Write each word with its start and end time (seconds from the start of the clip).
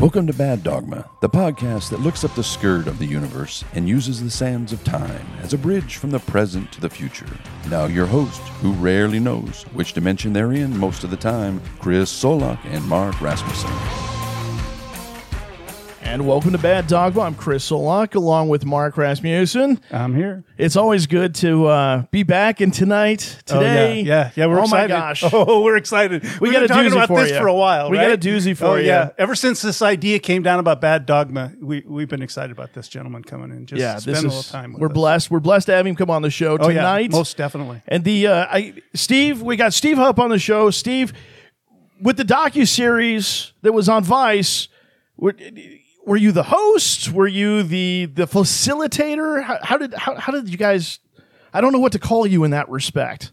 Welcome 0.00 0.28
to 0.28 0.32
Bad 0.32 0.62
Dogma, 0.62 1.10
the 1.18 1.28
podcast 1.28 1.90
that 1.90 1.98
looks 1.98 2.22
up 2.22 2.32
the 2.36 2.44
skirt 2.44 2.86
of 2.86 3.00
the 3.00 3.04
universe 3.04 3.64
and 3.74 3.88
uses 3.88 4.22
the 4.22 4.30
sands 4.30 4.72
of 4.72 4.84
time 4.84 5.26
as 5.42 5.52
a 5.52 5.58
bridge 5.58 5.96
from 5.96 6.12
the 6.12 6.20
present 6.20 6.70
to 6.70 6.80
the 6.80 6.88
future. 6.88 7.26
Now, 7.68 7.86
your 7.86 8.06
host, 8.06 8.40
who 8.62 8.74
rarely 8.74 9.18
knows 9.18 9.64
which 9.72 9.94
dimension 9.94 10.32
they're 10.32 10.52
in 10.52 10.78
most 10.78 11.02
of 11.02 11.10
the 11.10 11.16
time, 11.16 11.60
Chris 11.80 12.12
Solak 12.12 12.64
and 12.66 12.84
Mark 12.84 13.20
Rasmussen. 13.20 14.07
And 16.08 16.26
welcome 16.26 16.52
to 16.52 16.58
Bad 16.58 16.86
Dogma. 16.86 17.20
I'm 17.20 17.34
Chris 17.34 17.70
Solak 17.70 18.14
along 18.14 18.48
with 18.48 18.64
Mark 18.64 18.96
Rasmussen. 18.96 19.78
I'm 19.92 20.14
here. 20.14 20.42
It's 20.56 20.74
always 20.74 21.06
good 21.06 21.34
to 21.36 21.66
uh, 21.66 22.04
be 22.10 22.22
back. 22.22 22.62
And 22.62 22.72
tonight, 22.72 23.42
today, 23.44 23.90
oh, 23.90 24.04
yeah, 24.04 24.14
yeah, 24.24 24.30
yeah, 24.34 24.46
we're 24.46 24.58
oh 24.58 24.62
excited. 24.62 24.94
my 24.94 24.98
gosh, 24.98 25.22
oh, 25.32 25.62
we're 25.62 25.76
excited. 25.76 26.22
We 26.40 26.48
We've 26.48 26.52
got 26.54 26.60
been 26.60 26.64
a 26.64 26.68
talking 26.68 26.92
about 26.92 27.08
for 27.08 27.20
this 27.20 27.32
you. 27.32 27.38
for 27.38 27.46
a 27.46 27.54
while. 27.54 27.90
We 27.90 27.98
right? 27.98 28.18
got 28.18 28.26
a 28.26 28.28
doozy 28.28 28.56
for 28.56 28.64
oh, 28.64 28.74
you. 28.76 28.86
Yeah, 28.86 29.10
ever 29.18 29.34
since 29.34 29.60
this 29.60 29.82
idea 29.82 30.18
came 30.18 30.42
down 30.42 30.60
about 30.60 30.80
bad 30.80 31.04
dogma, 31.04 31.52
we 31.60 31.84
we've 31.86 32.08
been 32.08 32.22
excited 32.22 32.52
about 32.52 32.72
this 32.72 32.88
gentleman 32.88 33.22
coming 33.22 33.50
in. 33.50 33.66
Just 33.66 33.78
yeah, 33.78 33.98
spend 33.98 34.16
this 34.16 34.24
a 34.24 34.26
is 34.28 34.34
little 34.34 34.50
time. 34.50 34.72
With 34.72 34.80
we're 34.80 34.88
us. 34.88 34.94
blessed. 34.94 35.30
We're 35.30 35.40
blessed 35.40 35.66
to 35.66 35.74
have 35.74 35.86
him 35.86 35.94
come 35.94 36.08
on 36.08 36.22
the 36.22 36.30
show 36.30 36.54
Oh 36.58 36.68
tonight. 36.68 37.10
yeah, 37.10 37.16
most 37.18 37.36
definitely. 37.36 37.82
And 37.86 38.02
the 38.02 38.28
uh, 38.28 38.46
I, 38.48 38.72
Steve, 38.94 39.42
we 39.42 39.56
got 39.56 39.74
Steve 39.74 39.98
Hupp 39.98 40.18
on 40.18 40.30
the 40.30 40.38
show. 40.38 40.70
Steve, 40.70 41.12
with 42.00 42.16
the 42.16 42.24
docu 42.24 42.66
series 42.66 43.52
that 43.60 43.74
was 43.74 43.90
on 43.90 44.04
Vice, 44.04 44.68
were, 45.18 45.34
were 46.08 46.16
you 46.16 46.32
the 46.32 46.42
host? 46.42 47.12
Were 47.12 47.28
you 47.28 47.62
the 47.62 48.06
the 48.06 48.26
facilitator? 48.26 49.42
How, 49.42 49.58
how 49.62 49.76
did 49.76 49.94
how, 49.94 50.16
how 50.16 50.32
did 50.32 50.48
you 50.48 50.56
guys? 50.56 50.98
I 51.52 51.60
don't 51.60 51.72
know 51.72 51.78
what 51.78 51.92
to 51.92 51.98
call 51.98 52.26
you 52.26 52.44
in 52.44 52.50
that 52.52 52.68
respect. 52.68 53.32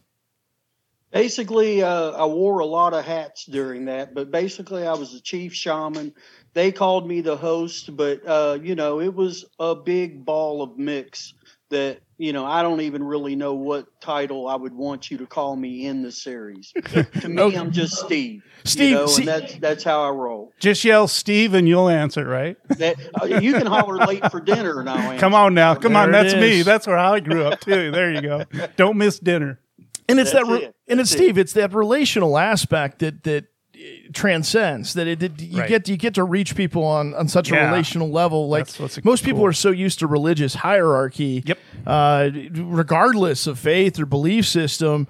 Basically, 1.12 1.82
uh, 1.82 2.12
I 2.12 2.26
wore 2.26 2.60
a 2.60 2.66
lot 2.66 2.94
of 2.94 3.06
hats 3.06 3.46
during 3.46 3.86
that, 3.86 4.14
but 4.14 4.32
basically, 4.32 4.86
I 4.86 4.94
was 4.94 5.14
the 5.14 5.22
chief 5.22 5.54
shaman. 5.54 6.14
They 6.54 6.74
called 6.74 7.08
me 7.08 7.22
the 7.22 7.38
host, 7.38 7.96
but 7.96 8.28
uh, 8.28 8.60
you 8.62 8.76
know, 8.76 9.00
it 9.00 9.14
was 9.14 9.46
a 9.58 9.76
big 9.76 10.26
ball 10.26 10.62
of 10.62 10.78
mix 10.78 11.34
that 11.70 12.00
you 12.18 12.32
know 12.32 12.46
I 12.46 12.62
don't 12.62 12.82
even 12.82 13.04
really 13.04 13.36
know 13.36 13.54
what 13.56 13.88
title 14.02 14.48
I 14.48 14.56
would 14.56 14.74
want 14.74 15.10
you 15.12 15.18
to 15.18 15.26
call 15.26 15.56
me 15.56 15.86
in 15.88 16.02
the 16.04 16.12
series. 16.12 16.72
to 17.22 17.28
me, 17.30 17.42
Okay. 17.42 17.58
I'm 17.58 17.72
just 17.72 17.98
Steve. 17.98 18.44
Steve, 18.64 18.90
you 18.90 18.96
know, 18.96 19.16
and 19.18 19.28
that's 19.28 19.56
that's 19.60 19.84
how 19.84 20.04
I 20.04 20.10
roll. 20.10 20.52
Just 20.60 20.84
yell 20.84 21.08
Steve 21.08 21.54
and 21.54 21.68
you'll 21.68 21.90
answer, 21.90 22.26
right? 22.26 22.56
That 22.78 22.96
uh, 23.22 23.26
you 23.26 23.54
can 23.54 23.66
holler 23.66 23.98
late 24.06 24.30
for 24.32 24.40
dinner 24.42 24.80
and 24.80 24.90
I'll. 24.90 25.18
Come 25.20 25.34
on 25.34 25.54
now, 25.54 25.76
come 25.76 25.96
on. 25.96 26.12
There 26.12 26.22
it 26.22 26.24
That's 26.30 26.40
me. 26.42 26.62
That's 26.62 26.88
where 26.88 26.98
I 26.98 27.20
grew 27.20 27.46
up 27.46 27.60
too. 27.62 27.92
There 27.92 28.12
you 28.14 28.22
go. 28.22 28.44
Don't 28.78 28.98
miss 28.98 29.20
dinner. 29.20 29.60
and 30.08 30.20
it's 30.20 30.32
That's 30.32 30.48
that, 30.48 30.54
re- 30.54 30.64
it. 30.66 30.76
and 30.88 31.00
it's 31.00 31.12
it. 31.12 31.18
Steve. 31.18 31.38
It's 31.38 31.54
that 31.54 31.74
relational 31.74 32.38
aspect 32.38 33.00
that 33.00 33.24
that 33.24 33.46
transcends 34.14 34.94
that 34.94 35.08
it, 35.08 35.22
it- 35.24 35.42
you 35.42 35.60
Right. 35.60 35.70
get 35.70 35.88
you 35.90 35.98
get 35.98 36.14
to 36.16 36.24
reach 36.24 36.56
people 36.56 36.84
on 36.84 37.14
on 37.14 37.28
such 37.28 37.52
a 37.52 37.56
relational 37.56 38.10
level. 38.12 38.48
Like 38.50 38.68
most 39.04 39.24
people 39.24 39.40
cool. 39.42 39.48
are 39.48 39.54
so 39.54 39.72
used 39.72 40.00
to 40.00 40.08
religious 40.08 40.56
hierarchy. 40.56 41.44
Yep. 41.46 41.58
Uh, 41.86 42.30
regardless 42.54 43.48
of 43.48 43.60
faith 43.60 44.00
or 44.00 44.06
belief 44.06 44.48
system, 44.48 45.08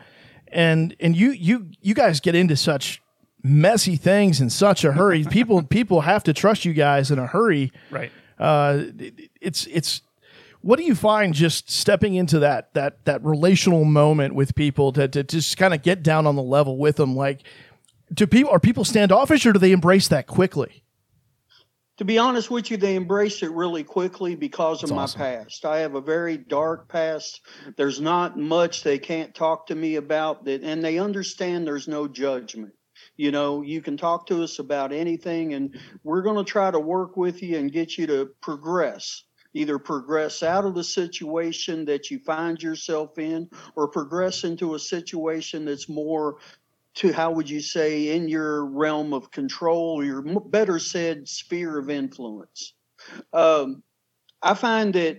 and 0.48 0.95
and 1.00 1.16
you 1.16 1.32
you 1.32 1.67
you 1.82 1.94
guys 1.94 2.20
get 2.20 2.36
into 2.36 2.56
such 2.56 3.02
messy 3.44 3.95
things 3.95 4.42
in 4.42 4.50
such 4.50 4.84
a 4.84 4.92
hurry. 4.94 5.23
people 5.30 5.62
people 5.64 6.02
have 6.02 6.23
to 6.23 6.34
trust 6.34 6.66
you 6.66 6.73
guys 6.73 7.12
in 7.12 7.20
a 7.20 7.28
hurry. 7.28 7.72
Right. 7.92 8.12
uh, 8.39 8.84
it- 9.00 9.30
it's 9.42 9.67
it's 9.67 10.02
what 10.62 10.78
do 10.80 10.84
you 10.84 10.95
find 10.95 11.34
just 11.36 11.70
stepping 11.70 12.16
into 12.16 12.39
that 12.39 12.73
that 12.73 13.06
that 13.06 13.23
relational 13.23 13.86
moment 13.86 14.34
with 14.34 14.56
people 14.56 14.92
to, 14.94 15.08
to 15.08 15.23
just 15.23 15.58
kind 15.58 15.73
of 15.76 15.84
get 15.84 16.02
down 16.02 16.26
on 16.26 16.36
the 16.36 16.42
level 16.42 16.78
with 16.78 16.95
them 16.95 17.16
like 17.16 17.42
do 18.16 18.25
people 18.25 18.52
are 18.52 18.59
people 18.59 18.83
standoffish 18.83 19.45
or 19.45 19.53
do 19.53 19.59
they 19.59 19.71
embrace 19.71 20.08
that 20.08 20.25
quickly 20.25 20.83
To 21.97 22.05
be 22.05 22.17
honest 22.17 22.52
with 22.52 22.71
you, 22.71 22.77
they 22.77 22.95
embrace 22.95 23.41
it 23.41 23.52
really 23.52 23.83
quickly 23.85 24.35
because 24.35 24.83
of 24.83 24.89
That's 24.89 24.97
my 24.97 25.03
awesome. 25.03 25.19
past. 25.21 25.66
I 25.66 25.77
have 25.80 25.95
a 25.95 26.02
very 26.02 26.38
dark 26.38 26.89
past. 26.89 27.42
There's 27.77 28.02
not 28.02 28.37
much 28.37 28.83
they 28.83 28.99
can't 28.99 29.33
talk 29.33 29.67
to 29.67 29.75
me 29.75 29.95
about 29.95 30.43
that, 30.45 30.61
and 30.61 30.83
they 30.83 30.99
understand 30.99 31.65
there's 31.65 31.87
no 31.87 32.08
judgment. 32.09 32.73
You 33.15 33.31
know, 33.31 33.61
you 33.61 33.81
can 33.81 33.95
talk 33.95 34.27
to 34.27 34.43
us 34.43 34.59
about 34.59 34.92
anything, 34.92 35.54
and 35.54 35.80
we're 36.04 36.21
going 36.21 36.36
to 36.43 36.52
try 36.52 36.70
to 36.70 36.80
work 36.80 37.15
with 37.15 37.42
you 37.42 37.58
and 37.58 37.71
get 37.71 37.98
you 37.98 38.08
to 38.08 38.30
progress. 38.42 39.23
Either 39.54 39.80
progress 39.80 40.43
out 40.43 40.65
of 40.65 40.75
the 40.75 40.83
situation 40.83 41.86
that 41.86 42.11
you 42.11 42.20
find 42.20 42.61
yourself 42.61 43.17
in, 43.17 43.49
or 43.77 43.87
progress 43.87 44.43
into 44.43 44.75
a 44.75 44.80
situation 44.80 45.64
that's 45.64 45.87
more 45.87 46.39
to 46.95 47.11
how 47.11 47.32
would 47.32 47.50
you 47.50 47.61
say 47.61 48.16
in 48.16 48.28
your 48.28 48.66
realm 48.66 49.14
of 49.14 49.32
control, 49.32 50.04
your 50.04 50.22
better 50.22 50.80
said 50.80 51.28
sphere 51.28 51.78
of 51.78 51.89
influence. 51.89 52.73
Um, 53.33 53.83
I 54.42 54.54
find 54.54 54.94
that 54.94 55.17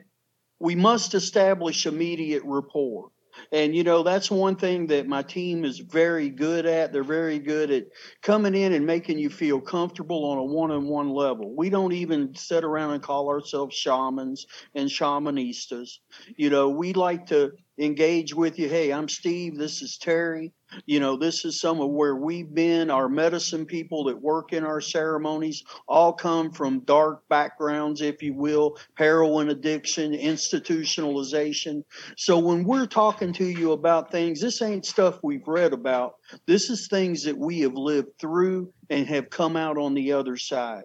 we 0.58 0.74
must 0.74 1.14
establish 1.14 1.86
immediate 1.86 2.42
rapport. 2.44 3.10
And 3.52 3.76
you 3.76 3.84
know 3.84 4.02
that's 4.02 4.30
one 4.30 4.56
thing 4.56 4.86
that 4.86 5.06
my 5.06 5.20
team 5.22 5.66
is 5.66 5.78
very 5.78 6.30
good 6.30 6.64
at. 6.64 6.90
They're 6.90 7.04
very 7.04 7.38
good 7.38 7.70
at 7.70 7.84
coming 8.22 8.54
in 8.54 8.72
and 8.72 8.86
making 8.86 9.18
you 9.18 9.28
feel 9.28 9.60
comfortable 9.60 10.24
on 10.24 10.38
a 10.38 10.44
one-on-one 10.44 11.10
level. 11.10 11.54
We 11.54 11.68
don't 11.68 11.92
even 11.92 12.34
sit 12.34 12.64
around 12.64 12.92
and 12.92 13.02
call 13.02 13.28
ourselves 13.28 13.76
shamans 13.76 14.46
and 14.74 14.88
shamanistas. 14.88 15.98
You 16.36 16.48
know, 16.48 16.70
we 16.70 16.94
like 16.94 17.26
to 17.26 17.52
engage 17.78 18.32
with 18.32 18.58
you. 18.58 18.70
Hey, 18.70 18.90
I'm 18.90 19.06
Steve. 19.08 19.58
This 19.58 19.82
is 19.82 19.98
Terry 19.98 20.54
you 20.86 21.00
know 21.00 21.16
this 21.16 21.44
is 21.44 21.60
some 21.60 21.80
of 21.80 21.90
where 21.90 22.16
we've 22.16 22.52
been 22.54 22.90
our 22.90 23.08
medicine 23.08 23.64
people 23.64 24.04
that 24.04 24.20
work 24.20 24.52
in 24.52 24.64
our 24.64 24.80
ceremonies 24.80 25.64
all 25.88 26.12
come 26.12 26.50
from 26.50 26.80
dark 26.80 27.26
backgrounds 27.28 28.00
if 28.00 28.22
you 28.22 28.34
will 28.34 28.76
heroin 28.94 29.50
addiction 29.50 30.12
institutionalization. 30.12 31.82
So 32.16 32.38
when 32.38 32.64
we're 32.64 32.86
talking 32.86 33.32
to 33.34 33.44
you 33.44 33.72
about 33.72 34.10
things 34.10 34.40
this 34.40 34.62
ain't 34.62 34.84
stuff 34.84 35.18
we've 35.22 35.46
read 35.46 35.72
about. 35.72 36.16
This 36.46 36.70
is 36.70 36.88
things 36.88 37.22
that 37.24 37.36
we 37.36 37.60
have 37.60 37.74
lived 37.74 38.18
through 38.18 38.72
and 38.90 39.06
have 39.06 39.30
come 39.30 39.56
out 39.56 39.78
on 39.78 39.94
the 39.94 40.12
other 40.12 40.36
side. 40.36 40.84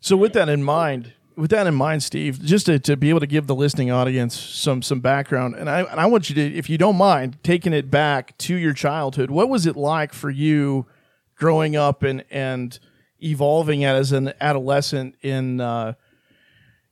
So 0.00 0.16
with 0.16 0.32
that 0.32 0.48
in 0.48 0.62
mind 0.62 1.12
with 1.36 1.50
that 1.50 1.66
in 1.66 1.74
mind 1.74 2.02
steve 2.02 2.40
just 2.42 2.66
to, 2.66 2.78
to 2.78 2.96
be 2.96 3.08
able 3.08 3.20
to 3.20 3.26
give 3.26 3.46
the 3.46 3.54
listening 3.54 3.90
audience 3.90 4.38
some 4.38 4.82
some 4.82 5.00
background 5.00 5.54
and 5.54 5.70
I, 5.70 5.82
and 5.82 6.00
I 6.00 6.06
want 6.06 6.28
you 6.28 6.34
to 6.36 6.54
if 6.56 6.68
you 6.68 6.78
don't 6.78 6.96
mind 6.96 7.38
taking 7.42 7.72
it 7.72 7.90
back 7.90 8.36
to 8.38 8.54
your 8.54 8.72
childhood 8.72 9.30
what 9.30 9.48
was 9.48 9.66
it 9.66 9.76
like 9.76 10.12
for 10.12 10.30
you 10.30 10.86
growing 11.36 11.76
up 11.76 12.02
and 12.02 12.24
and 12.30 12.78
evolving 13.22 13.84
as 13.84 14.12
an 14.12 14.32
adolescent 14.40 15.14
in 15.22 15.60
uh, 15.60 15.94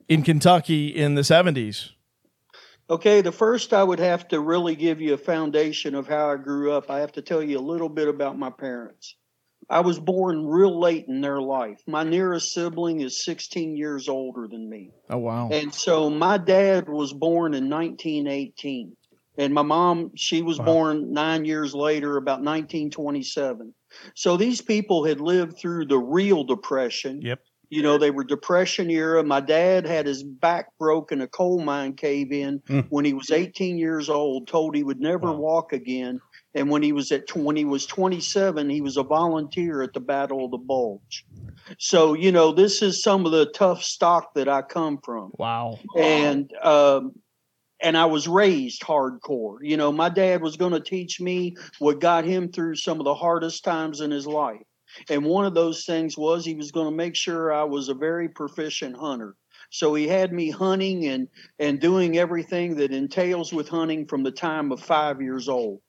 in 0.08 0.22
Kentucky 0.22 0.88
in 0.88 1.14
the 1.14 1.22
70s 1.22 1.90
Okay, 2.90 3.20
the 3.20 3.32
first 3.32 3.74
I 3.74 3.84
would 3.84 3.98
have 3.98 4.28
to 4.28 4.40
really 4.40 4.74
give 4.74 5.00
you 5.00 5.12
a 5.12 5.18
foundation 5.18 5.94
of 5.94 6.08
how 6.08 6.30
I 6.30 6.36
grew 6.36 6.72
up. 6.72 6.90
I 6.90 7.00
have 7.00 7.12
to 7.12 7.22
tell 7.22 7.42
you 7.42 7.58
a 7.58 7.60
little 7.60 7.90
bit 7.90 8.08
about 8.08 8.38
my 8.38 8.48
parents. 8.48 9.14
I 9.70 9.80
was 9.80 9.98
born 10.00 10.46
real 10.46 10.78
late 10.80 11.06
in 11.08 11.20
their 11.20 11.40
life. 11.40 11.78
My 11.86 12.02
nearest 12.02 12.52
sibling 12.52 13.00
is 13.00 13.24
16 13.24 13.76
years 13.76 14.08
older 14.08 14.48
than 14.50 14.68
me. 14.68 14.90
oh 15.10 15.18
wow 15.18 15.48
And 15.50 15.74
so 15.74 16.08
my 16.10 16.38
dad 16.38 16.88
was 16.88 17.12
born 17.12 17.54
in 17.54 17.68
1918. 17.68 18.96
And 19.36 19.54
my 19.54 19.62
mom, 19.62 20.10
she 20.16 20.42
was 20.42 20.58
Wow. 20.58 20.64
born 20.64 21.12
nine 21.12 21.44
years 21.44 21.74
later, 21.74 22.16
about 22.16 22.42
1927. 22.42 23.72
So 24.14 24.36
these 24.36 24.60
people 24.60 25.04
had 25.04 25.20
lived 25.20 25.58
through 25.58 25.86
the 25.86 25.98
real 25.98 26.44
depression. 26.44 27.20
Yep. 27.22 27.40
You 27.70 27.82
know, 27.82 27.98
they 27.98 28.10
were 28.10 28.24
depression 28.24 28.90
era. 28.90 29.22
My 29.22 29.40
dad 29.40 29.86
had 29.86 30.06
his 30.06 30.24
back 30.24 30.68
broken, 30.78 31.20
a 31.20 31.28
coal 31.28 31.60
mine 31.60 31.94
cave 31.94 32.32
in 32.32 32.60
Mm. 32.68 32.86
when 32.88 33.04
he 33.04 33.12
was 33.12 33.30
18 33.30 33.76
years 33.78 34.08
old, 34.08 34.48
told 34.48 34.74
he 34.74 34.82
would 34.82 35.00
never 35.00 35.30
Wow. 35.32 35.38
walk 35.38 35.72
again. 35.74 36.18
And 36.54 36.70
when 36.70 36.82
he 36.82 36.92
was 36.92 37.12
at 37.12 37.34
when 37.36 37.56
he 37.56 37.64
was 37.64 37.86
27, 37.86 38.70
he 38.70 38.80
was 38.80 38.96
a 38.96 39.02
volunteer 39.02 39.82
at 39.82 39.92
the 39.92 40.00
Battle 40.00 40.44
of 40.44 40.50
the 40.50 40.58
Bulge. 40.58 41.26
So, 41.78 42.14
you 42.14 42.32
know, 42.32 42.52
this 42.52 42.80
is 42.80 43.02
some 43.02 43.26
of 43.26 43.32
the 43.32 43.46
tough 43.46 43.82
stock 43.82 44.34
that 44.34 44.48
I 44.48 44.62
come 44.62 44.98
from 45.04 45.32
wow 45.36 45.78
and 45.96 46.50
um, 46.62 47.12
and 47.80 47.96
I 47.96 48.06
was 48.06 48.26
raised 48.26 48.82
hardcore. 48.82 49.58
You 49.60 49.76
know, 49.76 49.92
my 49.92 50.08
dad 50.08 50.42
was 50.42 50.56
going 50.56 50.72
to 50.72 50.80
teach 50.80 51.20
me 51.20 51.56
what 51.78 52.00
got 52.00 52.24
him 52.24 52.50
through 52.50 52.76
some 52.76 52.98
of 52.98 53.04
the 53.04 53.14
hardest 53.14 53.64
times 53.64 54.00
in 54.00 54.10
his 54.10 54.26
life. 54.26 54.62
And 55.10 55.24
one 55.24 55.44
of 55.44 55.54
those 55.54 55.84
things 55.84 56.16
was 56.16 56.44
he 56.44 56.54
was 56.54 56.72
going 56.72 56.90
to 56.90 56.96
make 56.96 57.14
sure 57.14 57.52
I 57.52 57.64
was 57.64 57.88
a 57.88 57.94
very 57.94 58.28
proficient 58.28 58.96
hunter. 58.96 59.36
So 59.70 59.94
he 59.94 60.08
had 60.08 60.32
me 60.32 60.50
hunting 60.50 61.06
and 61.06 61.28
and 61.58 61.78
doing 61.78 62.16
everything 62.16 62.76
that 62.76 62.90
entails 62.90 63.52
with 63.52 63.68
hunting 63.68 64.06
from 64.06 64.22
the 64.22 64.32
time 64.32 64.72
of 64.72 64.80
5 64.80 65.20
years 65.20 65.48
old. 65.48 65.80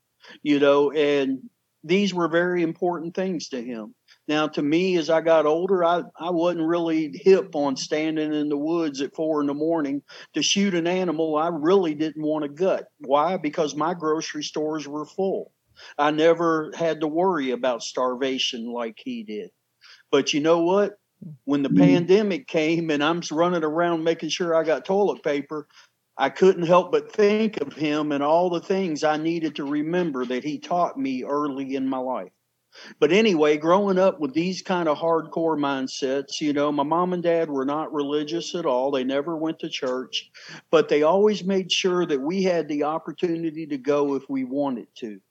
You 0.44 0.60
know, 0.60 0.92
and 0.92 1.50
these 1.84 2.14
were 2.14 2.28
very 2.28 2.64
important 2.64 3.16
things 3.16 3.50
to 3.50 3.62
him. 3.62 3.96
Now, 4.28 4.48
to 4.50 4.62
me, 4.62 4.98
as 4.98 5.10
I 5.10 5.22
got 5.22 5.46
older, 5.46 5.84
I, 5.84 6.04
I 6.20 6.30
wasn't 6.30 6.68
really 6.68 7.12
hip 7.16 7.56
on 7.56 7.76
standing 7.76 8.34
in 8.34 8.50
the 8.50 8.58
woods 8.58 9.02
at 9.02 9.16
four 9.16 9.42
in 9.42 9.48
the 9.48 9.54
morning 9.54 10.04
to 10.34 10.44
shoot 10.44 10.76
an 10.76 10.88
animal 10.88 11.36
I 11.36 11.48
really 11.48 11.96
didn't 11.96 12.22
want 12.22 12.44
to 12.44 12.50
gut. 12.50 12.88
Why? 13.00 13.38
Because 13.38 13.76
my 13.76 13.94
grocery 13.94 14.44
stores 14.44 14.88
were 14.88 15.06
full. 15.06 15.52
I 15.98 16.12
never 16.12 16.72
had 16.76 17.00
to 17.02 17.08
worry 17.08 17.52
about 17.52 17.82
starvation 17.82 18.72
like 18.72 19.00
he 19.04 19.24
did. 19.24 19.50
But 20.12 20.34
you 20.34 20.42
know 20.42 20.64
what? 20.64 21.00
when 21.46 21.64
the 21.64 21.70
mm-hmm. 21.70 21.84
pandemic 21.84 22.48
came 22.48 22.90
and 22.90 23.04
I'm 23.04 23.22
running 23.32 23.64
around 23.64 24.04
making 24.04 24.30
sure 24.30 24.56
I 24.56 24.64
got 24.64 24.86
toilet 24.86 25.24
paper, 25.24 25.68
I 26.22 26.30
couldn't 26.30 26.68
help 26.68 26.92
but 26.92 27.14
think 27.14 27.62
of 27.62 27.72
him 27.72 28.12
and 28.12 28.22
all 28.22 28.50
the 28.50 28.60
things 28.60 29.06
I 29.06 29.16
needed 29.16 29.56
to 29.56 29.64
remember 29.64 30.26
that 30.26 30.44
he 30.44 30.60
taught 30.60 31.00
me 31.00 31.24
early 31.24 31.76
in 31.76 31.88
my 31.88 31.98
life. 31.98 32.34
But 33.00 33.14
anyway, 33.14 33.56
growing 33.56 33.98
up 33.98 34.20
with 34.20 34.34
these 34.34 34.62
kind 34.62 34.90
of 34.90 34.98
hardcore 34.98 35.58
mindsets, 35.58 36.42
you 36.42 36.52
know, 36.52 36.74
my 36.74 36.84
mom 36.84 37.14
and 37.14 37.24
dad 37.24 37.50
were 37.50 37.64
not 37.64 37.94
religious 37.94 38.54
at 38.54 38.66
all. 38.66 38.92
They 38.92 39.06
never 39.06 39.38
went 39.38 39.60
to 39.60 39.70
church, 39.70 40.30
but 40.70 40.90
they 40.90 41.04
always 41.04 41.46
made 41.46 41.72
sure 41.72 42.06
that 42.06 42.22
we 42.22 42.44
had 42.44 42.68
the 42.68 42.84
opportunity 42.84 43.66
to 43.68 43.78
go 43.78 44.16
if 44.16 44.30
we 44.30 44.44
wanted 44.44 44.88
to. 44.96 45.22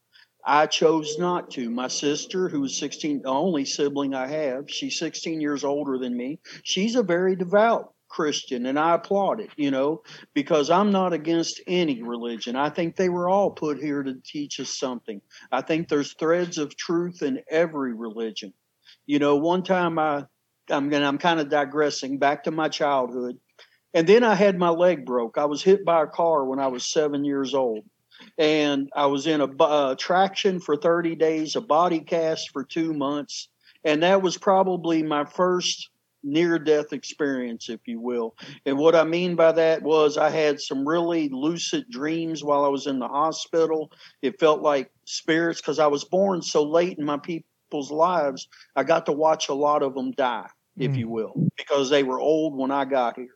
I 0.43 0.65
chose 0.67 1.19
not 1.19 1.51
to. 1.51 1.69
My 1.69 1.89
sister, 1.89 2.49
who 2.49 2.65
is 2.65 2.79
16, 2.79 3.23
the 3.23 3.29
only 3.29 3.67
sibling 3.67 4.15
I 4.15 4.27
have, 4.27 4.71
she's 4.71 4.99
16 4.99 5.43
years 5.43 5.65
older 5.65 5.99
than 5.99 6.17
me. 6.17 6.39
She's 6.63 6.95
a 6.95 7.03
very 7.03 7.37
devout 7.37 7.93
Christian, 8.09 8.67
and 8.67 8.79
I 8.79 8.95
applaud 8.95 9.41
it, 9.41 9.51
you 9.57 9.71
know, 9.71 10.03
because 10.35 10.71
I'm 10.71 10.91
not 10.91 11.13
against 11.13 11.61
any 11.67 12.03
religion. 12.03 12.57
I 12.57 12.71
think 12.71 12.97
they 12.97 13.09
were 13.09 13.29
all 13.29 13.51
put 13.51 13.79
here 13.79 14.03
to 14.03 14.15
teach 14.25 14.59
us 14.61 14.71
something. 14.71 15.21
I 15.53 15.63
think 15.63 15.89
there's 15.89 16.15
threads 16.15 16.59
of 16.59 16.77
truth 16.77 17.23
in 17.23 17.43
every 17.51 17.95
religion. 17.95 18.53
You 19.07 19.19
know, 19.19 19.37
one 19.37 19.63
time 19.63 19.99
I, 19.99 20.25
I'm 20.71 20.89
gonna, 20.89 21.07
I'm 21.07 21.19
kind 21.19 21.41
of 21.41 21.51
digressing 21.51 22.19
back 22.19 22.45
to 22.45 22.51
my 22.51 22.69
childhood, 22.69 23.39
and 23.95 24.07
then 24.07 24.25
I 24.25 24.35
had 24.35 24.59
my 24.59 24.71
leg 24.71 25.05
broke. 25.05 25.39
I 25.39 25.47
was 25.47 25.63
hit 25.63 25.85
by 25.85 26.03
a 26.03 26.07
car 26.07 26.45
when 26.45 26.59
I 26.59 26.69
was 26.69 26.87
seven 26.87 27.25
years 27.25 27.55
old, 27.55 27.85
and 28.37 28.91
I 28.95 29.07
was 29.07 29.27
in 29.27 29.41
a 29.41 29.97
traction 29.97 30.61
for 30.61 30.77
30 30.77 31.17
days, 31.17 31.57
a 31.57 31.61
body 31.61 32.01
cast 32.01 32.51
for 32.51 32.65
two 32.65 32.93
months, 32.93 33.49
and 33.85 34.03
that 34.03 34.23
was 34.23 34.37
probably 34.37 35.03
my 35.03 35.25
first 35.25 35.91
near 36.31 36.59
death 36.59 36.93
experience, 36.93 37.69
if 37.69 37.81
you 37.87 38.01
will. 38.01 38.35
And 38.67 38.79
what 38.79 38.95
I 38.95 39.05
mean 39.05 39.37
by 39.37 39.53
that 39.53 39.83
was 39.83 40.17
I 40.19 40.31
had 40.31 40.61
some 40.61 40.87
really 40.87 41.29
lucid 41.29 41.87
dreams 41.91 42.45
while 42.45 42.65
I 42.65 42.69
was 42.69 42.87
in 42.87 42.99
the 42.99 43.09
hospital. 43.09 43.91
It 44.23 44.39
felt 44.39 44.63
like 44.63 44.91
spirits 45.05 45.61
because 45.61 45.79
I 45.79 45.87
was 45.87 46.05
born 46.05 46.43
so 46.43 46.63
late 46.63 46.99
in 46.99 47.05
my 47.05 47.19
people's 47.19 47.91
lives. 47.91 48.49
I 48.77 48.85
got 48.85 49.07
to 49.07 49.13
watch 49.13 49.49
a 49.49 49.55
lot 49.55 49.83
of 49.83 49.95
them 49.95 50.13
die, 50.13 50.49
if 50.77 50.93
mm. 50.93 50.99
you 50.99 51.09
will, 51.09 51.49
because 51.57 51.91
they 51.91 52.03
were 52.03 52.21
old 52.21 52.57
when 52.57 52.71
I 52.71 52.85
got 52.85 53.17
here. 53.17 53.35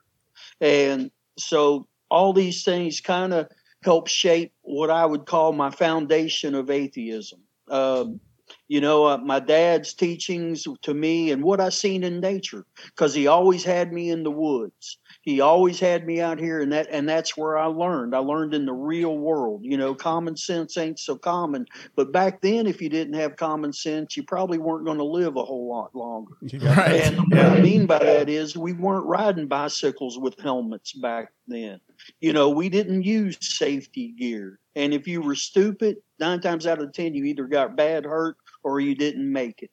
And 0.61 1.11
so 1.38 1.87
all 2.11 2.33
these 2.33 2.65
things 2.65 3.00
kind 3.00 3.33
of 3.33 3.49
help 3.83 4.09
shape 4.09 4.53
what 4.62 4.91
I 4.91 5.05
would 5.05 5.27
call 5.27 5.53
my 5.53 5.71
foundation 5.71 6.55
of 6.55 6.71
atheism. 6.71 7.41
Um, 7.69 8.21
you 8.69 8.81
know, 8.81 9.05
uh, 9.05 9.19
my 9.19 9.38
dad's 9.38 9.93
teachings 9.93 10.67
to 10.82 10.94
me 10.94 11.31
and 11.31 11.43
what 11.43 11.61
I 11.61 11.69
seen 11.69 12.05
in 12.05 12.20
nature, 12.20 12.64
because 12.87 13.14
he 13.14 13.26
always 13.26 13.64
had 13.64 13.93
me 13.93 14.11
in 14.11 14.23
the 14.23 14.31
woods. 14.31 14.99
He 15.23 15.41
always 15.41 15.79
had 15.79 16.06
me 16.06 16.20
out 16.20 16.38
here, 16.38 16.61
and 16.61 16.73
that 16.73 16.88
and 16.91 17.09
that's 17.09 17.37
where 17.37 17.59
I 17.59 17.67
learned. 17.67 18.14
I 18.14 18.19
learned 18.19 18.55
in 18.55 18.67
the 18.67 18.73
real 18.73 19.19
world. 19.19 19.61
You 19.62 19.76
know, 19.76 19.94
common 19.94 20.37
sense 20.37 20.76
ain't 20.76 20.99
so 20.99 21.17
common, 21.17 21.67
but 21.97 22.12
back 22.12 22.41
then, 22.41 22.67
if 22.67 22.81
you 22.81 22.88
didn't 22.88 23.14
have 23.14 23.37
common 23.37 23.73
sense, 23.73 24.17
you 24.17 24.23
probably 24.23 24.59
weren't 24.59 24.87
going 24.87 24.99
to 24.99 25.05
live 25.05 25.37
a 25.37 25.44
whole 25.44 25.69
lot 25.69 25.94
longer. 25.94 26.32
Right. 26.73 27.03
And 27.03 27.19
what 27.19 27.38
I 27.38 27.61
mean 27.61 27.87
by 27.87 27.99
that 27.99 28.29
is 28.29 28.56
we 28.56 28.73
weren't 28.73 29.05
riding 29.05 29.47
bicycles 29.47 30.19
with 30.19 30.38
helmets 30.41 30.93
back 30.93 31.32
then. 31.47 31.81
You 32.20 32.32
know, 32.32 32.50
we 32.50 32.69
didn't 32.69 33.03
use 33.03 33.37
safety 33.41 34.14
gear. 34.19 34.59
And 34.75 34.94
if 34.94 35.06
you 35.06 35.20
were 35.20 35.35
stupid, 35.35 35.97
nine 36.19 36.41
times 36.41 36.67
out 36.67 36.81
of 36.81 36.93
ten, 36.93 37.14
you 37.14 37.25
either 37.25 37.47
got 37.47 37.76
bad 37.76 38.05
hurt 38.05 38.37
or 38.62 38.81
you 38.81 38.94
didn't 38.94 39.31
make 39.31 39.62
it. 39.62 39.70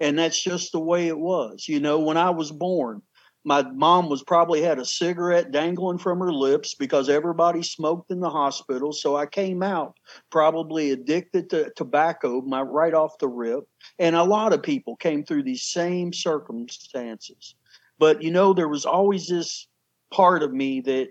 And 0.00 0.18
that's 0.18 0.42
just 0.42 0.72
the 0.72 0.80
way 0.80 1.08
it 1.08 1.18
was. 1.18 1.66
You 1.68 1.80
know, 1.80 1.98
when 1.98 2.16
I 2.16 2.30
was 2.30 2.50
born, 2.50 3.02
my 3.44 3.62
mom 3.62 4.08
was 4.08 4.22
probably 4.22 4.60
had 4.60 4.78
a 4.78 4.84
cigarette 4.84 5.50
dangling 5.50 5.98
from 5.98 6.18
her 6.20 6.32
lips 6.32 6.74
because 6.74 7.08
everybody 7.08 7.62
smoked 7.62 8.10
in 8.10 8.20
the 8.20 8.28
hospital. 8.28 8.92
So 8.92 9.16
I 9.16 9.26
came 9.26 9.62
out 9.62 9.96
probably 10.30 10.90
addicted 10.90 11.48
to 11.50 11.70
tobacco 11.74 12.42
my 12.42 12.60
right 12.60 12.92
off 12.92 13.18
the 13.18 13.28
rip. 13.28 13.64
And 13.98 14.14
a 14.14 14.24
lot 14.24 14.52
of 14.52 14.62
people 14.62 14.96
came 14.96 15.24
through 15.24 15.44
these 15.44 15.64
same 15.64 16.12
circumstances. 16.12 17.54
But 17.98 18.22
you 18.22 18.30
know, 18.30 18.52
there 18.52 18.68
was 18.68 18.84
always 18.84 19.26
this 19.28 19.66
part 20.12 20.42
of 20.42 20.52
me 20.52 20.80
that 20.82 21.08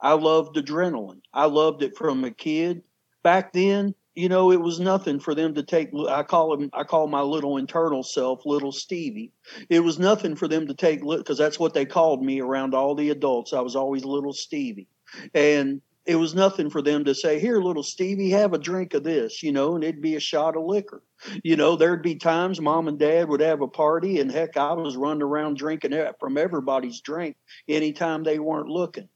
I 0.00 0.12
loved 0.12 0.56
adrenaline. 0.56 1.22
I 1.32 1.46
loved 1.46 1.82
it 1.82 1.96
from 1.96 2.24
a 2.24 2.30
kid. 2.30 2.82
Back 3.22 3.54
then, 3.54 3.94
you 4.14 4.28
know, 4.28 4.52
it 4.52 4.60
was 4.60 4.78
nothing 4.78 5.18
for 5.18 5.34
them 5.34 5.54
to 5.54 5.62
take. 5.62 5.90
I 6.08 6.22
call 6.22 6.54
him, 6.54 6.70
I 6.72 6.84
call 6.84 7.06
my 7.08 7.22
little 7.22 7.56
internal 7.56 8.02
self, 8.02 8.46
little 8.46 8.72
Stevie. 8.72 9.32
It 9.68 9.80
was 9.80 9.98
nothing 9.98 10.36
for 10.36 10.46
them 10.46 10.68
to 10.68 10.74
take 10.74 11.00
because 11.02 11.38
that's 11.38 11.58
what 11.58 11.74
they 11.74 11.84
called 11.84 12.22
me 12.22 12.40
around 12.40 12.74
all 12.74 12.94
the 12.94 13.10
adults. 13.10 13.52
I 13.52 13.60
was 13.60 13.76
always 13.76 14.04
little 14.04 14.32
Stevie, 14.32 14.88
and 15.34 15.80
it 16.06 16.16
was 16.16 16.34
nothing 16.34 16.70
for 16.70 16.82
them 16.82 17.04
to 17.06 17.14
say, 17.14 17.40
"Here, 17.40 17.60
little 17.60 17.82
Stevie, 17.82 18.30
have 18.30 18.52
a 18.52 18.58
drink 18.58 18.94
of 18.94 19.02
this," 19.02 19.42
you 19.42 19.50
know, 19.50 19.74
and 19.74 19.82
it'd 19.82 20.02
be 20.02 20.16
a 20.16 20.20
shot 20.20 20.56
of 20.56 20.64
liquor. 20.64 21.02
You 21.42 21.56
know, 21.56 21.74
there'd 21.74 22.02
be 22.02 22.14
times 22.14 22.60
mom 22.60 22.86
and 22.88 22.98
dad 22.98 23.28
would 23.28 23.40
have 23.40 23.62
a 23.62 23.68
party, 23.68 24.20
and 24.20 24.30
heck, 24.30 24.56
I 24.56 24.74
was 24.74 24.96
running 24.96 25.22
around 25.22 25.56
drinking 25.56 25.92
from 26.20 26.38
everybody's 26.38 27.00
drink 27.00 27.36
anytime 27.68 28.22
they 28.22 28.38
weren't 28.38 28.68
looking. 28.68 29.08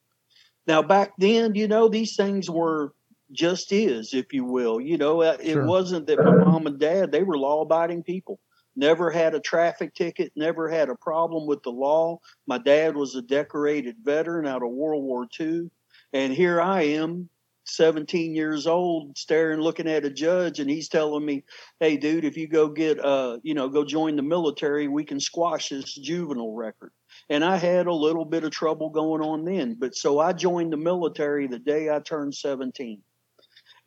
Now, 0.66 0.82
back 0.82 1.12
then, 1.18 1.54
you 1.54 1.68
know, 1.68 1.88
these 1.88 2.16
things 2.16 2.50
were 2.50 2.92
just 3.32 3.72
is, 3.72 4.14
if 4.14 4.32
you 4.32 4.44
will. 4.44 4.80
You 4.80 4.98
know, 4.98 5.22
uh, 5.22 5.36
it 5.40 5.52
sure. 5.52 5.66
wasn't 5.66 6.06
that 6.06 6.22
my 6.22 6.32
mom 6.32 6.66
and 6.66 6.78
dad, 6.78 7.12
they 7.12 7.22
were 7.22 7.38
law 7.38 7.62
abiding 7.62 8.02
people. 8.02 8.40
Never 8.76 9.10
had 9.10 9.34
a 9.34 9.40
traffic 9.40 9.94
ticket, 9.94 10.32
never 10.36 10.68
had 10.68 10.88
a 10.88 10.94
problem 10.94 11.46
with 11.46 11.62
the 11.62 11.70
law. 11.70 12.20
My 12.46 12.58
dad 12.58 12.96
was 12.96 13.14
a 13.14 13.22
decorated 13.22 13.96
veteran 14.02 14.46
out 14.46 14.62
of 14.62 14.70
World 14.70 15.02
War 15.02 15.26
II. 15.38 15.70
And 16.12 16.32
here 16.32 16.60
I 16.60 16.82
am, 16.82 17.28
17 17.64 18.34
years 18.34 18.66
old, 18.66 19.18
staring, 19.18 19.60
looking 19.60 19.88
at 19.88 20.04
a 20.04 20.10
judge, 20.10 20.58
and 20.58 20.70
he's 20.70 20.88
telling 20.88 21.24
me, 21.24 21.44
"Hey, 21.80 21.96
dude, 21.96 22.24
if 22.24 22.36
you 22.36 22.48
go 22.48 22.68
get, 22.68 22.98
uh, 23.04 23.38
you 23.42 23.52
know, 23.52 23.68
go 23.68 23.84
join 23.84 24.16
the 24.16 24.22
military, 24.22 24.88
we 24.88 25.04
can 25.04 25.20
squash 25.20 25.68
this 25.68 25.92
juvenile 25.92 26.54
record." 26.54 26.92
And 27.28 27.44
I 27.44 27.56
had 27.56 27.86
a 27.86 27.92
little 27.92 28.24
bit 28.24 28.44
of 28.44 28.52
trouble 28.52 28.88
going 28.88 29.20
on 29.20 29.44
then, 29.44 29.74
but 29.74 29.94
so 29.94 30.18
I 30.18 30.32
joined 30.32 30.72
the 30.72 30.78
military 30.78 31.46
the 31.46 31.58
day 31.58 31.90
I 31.90 31.98
turned 31.98 32.34
17 32.34 33.02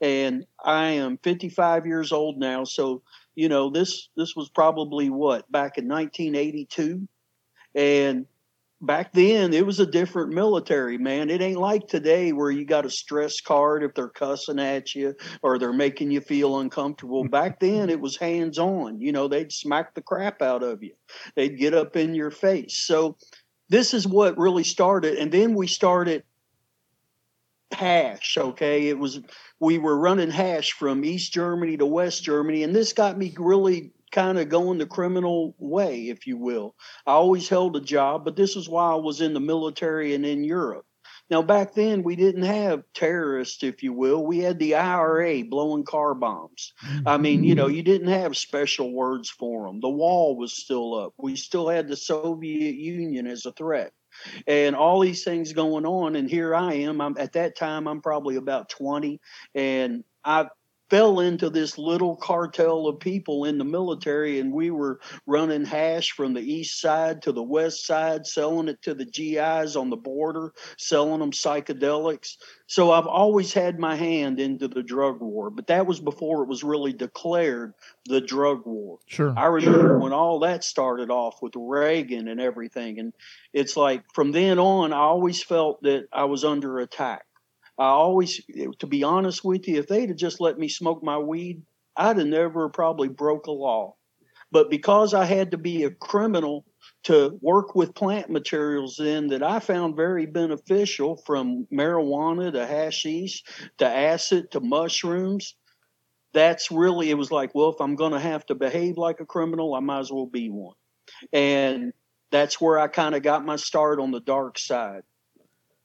and 0.02 0.46
I 0.64 0.90
am 0.90 1.18
55 1.20 1.86
years 1.86 2.12
old 2.12 2.38
now. 2.38 2.64
So, 2.64 3.04
you 3.36 3.48
know, 3.48 3.70
this 3.70 4.10
this 4.18 4.36
was 4.36 4.50
probably 4.50 5.10
what 5.10 5.50
back 5.52 5.78
in 5.78 5.88
1982, 5.88 7.08
and 7.76 8.26
back 8.82 9.14
then 9.14 9.54
it 9.54 9.66
was 9.66 9.80
a 9.80 9.86
different 9.86 10.34
military 10.34 10.98
man. 10.98 11.30
It 11.30 11.42
ain't 11.42 11.60
like 11.60 11.88
today 11.88 12.34
where 12.34 12.50
you 12.50 12.66
got 12.66 12.86
a 12.86 12.90
stress 12.90 13.40
card 13.40 13.84
if 13.84 13.94
they're 13.94 14.10
cussing 14.10 14.60
at 14.60 14.96
you 14.96 15.16
or 15.44 15.60
they're 15.60 15.72
making 15.72 16.12
you 16.12 16.20
feel 16.20 16.60
uncomfortable. 16.60 17.24
Mm-hmm. 17.24 17.32
Back 17.32 17.60
then 17.60 17.90
it 17.90 18.02
was 18.02 18.18
hands 18.18 18.58
on 18.58 19.00
you 19.00 19.12
know 19.12 19.28
they'd 19.28 19.52
smack 19.52 19.94
the 19.94 20.02
crap 20.02 20.42
out 20.42 20.64
of 20.64 20.84
you. 20.84 20.94
They'd 21.36 21.60
get 21.60 21.74
up 21.74 21.96
in 21.96 22.16
your 22.16 22.32
face. 22.32 22.76
So 22.76 23.18
this 23.70 23.94
is 23.94 24.08
what 24.08 24.38
really 24.38 24.64
started 24.64 25.18
and 25.18 25.32
then 25.32 25.54
we 25.54 25.68
started 25.68 26.24
hash 27.74 28.38
okay? 28.38 28.88
It 28.88 28.98
was 28.98 29.20
we 29.60 29.78
were 29.78 29.98
running 29.98 30.32
hash 30.32 30.74
from 30.74 31.06
east 31.06 31.34
germany 31.34 31.78
to 31.78 31.86
west 31.86 32.24
germany 32.24 32.64
and 32.64 32.76
this 32.76 32.94
got 32.94 33.18
me 33.18 33.34
really 33.38 33.92
kind 34.12 34.38
of 34.38 34.50
going 34.50 34.78
the 34.78 34.86
criminal 34.86 35.56
way 35.58 36.10
if 36.10 36.28
you 36.28 36.38
will. 36.38 36.76
I 37.08 37.14
always 37.14 37.48
held 37.48 37.76
a 37.76 37.82
job 37.82 38.26
but 38.26 38.36
this 38.36 38.56
is 38.56 38.68
why 38.68 38.92
i 38.92 38.96
was 38.96 39.22
in 39.22 39.34
the 39.34 39.40
military 39.40 40.14
and 40.16 40.26
in 40.26 40.44
europe. 40.44 40.86
Now 41.30 41.42
back 41.42 41.74
then 41.74 42.04
we 42.04 42.18
didn't 42.18 42.44
have 42.44 42.84
terrorists 42.94 43.64
if 43.64 43.84
you 43.84 43.94
will. 43.94 44.26
We 44.26 44.40
had 44.40 44.60
the 44.60 44.76
ira 44.76 45.44
blowing 45.46 45.86
car 45.86 46.14
bombs. 46.14 46.74
I 47.06 47.18
mean 47.18 47.44
you 47.44 47.56
know 47.56 47.68
you 47.68 47.84
didn't 47.84 48.10
have 48.10 48.36
special 48.36 48.94
words 48.94 49.30
for 49.30 49.68
them 49.68 49.80
the 49.80 49.90
wall 49.90 50.36
was 50.36 50.54
still 50.54 50.96
up. 50.96 51.14
We 51.18 51.36
still 51.36 51.70
had 51.70 51.88
the 51.88 51.96
soviet 51.96 52.76
union 52.76 53.28
as 53.28 53.46
a 53.46 53.52
threat 53.54 53.94
and 54.48 54.76
all 54.76 55.00
these 55.00 55.24
things 55.24 55.54
going 55.54 55.86
on 55.86 56.16
and 56.16 56.30
here 56.30 56.56
i 56.56 56.74
am. 56.74 57.02
I'm 57.02 57.16
at 57.18 57.34
that 57.34 57.58
time 57.58 57.88
i'm 57.88 58.02
probably 58.02 58.36
about 58.36 58.70
20 58.70 59.20
and 59.56 60.04
i 60.24 60.48
fell 60.92 61.22
into 61.22 61.50
this 61.50 61.78
little 61.78 62.18
cartel 62.18 62.86
of 62.86 63.00
people 63.00 63.46
in 63.46 63.58
the 63.58 63.64
military 63.64 64.42
and 64.42 64.52
we 64.52 64.70
were 64.70 65.00
running 65.26 65.64
hash 65.64 66.12
from 66.12 66.34
the 66.34 66.42
east 66.42 66.82
side 66.82 67.22
to 67.22 67.32
the 67.32 67.42
west 67.42 67.86
side 67.86 68.28
selling 68.28 68.68
it 68.68 68.82
to 68.82 68.94
the 68.94 69.06
gis 69.06 69.78
on 69.78 69.90
the 69.90 69.96
border 69.96 70.52
selling 70.78 71.22
them 71.22 71.32
psychedelics. 71.32 72.36
So 72.68 72.92
i've 72.92 73.08
always 73.08 73.54
had 73.54 73.80
my 73.80 73.96
hand 73.96 74.42
into 74.42 74.68
the 74.68 74.84
drug 74.84 75.22
war 75.22 75.50
but 75.50 75.68
that 75.68 75.88
was 75.88 76.02
before 76.02 76.44
it 76.44 76.50
was 76.50 76.62
really 76.62 76.92
declared 76.92 77.74
the 78.06 78.20
drug 78.20 78.66
war. 78.66 79.00
Sure. 79.08 79.34
I 79.38 79.46
remember 79.46 79.80
sure. 79.80 80.00
when 80.00 80.12
all 80.12 80.40
that 80.40 80.66
started 80.66 81.10
off 81.10 81.42
with 81.42 81.54
reagan 81.56 82.28
and 82.28 82.42
everything 82.42 83.00
and 83.00 83.14
it's 83.54 83.78
like 83.78 84.04
from 84.14 84.34
then 84.34 84.60
on 84.60 84.92
i 84.92 84.98
always 84.98 85.42
felt 85.42 85.82
that 85.84 86.08
i 86.12 86.26
was 86.26 86.44
under 86.44 86.80
attack 86.80 87.24
I 87.80 87.86
always, 87.86 88.42
to 88.80 88.88
be 88.88 89.04
honest 89.04 89.44
with 89.44 89.68
you, 89.68 89.80
if 89.80 89.88
they'd 89.88 90.10
have 90.10 90.18
just 90.18 90.42
let 90.42 90.58
me 90.60 90.68
smoke 90.68 91.04
my 91.04 91.18
weed, 91.18 91.64
I'd 91.96 92.18
have 92.18 92.28
never 92.28 92.70
probably 92.70 93.08
broke 93.08 93.48
a 93.48 93.52
law. 93.52 93.96
But 94.52 94.70
because 94.70 95.14
I 95.14 95.26
had 95.26 95.52
to 95.52 95.58
be 95.58 95.84
a 95.84 95.92
criminal 95.92 96.66
to 97.04 97.38
work 97.42 97.76
with 97.76 97.96
plant 97.96 98.30
materials 98.30 98.98
then 99.00 99.28
that 99.28 99.42
I 99.42 99.60
found 99.60 99.96
very 99.96 100.26
beneficial 100.26 101.18
from 101.26 101.68
marijuana 101.72 102.52
to 102.52 102.66
hashish 102.66 103.44
to 103.80 103.88
acid 103.88 104.52
to 104.52 104.60
mushrooms. 104.60 105.56
That's 106.34 106.72
really, 106.72 107.10
it 107.10 107.18
was 107.18 107.32
like, 107.32 107.54
well, 107.54 107.70
if 107.70 107.82
I'm 107.82 107.96
going 107.96 108.14
to 108.14 108.20
have 108.20 108.46
to 108.48 108.56
behave 108.56 108.98
like 108.98 109.20
a 109.20 109.26
criminal, 109.26 109.74
I 109.74 109.80
might 109.80 110.00
as 110.00 110.12
well 110.12 110.28
be 110.28 110.50
one. 110.50 110.76
And 111.34 111.92
that's 112.30 112.62
where 112.62 112.80
I 112.80 112.88
kind 112.88 113.16
of 113.16 113.24
got 113.24 113.46
my 113.46 113.58
start 113.58 114.00
on 114.00 114.12
the 114.12 114.22
dark 114.22 114.58
side. 114.58 115.02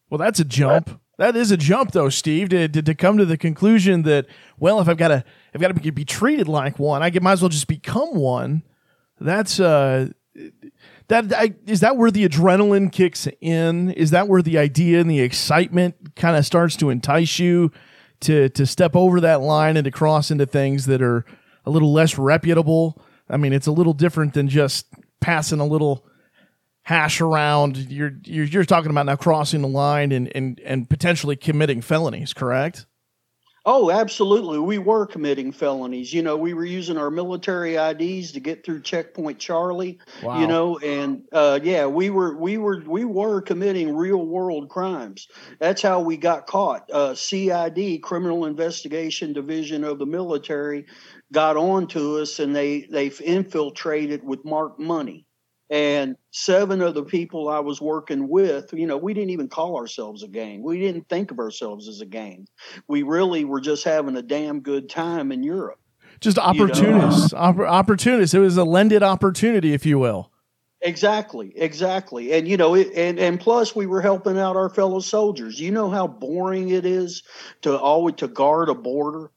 Well, 0.09 0.19
that's 0.19 0.38
a 0.38 0.45
jump. 0.45 1.00
That 1.18 1.35
is 1.35 1.50
a 1.50 1.56
jump, 1.56 1.92
though, 1.92 2.11
Steve, 2.11 2.50
to, 2.50 2.68
to, 2.68 2.82
to 2.82 2.94
come 2.94 3.16
to 3.16 3.25
the 3.25 3.38
conclusion 3.38 4.02
that, 4.02 4.26
well, 4.58 4.80
if 4.80 4.88
I've 4.88 4.99
got 4.99 5.08
to, 5.08 5.25
I've 5.54 5.61
got 5.61 5.68
to 5.68 5.75
be, 5.75 5.90
be 5.90 6.04
treated 6.04 6.46
like 6.46 6.78
one, 6.78 7.02
I 7.02 7.11
might 7.20 7.32
as 7.32 7.42
well 7.42 7.49
just 7.49 7.68
become 7.68 8.14
one. 8.14 8.62
That's 9.18 9.58
uh, 9.58 10.08
that 11.08 11.32
I, 11.32 11.54
is 11.66 11.80
that 11.80 11.96
where 11.96 12.11
the 12.11 12.28
adrenaline 12.28 12.92
kicks 12.92 13.28
in? 13.40 13.90
Is 13.92 14.11
that 14.11 14.28
where 14.28 14.42
the 14.42 14.58
idea 14.58 15.00
and 15.00 15.11
the 15.11 15.20
excitement 15.20 16.16
kind 16.16 16.37
of 16.37 16.44
starts 16.44 16.76
to 16.76 16.90
entice 16.90 17.38
you 17.38 17.73
to 18.20 18.49
to 18.50 18.66
step 18.66 18.94
over 18.94 19.20
that 19.20 19.40
line 19.40 19.76
and 19.76 19.85
to 19.85 19.90
cross 19.90 20.30
into 20.30 20.46
things 20.46 20.87
that 20.87 21.00
are 21.00 21.25
a 21.64 21.70
little 21.70 21.92
less 21.92 22.18
reputable? 22.18 23.00
I 23.28 23.38
mean, 23.38 23.52
it's 23.52 23.66
a 23.66 23.73
little 23.73 23.94
different 23.94 24.35
than 24.35 24.49
just 24.49 24.87
passing 25.20 25.61
a 25.61 25.66
little 25.66 26.05
hash 26.87 27.21
around. 27.21 27.76
You're 27.90 28.12
you're, 28.25 28.45
you're 28.45 28.64
talking 28.64 28.93
about 28.93 29.07
now 29.07 29.16
crossing 29.16 29.61
the 29.61 29.69
line 29.69 30.12
and, 30.12 30.35
and 30.37 30.61
and 30.61 30.88
potentially 30.88 31.35
committing 31.35 31.83
felonies, 31.83 32.33
correct? 32.33 32.87
Oh, 33.69 33.90
absolutely. 33.90 34.61
We 34.61 34.78
were 34.78 35.05
committing 35.05 35.50
felonies. 35.50 36.14
You 36.14 36.23
know, 36.23 36.37
we 36.37 36.55
were 36.55 36.64
using 36.64 36.97
our 36.97 37.11
military 37.11 37.75
IDs 37.75 38.31
to 38.33 38.40
get 38.40 38.64
through 38.64 38.83
checkpoint 38.83 39.40
Charlie. 39.40 39.99
Wow. 40.23 40.40
You 40.40 40.47
know, 40.47 40.78
and 40.78 41.25
uh, 41.33 41.59
yeah, 41.61 41.87
we 41.87 42.11
were 42.11 42.37
we 42.37 42.57
were 42.57 42.81
we 42.87 43.05
were 43.05 43.43
committing 43.43 43.97
real 43.97 44.25
world 44.25 44.69
crimes. 44.69 45.26
That's 45.59 45.83
how 45.83 46.02
we 46.02 46.16
got 46.16 46.47
caught. 46.47 46.88
Uh, 46.93 47.16
CID, 47.16 48.00
Criminal 48.00 48.45
Investigation 48.45 49.33
Division 49.33 49.83
of 49.83 49.99
the 49.99 50.07
military, 50.07 50.87
got 51.33 51.57
on 51.57 51.88
to 51.88 52.19
us, 52.19 52.38
and 52.38 52.55
they 52.55 52.83
they've 52.83 53.21
infiltrated 53.21 54.23
with 54.23 54.45
marked 54.45 54.78
money 54.78 55.25
and 55.70 56.16
seven 56.30 56.80
of 56.80 56.94
the 56.94 57.02
people 57.02 57.49
I 57.49 57.58
was 57.58 57.80
working 57.80 58.28
with, 58.28 58.73
you 58.73 58.87
know, 58.87 58.96
we 58.96 59.14
didn't 59.14 59.30
even 59.30 59.49
call 59.49 59.76
ourselves 59.76 60.23
a 60.23 60.28
gang. 60.28 60.62
We 60.62 60.78
didn't 60.78 61.08
think 61.08 61.30
of 61.30 61.38
ourselves 61.38 61.88
as 61.88 62.00
a 62.00 62.06
gang. 62.06 62.46
We 62.88 63.02
really 63.02 63.44
were 63.44 63.61
just 63.61 63.85
having 63.85 64.16
a 64.16 64.23
damn 64.23 64.61
good 64.61 64.88
time 64.88 65.32
in 65.32 65.42
Europe. 65.42 65.80
Just 66.20 66.38
opportunists, 66.38 67.32
you 67.32 67.38
know? 67.38 67.44
Opp- 67.44 67.58
opportunists. 67.58 68.35
It 68.35 68.38
was 68.38 68.56
a 68.56 68.64
lended 68.64 69.02
opportunity, 69.02 69.75
if 69.75 69.85
you 69.85 69.99
will. 69.99 70.30
Exactly, 70.82 71.52
exactly. 71.56 72.32
And 72.32 72.46
you 72.46 72.56
know, 72.56 72.75
it, 72.75 72.92
and 72.94 73.18
and 73.18 73.40
plus 73.40 73.75
we 73.75 73.87
were 73.87 74.00
helping 74.00 74.38
out 74.38 74.56
our 74.56 74.68
fellow 74.68 75.00
soldiers. 75.00 75.58
You 75.58 75.73
know 75.73 75.90
how 75.90 76.06
boring 76.06 76.68
it 76.68 76.87
is 76.87 77.23
to 77.62 77.76
always 77.76 78.16
to 78.16 78.28
guard 78.28 78.68
a 78.68 78.75
border. 78.75 79.30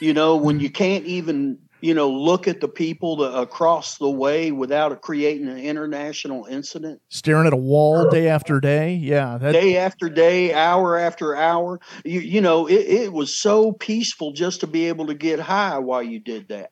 You 0.00 0.14
know, 0.14 0.36
when 0.36 0.58
you 0.58 0.70
can't 0.70 1.04
even 1.04 1.58
you 1.80 1.94
know, 1.94 2.10
look 2.10 2.48
at 2.48 2.60
the 2.60 2.68
people 2.68 3.16
that, 3.16 3.38
across 3.38 3.98
the 3.98 4.10
way 4.10 4.52
without 4.52 5.00
creating 5.02 5.48
an 5.48 5.58
international 5.58 6.46
incident. 6.46 7.00
Staring 7.08 7.46
at 7.46 7.52
a 7.52 7.56
wall 7.56 8.08
day 8.08 8.28
after 8.28 8.60
day. 8.60 8.94
Yeah. 8.94 9.38
That... 9.38 9.52
Day 9.52 9.76
after 9.76 10.08
day, 10.08 10.52
hour 10.54 10.96
after 10.96 11.36
hour. 11.36 11.80
You, 12.04 12.20
you 12.20 12.40
know, 12.40 12.66
it, 12.66 12.86
it 12.86 13.12
was 13.12 13.36
so 13.36 13.72
peaceful 13.72 14.32
just 14.32 14.60
to 14.60 14.66
be 14.66 14.88
able 14.88 15.06
to 15.06 15.14
get 15.14 15.40
high 15.40 15.78
while 15.78 16.02
you 16.02 16.20
did 16.20 16.48
that. 16.48 16.70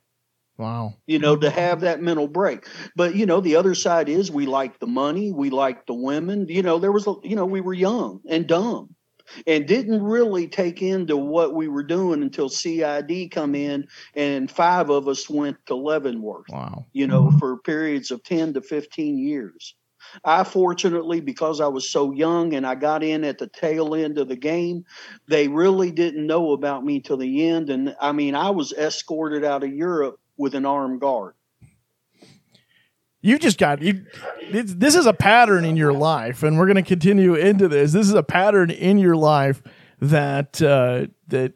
Wow. 0.56 0.94
You 1.06 1.20
know, 1.20 1.36
to 1.36 1.50
have 1.50 1.82
that 1.82 2.02
mental 2.02 2.26
break. 2.26 2.66
But, 2.96 3.14
you 3.14 3.26
know, 3.26 3.40
the 3.40 3.54
other 3.56 3.76
side 3.76 4.08
is 4.08 4.28
we 4.28 4.46
like 4.46 4.80
the 4.80 4.88
money, 4.88 5.30
we 5.30 5.50
like 5.50 5.86
the 5.86 5.94
women. 5.94 6.46
You 6.48 6.62
know, 6.62 6.80
there 6.80 6.90
was, 6.90 7.06
a, 7.06 7.14
you 7.22 7.36
know, 7.36 7.46
we 7.46 7.60
were 7.60 7.74
young 7.74 8.20
and 8.28 8.46
dumb 8.46 8.96
and 9.46 9.66
didn't 9.66 10.02
really 10.02 10.46
take 10.48 10.82
into 10.82 11.16
what 11.16 11.54
we 11.54 11.68
were 11.68 11.82
doing 11.82 12.22
until 12.22 12.48
CID 12.48 13.30
come 13.30 13.54
in 13.54 13.86
and 14.14 14.50
five 14.50 14.90
of 14.90 15.08
us 15.08 15.28
went 15.28 15.56
to 15.66 15.74
Leavenworth. 15.74 16.48
Wow. 16.48 16.86
You 16.92 17.06
know, 17.06 17.24
mm-hmm. 17.24 17.38
for 17.38 17.58
periods 17.58 18.10
of 18.10 18.22
10 18.22 18.54
to 18.54 18.60
15 18.60 19.18
years. 19.18 19.74
I 20.24 20.44
fortunately, 20.44 21.20
because 21.20 21.60
I 21.60 21.66
was 21.66 21.88
so 21.90 22.12
young 22.12 22.54
and 22.54 22.66
I 22.66 22.74
got 22.76 23.02
in 23.02 23.24
at 23.24 23.38
the 23.38 23.48
tail 23.48 23.94
end 23.94 24.16
of 24.18 24.28
the 24.28 24.36
game, 24.36 24.84
they 25.26 25.48
really 25.48 25.90
didn't 25.90 26.26
know 26.26 26.52
about 26.52 26.84
me 26.84 27.00
till 27.00 27.18
the 27.18 27.48
end. 27.48 27.68
And 27.68 27.94
I 28.00 28.12
mean, 28.12 28.34
I 28.34 28.50
was 28.50 28.72
escorted 28.72 29.44
out 29.44 29.64
of 29.64 29.72
Europe 29.72 30.18
with 30.36 30.54
an 30.54 30.64
armed 30.64 31.00
guard 31.00 31.34
you 33.20 33.38
just 33.38 33.58
got 33.58 33.82
you 33.82 34.04
this 34.50 34.94
is 34.94 35.06
a 35.06 35.12
pattern 35.12 35.64
in 35.64 35.76
your 35.76 35.92
life 35.92 36.42
and 36.42 36.58
we're 36.58 36.66
going 36.66 36.76
to 36.76 36.82
continue 36.82 37.34
into 37.34 37.68
this. 37.68 37.92
This 37.92 38.06
is 38.06 38.14
a 38.14 38.22
pattern 38.22 38.70
in 38.70 38.98
your 38.98 39.16
life 39.16 39.62
that 40.00 40.62
uh, 40.62 41.06
that 41.28 41.54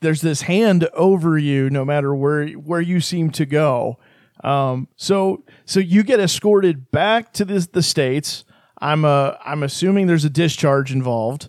there's 0.00 0.20
this 0.20 0.42
hand 0.42 0.88
over 0.92 1.38
you 1.38 1.70
no 1.70 1.84
matter 1.84 2.14
where 2.14 2.48
where 2.48 2.80
you 2.80 3.00
seem 3.00 3.30
to 3.30 3.46
go. 3.46 3.98
Um, 4.44 4.88
so 4.96 5.44
so 5.64 5.80
you 5.80 6.02
get 6.02 6.20
escorted 6.20 6.90
back 6.90 7.32
to 7.34 7.44
this, 7.44 7.66
the 7.66 7.82
states. 7.82 8.44
I'm 8.78 9.04
uh, 9.04 9.36
i'm 9.44 9.62
assuming 9.62 10.06
there's 10.06 10.26
a 10.26 10.30
discharge 10.30 10.92
involved. 10.92 11.48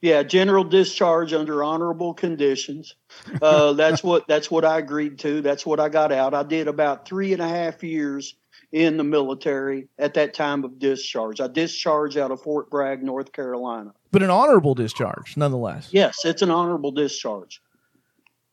Yeah 0.00 0.22
general 0.22 0.62
discharge 0.62 1.32
under 1.32 1.64
honorable 1.64 2.14
conditions. 2.14 2.94
Uh, 3.42 3.72
that's 3.72 4.04
what 4.04 4.28
that's 4.28 4.50
what 4.50 4.64
i 4.64 4.78
agreed 4.78 5.18
to. 5.20 5.40
That's 5.40 5.66
what 5.66 5.80
i 5.80 5.88
got 5.88 6.12
out. 6.12 6.34
I 6.34 6.44
did 6.44 6.68
about 6.68 7.08
three 7.08 7.32
and 7.32 7.42
a 7.42 7.48
half 7.48 7.82
years 7.82 8.36
in 8.72 8.96
the 8.96 9.04
military 9.04 9.88
at 9.98 10.14
that 10.14 10.34
time 10.34 10.64
of 10.64 10.78
discharge. 10.78 11.40
I 11.40 11.48
discharged 11.48 12.16
out 12.16 12.30
of 12.30 12.42
Fort 12.42 12.70
Bragg, 12.70 13.02
North 13.02 13.32
Carolina. 13.32 13.92
But 14.10 14.22
an 14.22 14.30
honorable 14.30 14.74
discharge, 14.74 15.36
nonetheless. 15.36 15.88
Yes, 15.92 16.24
it's 16.24 16.42
an 16.42 16.50
honorable 16.50 16.90
discharge. 16.90 17.60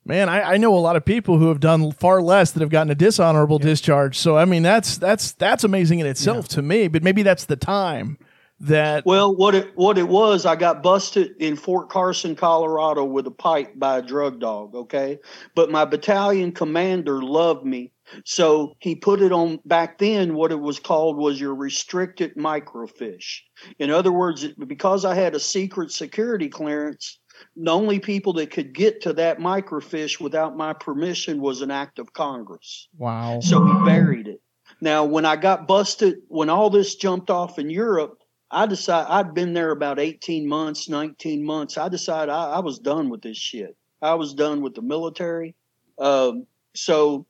Man, 0.05 0.27
I, 0.27 0.53
I 0.53 0.57
know 0.57 0.75
a 0.75 0.79
lot 0.79 0.97
of 0.97 1.05
people 1.05 1.37
who 1.37 1.47
have 1.47 1.61
done 1.61 1.91
far 1.93 2.21
less 2.21 2.51
that 2.51 2.59
have 2.59 2.69
gotten 2.69 2.91
a 2.91 2.95
dishonorable 2.95 3.59
yeah. 3.61 3.67
discharge. 3.67 4.17
So 4.17 4.37
I 4.37 4.45
mean, 4.45 4.61
that's 4.61 4.97
that's 4.97 5.31
that's 5.33 5.63
amazing 5.63 5.99
in 5.99 6.07
itself 6.07 6.47
yeah. 6.49 6.55
to 6.55 6.61
me. 6.61 6.87
But 6.89 7.03
maybe 7.03 7.23
that's 7.23 7.45
the 7.45 7.55
time 7.55 8.17
that. 8.59 9.05
Well, 9.05 9.33
what 9.33 9.55
it 9.55 9.71
what 9.75 9.97
it 9.97 10.09
was, 10.09 10.45
I 10.45 10.57
got 10.57 10.83
busted 10.83 11.35
in 11.39 11.55
Fort 11.55 11.89
Carson, 11.89 12.35
Colorado, 12.35 13.05
with 13.05 13.27
a 13.27 13.31
pipe 13.31 13.73
by 13.77 13.99
a 13.99 14.01
drug 14.01 14.41
dog. 14.41 14.75
Okay, 14.75 15.19
but 15.55 15.71
my 15.71 15.85
battalion 15.85 16.51
commander 16.51 17.21
loved 17.23 17.65
me 17.65 17.93
so 18.25 18.75
he 18.79 18.95
put 18.95 19.21
it 19.21 19.31
on 19.31 19.59
back 19.65 19.97
then, 19.97 20.35
what 20.35 20.51
it 20.51 20.59
was 20.59 20.79
called 20.79 21.17
was 21.17 21.39
your 21.39 21.55
restricted 21.55 22.35
microfiche. 22.35 23.41
In 23.79 23.89
other 23.89 24.11
words, 24.11 24.45
because 24.67 25.05
I 25.05 25.15
had 25.15 25.35
a 25.35 25.39
secret 25.39 25.91
security 25.91 26.49
clearance, 26.49 27.19
the 27.55 27.71
only 27.71 27.99
people 27.99 28.33
that 28.33 28.51
could 28.51 28.73
get 28.73 29.01
to 29.01 29.13
that 29.13 29.39
microfiche 29.39 30.19
without 30.19 30.55
my 30.55 30.73
permission 30.73 31.41
was 31.41 31.61
an 31.61 31.71
act 31.71 31.99
of 31.99 32.13
Congress. 32.13 32.87
Wow. 32.97 33.39
So 33.41 33.65
he 33.65 33.85
buried 33.85 34.27
it. 34.27 34.41
Now, 34.81 35.05
when 35.05 35.25
I 35.25 35.35
got 35.35 35.67
busted, 35.67 36.17
when 36.27 36.49
all 36.49 36.69
this 36.69 36.95
jumped 36.95 37.29
off 37.29 37.59
in 37.59 37.69
Europe, 37.69 38.19
I 38.51 38.65
decided 38.65 39.09
I'd 39.09 39.33
been 39.33 39.53
there 39.53 39.71
about 39.71 39.99
18 39.99 40.47
months, 40.47 40.87
19 40.87 41.43
months. 41.43 41.77
I 41.77 41.89
decided 41.89 42.31
I, 42.31 42.51
I 42.51 42.59
was 42.59 42.79
done 42.79 43.09
with 43.09 43.21
this 43.21 43.37
shit. 43.37 43.75
I 44.01 44.13
was 44.15 44.33
done 44.33 44.61
with 44.61 44.75
the 44.75 44.81
military. 44.81 45.55
Um, 45.97 46.45
so 46.75 47.25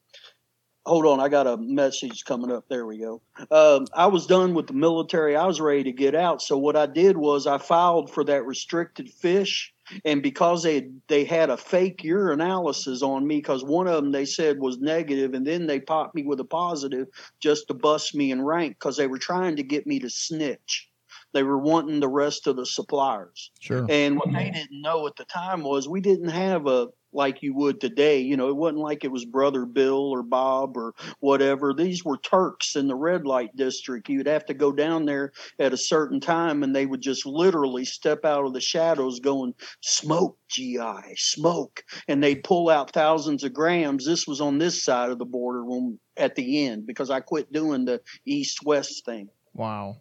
hold 0.85 1.05
on, 1.05 1.19
I 1.19 1.29
got 1.29 1.47
a 1.47 1.57
message 1.57 2.25
coming 2.25 2.51
up. 2.51 2.65
There 2.67 2.85
we 2.85 2.97
go. 2.97 3.21
Um, 3.51 3.87
I 3.93 4.07
was 4.07 4.27
done 4.27 4.53
with 4.53 4.67
the 4.67 4.73
military. 4.73 5.35
I 5.35 5.45
was 5.45 5.61
ready 5.61 5.83
to 5.83 5.91
get 5.91 6.15
out. 6.15 6.41
So 6.41 6.57
what 6.57 6.75
I 6.75 6.85
did 6.85 7.17
was 7.17 7.47
I 7.47 7.57
filed 7.57 8.11
for 8.11 8.23
that 8.25 8.45
restricted 8.45 9.09
fiche, 9.09 9.73
and 10.03 10.21
because 10.21 10.63
they 10.63 10.89
they 11.07 11.23
had 11.23 11.49
a 11.49 11.57
fake 11.57 12.01
urinalysis 12.03 13.01
on 13.01 13.25
me, 13.25 13.37
because 13.37 13.63
one 13.63 13.87
of 13.87 13.95
them 13.95 14.11
they 14.11 14.25
said 14.25 14.59
was 14.59 14.79
negative, 14.79 15.33
and 15.33 15.47
then 15.47 15.67
they 15.67 15.79
popped 15.79 16.15
me 16.15 16.23
with 16.23 16.39
a 16.39 16.45
positive 16.45 17.07
just 17.39 17.67
to 17.67 17.73
bust 17.73 18.15
me 18.15 18.31
in 18.31 18.41
rank 18.41 18.77
because 18.79 18.97
they 18.97 19.07
were 19.07 19.17
trying 19.17 19.55
to 19.55 19.63
get 19.63 19.87
me 19.87 19.99
to 19.99 20.09
snitch. 20.09 20.89
They 21.33 21.43
were 21.43 21.57
wanting 21.57 21.99
the 21.99 22.07
rest 22.07 22.45
of 22.45 22.57
the 22.57 22.65
suppliers. 22.65 23.51
Sure. 23.59 23.87
And 23.89 24.17
what 24.17 24.31
they 24.31 24.51
didn't 24.51 24.81
know 24.81 25.07
at 25.07 25.15
the 25.15 25.25
time 25.25 25.63
was 25.63 25.89
we 25.89 25.99
didn't 25.99 26.29
have 26.29 26.67
a 26.67 26.89
like 27.13 27.41
you 27.41 27.53
would 27.53 27.79
today. 27.79 28.19
You 28.19 28.37
know, 28.37 28.49
it 28.49 28.55
wasn't 28.55 28.79
like 28.79 29.03
it 29.03 29.11
was 29.11 29.25
Brother 29.25 29.65
Bill 29.65 30.09
or 30.09 30.23
Bob 30.23 30.77
or 30.77 30.93
whatever. 31.19 31.73
These 31.73 32.03
were 32.03 32.17
Turks 32.17 32.75
in 32.75 32.87
the 32.87 32.95
red 32.95 33.25
light 33.25 33.55
district. 33.55 34.09
You'd 34.09 34.27
have 34.27 34.45
to 34.45 34.53
go 34.53 34.71
down 34.71 35.05
there 35.05 35.31
at 35.59 35.73
a 35.73 35.77
certain 35.77 36.19
time 36.19 36.63
and 36.63 36.75
they 36.75 36.85
would 36.85 37.01
just 37.01 37.25
literally 37.25 37.85
step 37.85 38.25
out 38.25 38.45
of 38.45 38.53
the 38.53 38.61
shadows 38.61 39.19
going, 39.19 39.53
smoke, 39.81 40.37
GI, 40.49 41.15
smoke. 41.15 41.83
And 42.07 42.23
they'd 42.23 42.43
pull 42.43 42.69
out 42.69 42.91
thousands 42.91 43.43
of 43.43 43.53
grams. 43.53 44.05
This 44.05 44.27
was 44.27 44.41
on 44.41 44.57
this 44.57 44.83
side 44.83 45.09
of 45.09 45.19
the 45.19 45.25
border 45.25 45.65
when, 45.65 45.99
at 46.17 46.35
the 46.35 46.65
end 46.65 46.85
because 46.85 47.09
I 47.09 47.19
quit 47.19 47.51
doing 47.51 47.85
the 47.85 48.01
east 48.25 48.63
west 48.63 49.05
thing. 49.05 49.29
Wow. 49.53 49.97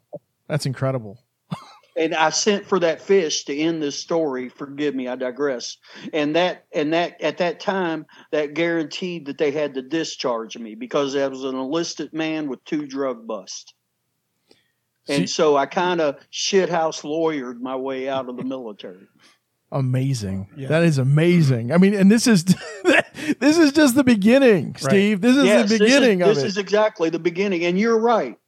That's 0.49 0.67
incredible 0.67 1.19
and 1.97 2.15
I 2.15 2.31
sent 2.31 2.67
for 2.67 2.79
that 2.81 3.03
fiche 3.03 3.45
to 3.47 3.57
end 3.57 3.83
this 3.83 3.99
story. 3.99 4.49
Forgive 4.49 4.95
me, 4.95 5.09
I 5.09 5.17
digress. 5.17 5.77
And 6.13 6.37
that 6.37 6.65
and 6.75 6.93
that 6.93 7.21
at 7.21 7.39
that 7.39 7.61
time 7.61 8.07
that 8.31 8.55
guaranteed 8.55 9.27
that 9.27 9.39
they 9.39 9.51
had 9.51 9.75
to 9.75 9.83
discharge 9.83 10.57
me 10.57 10.75
because 10.75 11.15
I 11.17 11.27
was 11.29 11.45
an 11.45 11.57
enlisted 11.57 12.13
man 12.13 12.49
with 12.49 12.65
two 12.65 12.87
drug 12.87 13.27
busts. 13.27 13.75
And 15.09 15.29
so 15.29 15.57
I 15.57 15.67
kind 15.67 16.01
of 16.01 16.17
shithouse 16.33 17.03
lawyered 17.03 17.61
my 17.61 17.75
way 17.75 18.09
out 18.09 18.29
of 18.29 18.37
the 18.37 18.45
military. 18.45 19.09
Amazing. 19.73 20.49
That 20.57 20.85
is 20.85 20.99
amazing. 20.99 21.73
I 21.73 21.79
mean, 21.79 21.95
and 21.95 22.11
this 22.11 22.27
is 22.27 22.45
this 23.41 23.59
is 23.59 23.73
just 23.73 23.95
the 23.95 24.05
beginning, 24.05 24.77
Steve. 24.77 25.21
This 25.21 25.37
is 25.37 25.45
Yes, 25.45 25.71
the 25.71 25.79
beginning 25.79 26.19
this 26.19 26.29
is, 26.29 26.31
of 26.31 26.35
this 26.37 26.45
it. 26.45 26.47
is 26.49 26.57
exactly 26.59 27.11
the 27.11 27.19
beginning. 27.19 27.65
And 27.65 27.79
you're 27.79 27.99
right. 27.99 28.39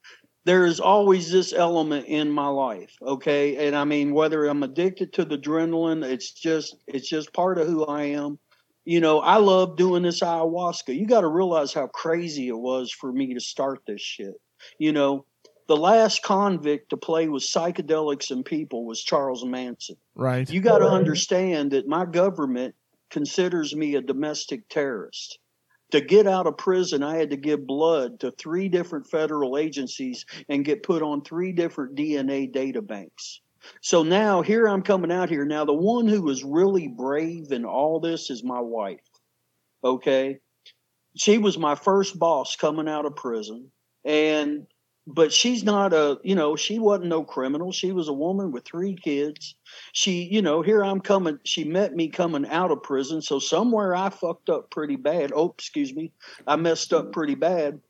There 0.44 0.66
is 0.66 0.78
always 0.78 1.30
this 1.30 1.52
element 1.52 2.06
in 2.06 2.30
my 2.30 2.48
life. 2.48 2.94
Okay. 3.00 3.66
And 3.66 3.74
I 3.74 3.84
mean, 3.84 4.12
whether 4.12 4.44
I'm 4.46 4.62
addicted 4.62 5.12
to 5.14 5.24
the 5.24 5.38
adrenaline, 5.38 6.04
it's 6.04 6.32
just 6.32 6.76
it's 6.86 7.08
just 7.08 7.32
part 7.32 7.58
of 7.58 7.66
who 7.66 7.84
I 7.86 8.04
am. 8.04 8.38
You 8.84 9.00
know, 9.00 9.20
I 9.20 9.38
love 9.38 9.76
doing 9.76 10.02
this 10.02 10.20
ayahuasca. 10.20 10.94
You 10.94 11.06
got 11.06 11.22
to 11.22 11.28
realize 11.28 11.72
how 11.72 11.86
crazy 11.86 12.48
it 12.48 12.58
was 12.58 12.92
for 12.92 13.10
me 13.10 13.32
to 13.32 13.40
start 13.40 13.80
this 13.86 14.02
shit. 14.02 14.34
You 14.78 14.92
know, 14.92 15.24
the 15.66 15.76
last 15.76 16.22
convict 16.22 16.90
to 16.90 16.96
play 16.96 17.28
with 17.28 17.42
psychedelics 17.42 18.30
and 18.30 18.44
people 18.44 18.84
was 18.84 19.02
Charles 19.02 19.44
Manson. 19.44 19.96
right. 20.14 20.48
You 20.50 20.60
got 20.60 20.78
to 20.78 20.88
understand 20.88 21.70
that 21.70 21.88
my 21.88 22.04
government 22.04 22.74
considers 23.10 23.74
me 23.74 23.94
a 23.94 24.02
domestic 24.02 24.68
terrorist. 24.68 25.38
To 25.90 26.00
get 26.00 26.26
out 26.26 26.46
of 26.46 26.56
prison, 26.56 27.02
I 27.02 27.16
had 27.16 27.30
to 27.30 27.36
give 27.36 27.66
blood 27.66 28.20
to 28.20 28.32
three 28.32 28.68
different 28.68 29.08
federal 29.08 29.56
agencies 29.56 30.26
and 30.48 30.64
get 30.64 30.82
put 30.82 31.02
on 31.02 31.22
three 31.22 31.52
different 31.52 31.94
DNA 31.94 32.50
data 32.50 32.82
banks. 32.82 33.40
So 33.80 34.02
now 34.02 34.42
here 34.42 34.66
I'm 34.66 34.82
coming 34.82 35.12
out 35.12 35.30
here. 35.30 35.44
Now, 35.44 35.64
the 35.64 35.72
one 35.72 36.06
who 36.06 36.22
was 36.22 36.44
really 36.44 36.88
brave 36.88 37.52
in 37.52 37.64
all 37.64 38.00
this 38.00 38.30
is 38.30 38.42
my 38.42 38.60
wife. 38.60 39.08
Okay. 39.82 40.38
She 41.16 41.38
was 41.38 41.56
my 41.56 41.74
first 41.74 42.18
boss 42.18 42.56
coming 42.56 42.88
out 42.88 43.06
of 43.06 43.16
prison. 43.16 43.70
And 44.04 44.66
but 45.06 45.32
she's 45.32 45.62
not 45.62 45.92
a 45.92 46.18
you 46.22 46.34
know 46.34 46.56
she 46.56 46.78
wasn't 46.78 47.08
no 47.08 47.22
criminal. 47.24 47.72
She 47.72 47.92
was 47.92 48.08
a 48.08 48.12
woman 48.12 48.52
with 48.52 48.64
three 48.64 48.96
kids. 48.96 49.54
She 49.92 50.24
you 50.24 50.40
know 50.40 50.62
here 50.62 50.82
i'm 50.82 51.00
coming 51.00 51.38
she 51.44 51.64
met 51.64 51.94
me 51.94 52.08
coming 52.08 52.46
out 52.48 52.70
of 52.70 52.82
prison. 52.82 53.20
So 53.20 53.38
somewhere 53.38 53.94
i 53.94 54.08
fucked 54.08 54.48
up 54.48 54.70
pretty 54.70 54.96
bad. 54.96 55.32
Oh 55.34 55.50
excuse 55.50 55.94
me. 55.94 56.12
I 56.46 56.56
messed 56.56 56.92
up 56.92 57.12
pretty 57.12 57.34
bad. 57.34 57.80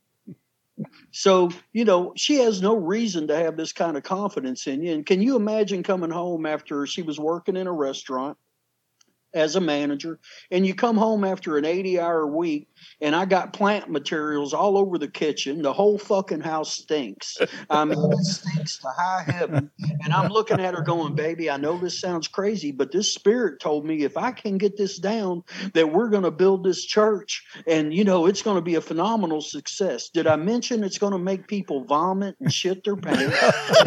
So 1.12 1.50
you 1.72 1.84
know 1.84 2.12
she 2.16 2.36
has 2.40 2.60
no 2.60 2.76
reason 2.76 3.28
to 3.28 3.36
have 3.36 3.56
this 3.56 3.72
kind 3.72 3.96
of 3.96 4.02
confidence 4.02 4.66
in 4.66 4.82
you. 4.82 4.92
And 4.92 5.06
can 5.06 5.22
you 5.22 5.36
imagine 5.36 5.84
coming 5.84 6.10
home 6.10 6.46
after 6.46 6.84
she 6.86 7.02
was 7.02 7.20
working 7.20 7.56
in 7.56 7.68
a 7.68 7.72
restaurant 7.72 8.36
as 9.34 9.56
a 9.56 9.60
manager 9.60 10.18
and 10.50 10.66
you 10.66 10.74
come 10.74 10.96
home 10.96 11.24
after 11.24 11.58
an 11.58 11.64
80 11.64 12.00
hour 12.00 12.26
week 12.26 12.68
and 13.00 13.14
I 13.14 13.24
got 13.24 13.52
plant 13.52 13.90
materials 13.90 14.54
all 14.54 14.78
over 14.78 14.98
the 14.98 15.08
kitchen. 15.08 15.62
The 15.62 15.72
whole 15.72 15.98
fucking 15.98 16.40
house 16.40 16.72
stinks. 16.72 17.36
I 17.70 17.84
mean, 17.84 17.98
it 18.12 18.24
stinks 18.24 18.78
to 18.78 18.88
high 18.88 19.24
heaven. 19.26 19.70
And 20.04 20.12
I'm 20.12 20.30
looking 20.30 20.60
at 20.60 20.74
her 20.74 20.82
going, 20.82 21.14
baby, 21.14 21.50
I 21.50 21.56
know 21.56 21.78
this 21.78 21.98
sounds 21.98 22.28
crazy, 22.28 22.72
but 22.72 22.92
this 22.92 23.12
spirit 23.12 23.60
told 23.60 23.84
me 23.84 24.04
if 24.04 24.16
I 24.16 24.32
can 24.32 24.58
get 24.58 24.76
this 24.76 24.98
down, 24.98 25.42
that 25.72 25.92
we're 25.92 26.08
going 26.08 26.22
to 26.24 26.30
build 26.30 26.64
this 26.64 26.84
church 26.84 27.44
and, 27.66 27.92
you 27.92 28.04
know, 28.04 28.26
it's 28.26 28.42
going 28.42 28.56
to 28.56 28.62
be 28.62 28.76
a 28.76 28.80
phenomenal 28.80 29.40
success. 29.40 30.08
Did 30.08 30.26
I 30.26 30.36
mention 30.36 30.84
it's 30.84 30.98
going 30.98 31.12
to 31.12 31.18
make 31.18 31.48
people 31.48 31.84
vomit 31.84 32.36
and 32.40 32.52
shit 32.52 32.84
their 32.84 32.96
pants? 32.96 33.36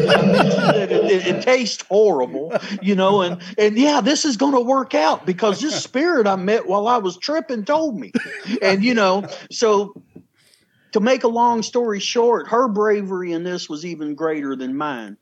It, 0.00 0.92
it, 0.92 1.26
it 1.26 1.42
tastes 1.42 1.84
horrible, 1.88 2.52
you 2.82 2.94
know, 2.94 3.22
and, 3.22 3.42
and 3.56 3.76
yeah, 3.76 4.00
this 4.00 4.24
is 4.24 4.36
going 4.36 4.54
to 4.54 4.60
work 4.60 4.94
out 4.94 5.26
because 5.26 5.37
this 5.60 5.82
spirit 5.82 6.26
I 6.26 6.36
met 6.36 6.66
while 6.66 6.86
I 6.86 6.98
was 6.98 7.16
tripping 7.16 7.64
told 7.64 7.98
me. 7.98 8.12
And, 8.62 8.84
you 8.84 8.94
know, 8.94 9.26
so 9.50 9.94
to 10.92 11.00
make 11.00 11.24
a 11.24 11.28
long 11.28 11.62
story 11.62 12.00
short, 12.00 12.48
her 12.48 12.68
bravery 12.68 13.32
in 13.32 13.44
this 13.44 13.68
was 13.68 13.84
even 13.84 14.14
greater 14.14 14.56
than 14.56 14.76
mine. 14.76 15.16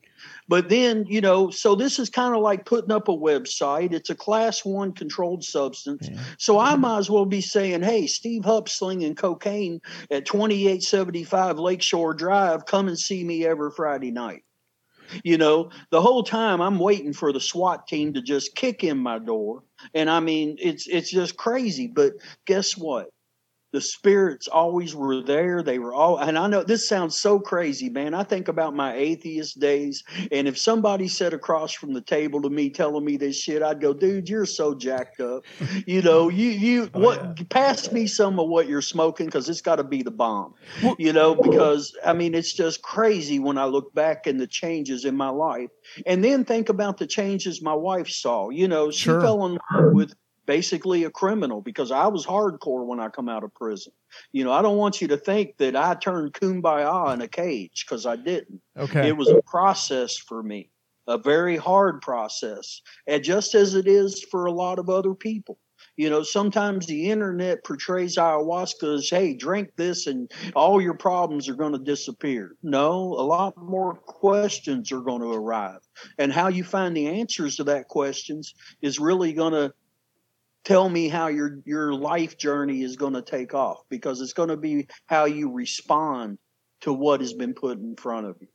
But 0.49 0.69
then, 0.69 1.05
you 1.09 1.21
know, 1.21 1.51
so 1.51 1.75
this 1.75 1.99
is 1.99 2.09
kind 2.09 2.35
of 2.35 2.41
like 2.41 2.65
putting 2.65 2.93
up 2.93 3.09
a 3.09 3.13
website. 3.13 3.93
It's 3.93 4.11
a 4.11 4.15
class 4.15 4.65
one 4.65 4.93
controlled 4.93 5.43
substance. 5.43 6.09
So 6.39 6.59
I 6.59 6.77
might 6.77 6.99
as 6.99 7.11
well 7.11 7.27
be 7.27 7.41
saying, 7.41 7.83
hey, 7.83 8.07
Steve 8.07 8.45
Hupp 8.45 8.69
slinging 8.69 9.17
cocaine 9.17 9.81
at 10.11 10.25
2875 10.25 11.59
Lakeshore 11.59 12.15
Drive. 12.15 12.65
Come 12.67 12.87
and 12.89 12.99
see 12.99 13.25
me 13.25 13.45
every 13.45 13.71
Friday 13.73 14.13
night. 14.13 14.45
You 15.25 15.39
know, 15.39 15.71
the 15.91 16.01
whole 16.01 16.23
time 16.23 16.61
I'm 16.61 16.79
waiting 16.79 17.13
for 17.13 17.33
the 17.33 17.41
SWAT 17.41 17.87
team 17.87 18.15
to 18.15 18.23
just 18.23 18.55
kick 18.55 18.85
in 18.85 18.99
my 18.99 19.19
door. 19.19 19.63
And 19.95 20.11
I 20.11 20.21
mean, 20.21 20.57
it's 20.61 20.87
it's 20.87 21.11
just 21.11 21.37
crazy. 21.37 21.87
But 21.89 22.15
guess 22.47 22.77
what? 22.77 23.09
The 23.73 23.81
spirits 23.81 24.49
always 24.49 24.95
were 24.95 25.23
there. 25.23 25.63
They 25.63 25.79
were 25.79 25.93
all, 25.93 26.19
and 26.19 26.39
I 26.39 26.47
know 26.47 26.63
this 26.63 26.89
sounds 26.89 27.21
so 27.21 27.39
crazy, 27.39 27.89
man. 27.89 28.15
I 28.15 28.23
think 28.23 28.49
about 28.49 28.75
my 28.75 28.95
atheist 28.95 29.59
days, 29.59 30.05
and 30.31 30.47
if 30.49 30.57
somebody 30.59 31.09
sat 31.09 31.35
across 31.35 31.73
from 31.73 31.93
the 31.93 32.01
table 32.01 32.41
to 32.43 32.51
me 32.51 32.71
telling 32.71 33.05
me 33.05 33.17
this 33.17 33.37
shit, 33.37 33.63
I'd 33.63 33.81
go, 33.81 33.93
dude, 33.93 34.29
you're 34.29 34.47
so 34.47 34.75
jacked 34.75 35.21
up. 35.21 35.45
You 35.87 36.03
know, 36.03 36.29
you, 36.31 36.49
you, 36.49 36.91
oh, 36.95 37.01
what, 37.01 37.49
pass 37.51 37.91
me 37.93 38.07
some 38.07 38.39
of 38.39 38.49
what 38.49 38.69
you're 38.69 38.83
smoking 38.83 39.27
because 39.27 39.49
it's 39.49 39.61
got 39.63 39.77
to 39.77 39.85
be 39.85 40.03
the 40.03 40.11
bomb, 40.11 40.55
you 40.99 41.13
know, 41.13 41.35
because 41.35 41.97
I 42.05 42.13
mean, 42.13 42.35
it's 42.35 42.53
just 42.53 42.83
crazy 42.83 43.39
when 43.39 43.59
I 43.59 43.65
look 43.65 43.93
back 43.95 44.27
and 44.27 44.41
the 44.41 44.47
changes 44.47 45.05
in 45.05 45.17
my 45.17 45.29
life. 45.31 45.71
And 46.07 46.23
then 46.23 46.45
think 46.45 46.69
about 46.69 46.99
the 46.99 47.07
changes 47.07 47.63
my 47.63 47.75
wife 47.75 48.09
saw. 48.09 48.51
You 48.51 48.69
know, 48.69 48.91
she 48.91 49.07
Sure. 49.07 49.21
fell 49.21 49.45
in 49.47 49.53
love 49.53 49.93
with 49.93 50.15
basically 50.47 51.05
a 51.05 51.11
criminal 51.11 51.61
because 51.61 51.91
I 51.91 52.07
was 52.07 52.25
hardcore 52.25 52.87
when 52.87 53.01
I 53.01 53.09
come 53.09 53.29
out 53.29 53.45
of 53.45 53.55
prison. 53.55 53.93
You 54.33 54.45
know, 54.45 54.53
I 54.53 54.63
don't 54.63 54.79
want 54.79 55.01
you 55.01 55.09
to 55.09 55.17
think 55.17 55.57
that 55.59 55.77
I 55.77 55.95
turned 55.95 56.33
kumbaya 56.33 57.13
in 57.13 57.21
a 57.21 57.29
cage 57.29 57.85
because 57.87 58.07
I 58.07 58.17
didn't. 58.17 58.61
Okay. 58.79 59.09
It 59.09 59.17
was 59.17 59.29
a 59.29 59.43
process 59.43 60.17
for 60.17 60.43
me, 60.43 60.71
a 61.07 61.19
very 61.19 61.57
hard 61.57 62.01
process, 62.01 62.81
and 63.07 63.23
just 63.23 63.55
as 63.55 63.75
it 63.75 63.87
is 63.87 64.23
for 64.31 64.47
a 64.47 64.53
lot 64.53 64.79
of 64.79 64.89
other 64.89 65.15
people. 65.15 65.59
You 65.99 66.11
know, 66.11 66.23
sometimes 66.23 66.87
the 66.87 67.11
internet 67.11 67.65
portrays 67.65 68.17
ayahuasca 68.17 68.97
as, 68.97 69.09
hey, 69.09 69.35
drink 69.35 69.71
this 69.77 70.07
and 70.07 70.31
all 70.55 70.81
your 70.81 70.95
problems 70.95 71.49
are 71.49 71.55
going 71.55 71.73
to 71.73 71.79
disappear. 71.79 72.55
No, 72.63 73.15
a 73.15 73.25
lot 73.25 73.57
more 73.57 73.95
questions 73.95 74.93
are 74.93 75.01
going 75.01 75.23
to 75.23 75.33
arrive. 75.33 75.81
And 76.19 76.33
how 76.33 76.49
you 76.49 76.65
find 76.65 76.95
the 76.95 77.09
answers 77.09 77.57
to 77.57 77.65
that 77.65 77.89
questions 77.89 78.55
is 78.83 78.99
really 78.99 79.33
going 79.33 79.55
to 79.55 79.73
tell 80.67 80.89
me 80.91 81.09
how 81.09 81.29
your 81.29 81.61
your 81.65 81.95
life 81.95 82.37
journey 82.37 82.83
is 82.83 82.97
going 82.97 83.15
to 83.15 83.23
take 83.23 83.55
off 83.55 83.79
because 83.89 84.21
it's 84.21 84.35
going 84.35 84.49
to 84.51 84.57
be 84.57 84.87
how 85.07 85.25
you 85.25 85.51
respond 85.53 86.37
to 86.83 86.93
what 86.93 87.21
has 87.21 87.33
been 87.33 87.55
put 87.55 87.79
in 87.79 87.97
front 87.97 88.27
of 88.27 88.37
you. 88.41 88.49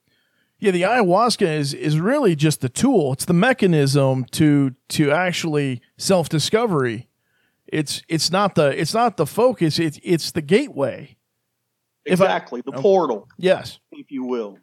Yeah, 0.60 0.71
the 0.71 0.84
ayahuasca 0.84 1.47
is 1.58 1.74
is 1.74 2.00
really 2.00 2.36
just 2.36 2.62
the 2.62 2.69
tool. 2.69 3.13
It's 3.13 3.26
the 3.26 3.34
mechanism 3.34 4.26
to 4.32 4.76
to 4.89 5.10
actually 5.12 5.82
self 5.97 6.30
discovery. 6.30 7.08
It's 7.65 8.04
it's 8.10 8.30
not 8.30 8.54
the 8.56 8.80
it's 8.80 8.93
not 8.93 9.17
the 9.17 9.26
focus. 9.26 9.80
It's 9.80 9.97
it's 10.04 10.32
the 10.32 10.41
gateway. 10.41 11.15
If 12.06 12.19
I- 12.21 12.26
Exactly, 12.26 12.62
the 12.65 12.74
portal, 12.74 13.28
Yes. 13.38 13.80
if 13.91 14.12
you 14.12 14.26
will. 14.26 14.58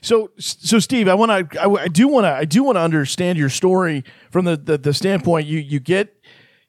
So 0.00 0.30
so 0.38 0.78
Steve, 0.78 1.08
I 1.08 1.14
want 1.14 1.50
to 1.50 1.60
I, 1.62 1.68
I 1.84 1.88
do 1.88 2.08
want 2.08 2.24
to 2.24 2.30
I 2.30 2.44
do 2.44 2.62
want 2.62 2.76
to 2.76 2.80
understand 2.80 3.38
your 3.38 3.48
story 3.48 4.04
from 4.30 4.44
the, 4.44 4.56
the 4.56 4.78
the 4.78 4.94
standpoint 4.94 5.46
you 5.46 5.58
you 5.58 5.80
get 5.80 6.14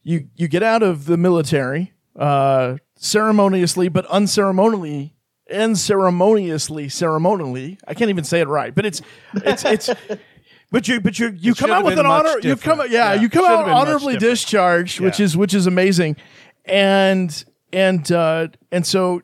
you 0.03 0.27
you 0.35 0.47
get 0.47 0.63
out 0.63 0.83
of 0.83 1.05
the 1.05 1.17
military 1.17 1.93
uh 2.15 2.77
ceremoniously 2.95 3.88
but 3.89 4.05
unceremoniously 4.07 5.13
unceremoniously 5.51 6.89
ceremonially. 6.89 7.77
I 7.88 7.93
can't 7.93 8.09
even 8.09 8.23
say 8.23 8.39
it 8.39 8.47
right, 8.47 8.73
but 8.73 8.85
it's 8.85 9.01
it's 9.33 9.65
it's 9.65 9.89
but 10.71 10.88
you 10.88 10.99
but 11.01 11.17
you 11.17 11.29
you 11.38 11.51
It 11.51 11.57
come 11.57 11.71
out 11.71 11.83
with 11.83 11.97
an 11.97 12.05
much 12.05 12.25
honor 12.25 12.39
you 12.41 12.55
come 12.55 12.79
yeah, 12.81 13.13
Yeah, 13.13 13.21
you 13.21 13.29
come 13.29 13.45
out 13.45 13.67
honorably 13.67 14.13
different. 14.13 14.31
discharged, 14.33 14.99
which 14.99 15.19
is 15.19 15.35
which 15.35 15.53
is 15.53 15.65
amazing. 15.67 16.17
And 16.65 17.43
and 17.73 18.12
uh 18.12 18.49
and 18.71 18.85
so 18.85 19.21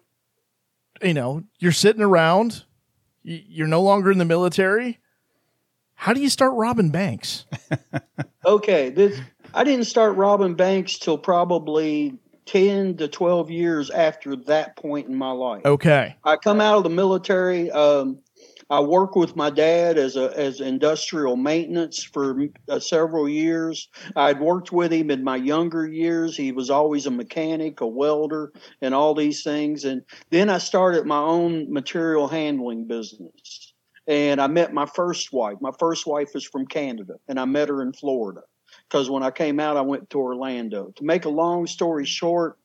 you 1.04 1.14
know, 1.14 1.44
you're 1.60 1.72
sitting 1.72 2.02
around 2.02 2.64
you're 3.24 3.68
no 3.68 3.82
longer 3.82 4.12
in 4.12 4.18
the 4.18 4.26
military. 4.26 5.00
How 5.96 6.14
do 6.14 6.22
you 6.22 6.30
start 6.30 6.54
robbing 6.54 6.90
banks? 6.90 7.46
Okay, 8.48 8.90
this 8.92 9.20
I 9.56 9.64
didn't 9.64 9.86
start 9.86 10.18
robbing 10.18 10.56
banks 10.56 11.00
till 11.00 11.18
probably 11.18 12.14
10 12.46 12.98
to 12.98 13.08
12 13.08 13.50
years 13.50 13.90
after 13.90 14.36
that 14.36 14.76
point 14.76 15.08
in 15.08 15.16
my 15.16 15.32
life. 15.32 15.66
Okay. 15.66 16.18
I 16.26 16.36
come 16.36 16.60
out 16.60 16.76
of 16.76 16.84
the 16.84 16.90
military. 16.90 17.72
Um, 17.72 18.20
I 18.70 18.82
work 18.82 19.16
with 19.16 19.38
my 19.38 19.50
dad 19.50 19.98
as 19.98 20.18
a 20.18 20.38
as 20.38 20.60
industrial 20.60 21.38
maintenance 21.38 22.04
for 22.04 22.48
uh, 22.68 22.80
several 22.80 23.30
years. 23.30 23.88
I'd 24.16 24.42
worked 24.42 24.74
with 24.74 24.92
him 24.92 25.10
in 25.10 25.24
my 25.24 25.38
younger 25.38 25.88
years. 25.88 26.36
He 26.36 26.52
was 26.52 26.70
always 26.70 27.06
a 27.06 27.12
mechanic, 27.12 27.80
a 27.80 27.88
welder, 27.88 28.52
and 28.82 28.94
all 28.94 29.16
these 29.16 29.42
things. 29.42 29.86
And 29.86 30.02
then 30.32 30.50
I 30.50 30.58
started 30.58 31.06
my 31.06 31.20
own 31.20 31.72
material 31.72 32.28
handling 32.28 32.88
business. 32.88 33.74
And 34.08 34.42
I 34.42 34.48
met 34.48 34.74
my 34.74 34.86
first 34.86 35.32
wife. 35.32 35.58
My 35.62 35.72
first 35.80 36.06
wife 36.06 36.36
is 36.36 36.44
from 36.44 36.68
Canada, 36.68 37.14
and 37.28 37.40
I 37.40 37.46
met 37.46 37.70
her 37.70 37.82
in 37.82 37.94
Florida. 37.94 38.42
Because 38.90 39.10
when 39.10 39.24
I 39.24 39.32
came 39.32 39.60
out, 39.60 39.78
I 39.78 39.82
went 39.82 40.10
to 40.12 40.20
Orlando. 40.20 40.92
To 40.96 41.04
make 41.04 41.26
a 41.26 41.30
long 41.30 41.68
story 41.68 42.06
short, 42.06 42.58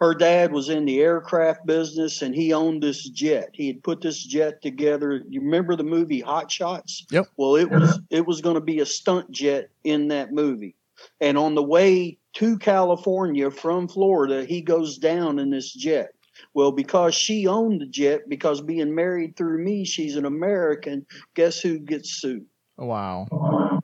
her 0.00 0.14
dad 0.14 0.52
was 0.52 0.68
in 0.68 0.84
the 0.84 1.00
aircraft 1.00 1.64
business 1.64 2.20
and 2.20 2.34
he 2.34 2.52
owned 2.52 2.82
this 2.82 3.08
jet. 3.08 3.50
He 3.54 3.66
had 3.66 3.82
put 3.82 4.02
this 4.02 4.22
jet 4.22 4.60
together. 4.60 5.22
You 5.28 5.40
remember 5.40 5.74
the 5.74 5.84
movie 5.84 6.20
Hot 6.20 6.50
Shots? 6.50 7.06
Yep. 7.10 7.28
Well, 7.36 7.56
it 7.56 7.70
was 7.70 7.98
it 8.10 8.26
was 8.26 8.42
going 8.42 8.56
to 8.56 8.60
be 8.60 8.80
a 8.80 8.86
stunt 8.86 9.30
jet 9.30 9.70
in 9.84 10.08
that 10.08 10.32
movie. 10.32 10.76
And 11.20 11.38
on 11.38 11.54
the 11.54 11.62
way 11.62 12.18
to 12.34 12.58
California 12.58 13.50
from 13.50 13.88
Florida, 13.88 14.44
he 14.44 14.60
goes 14.60 14.98
down 14.98 15.38
in 15.38 15.50
this 15.50 15.72
jet. 15.72 16.12
Well, 16.52 16.72
because 16.72 17.14
she 17.14 17.46
owned 17.46 17.80
the 17.80 17.86
jet, 17.86 18.28
because 18.28 18.60
being 18.60 18.94
married 18.94 19.36
through 19.36 19.64
me, 19.64 19.86
she's 19.86 20.16
an 20.16 20.26
American. 20.26 21.06
Guess 21.34 21.60
who 21.60 21.78
gets 21.78 22.10
sued? 22.10 22.44
Wow. 22.76 23.80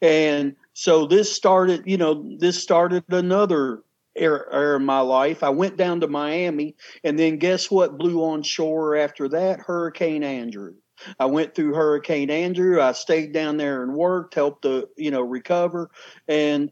And 0.00 0.54
so 0.74 1.06
this 1.06 1.32
started, 1.32 1.82
you 1.86 1.96
know, 1.96 2.36
this 2.38 2.62
started 2.62 3.04
another 3.10 3.82
era, 4.16 4.44
era 4.52 4.76
in 4.76 4.84
my 4.84 5.00
life. 5.00 5.42
I 5.42 5.50
went 5.50 5.76
down 5.76 6.00
to 6.00 6.08
Miami, 6.08 6.76
and 7.04 7.18
then 7.18 7.38
guess 7.38 7.70
what 7.70 7.98
blew 7.98 8.22
on 8.24 8.42
shore 8.42 8.96
after 8.96 9.28
that? 9.30 9.60
Hurricane 9.60 10.22
Andrew. 10.22 10.74
I 11.18 11.26
went 11.26 11.54
through 11.54 11.74
Hurricane 11.74 12.30
Andrew. 12.30 12.80
I 12.80 12.92
stayed 12.92 13.32
down 13.32 13.56
there 13.56 13.82
and 13.82 13.94
worked, 13.94 14.34
helped 14.34 14.62
to, 14.62 14.88
you 14.96 15.10
know, 15.10 15.22
recover. 15.22 15.90
And 16.28 16.70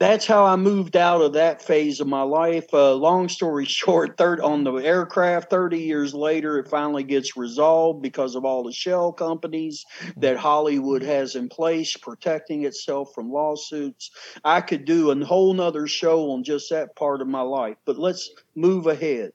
that's 0.00 0.26
how 0.26 0.46
I 0.46 0.56
moved 0.56 0.96
out 0.96 1.20
of 1.20 1.34
that 1.34 1.60
phase 1.60 2.00
of 2.00 2.06
my 2.06 2.22
life. 2.22 2.64
Uh, 2.72 2.94
long 2.94 3.28
story 3.28 3.64
short, 3.66 4.16
third 4.16 4.40
on 4.40 4.64
the 4.64 4.72
aircraft, 4.76 5.50
30 5.50 5.78
years 5.78 6.14
later, 6.14 6.58
it 6.58 6.68
finally 6.68 7.04
gets 7.04 7.36
resolved 7.36 8.00
because 8.02 8.34
of 8.34 8.44
all 8.46 8.64
the 8.64 8.72
shell 8.72 9.12
companies 9.12 9.84
that 10.16 10.38
Hollywood 10.38 11.02
has 11.02 11.36
in 11.36 11.50
place 11.50 11.96
protecting 11.98 12.64
itself 12.64 13.12
from 13.14 13.30
lawsuits. 13.30 14.10
I 14.42 14.62
could 14.62 14.86
do 14.86 15.10
a 15.10 15.24
whole 15.24 15.52
nother 15.52 15.86
show 15.86 16.30
on 16.30 16.44
just 16.44 16.70
that 16.70 16.96
part 16.96 17.20
of 17.20 17.28
my 17.28 17.42
life, 17.42 17.76
but 17.84 17.98
let's 17.98 18.30
move 18.56 18.86
ahead. 18.86 19.32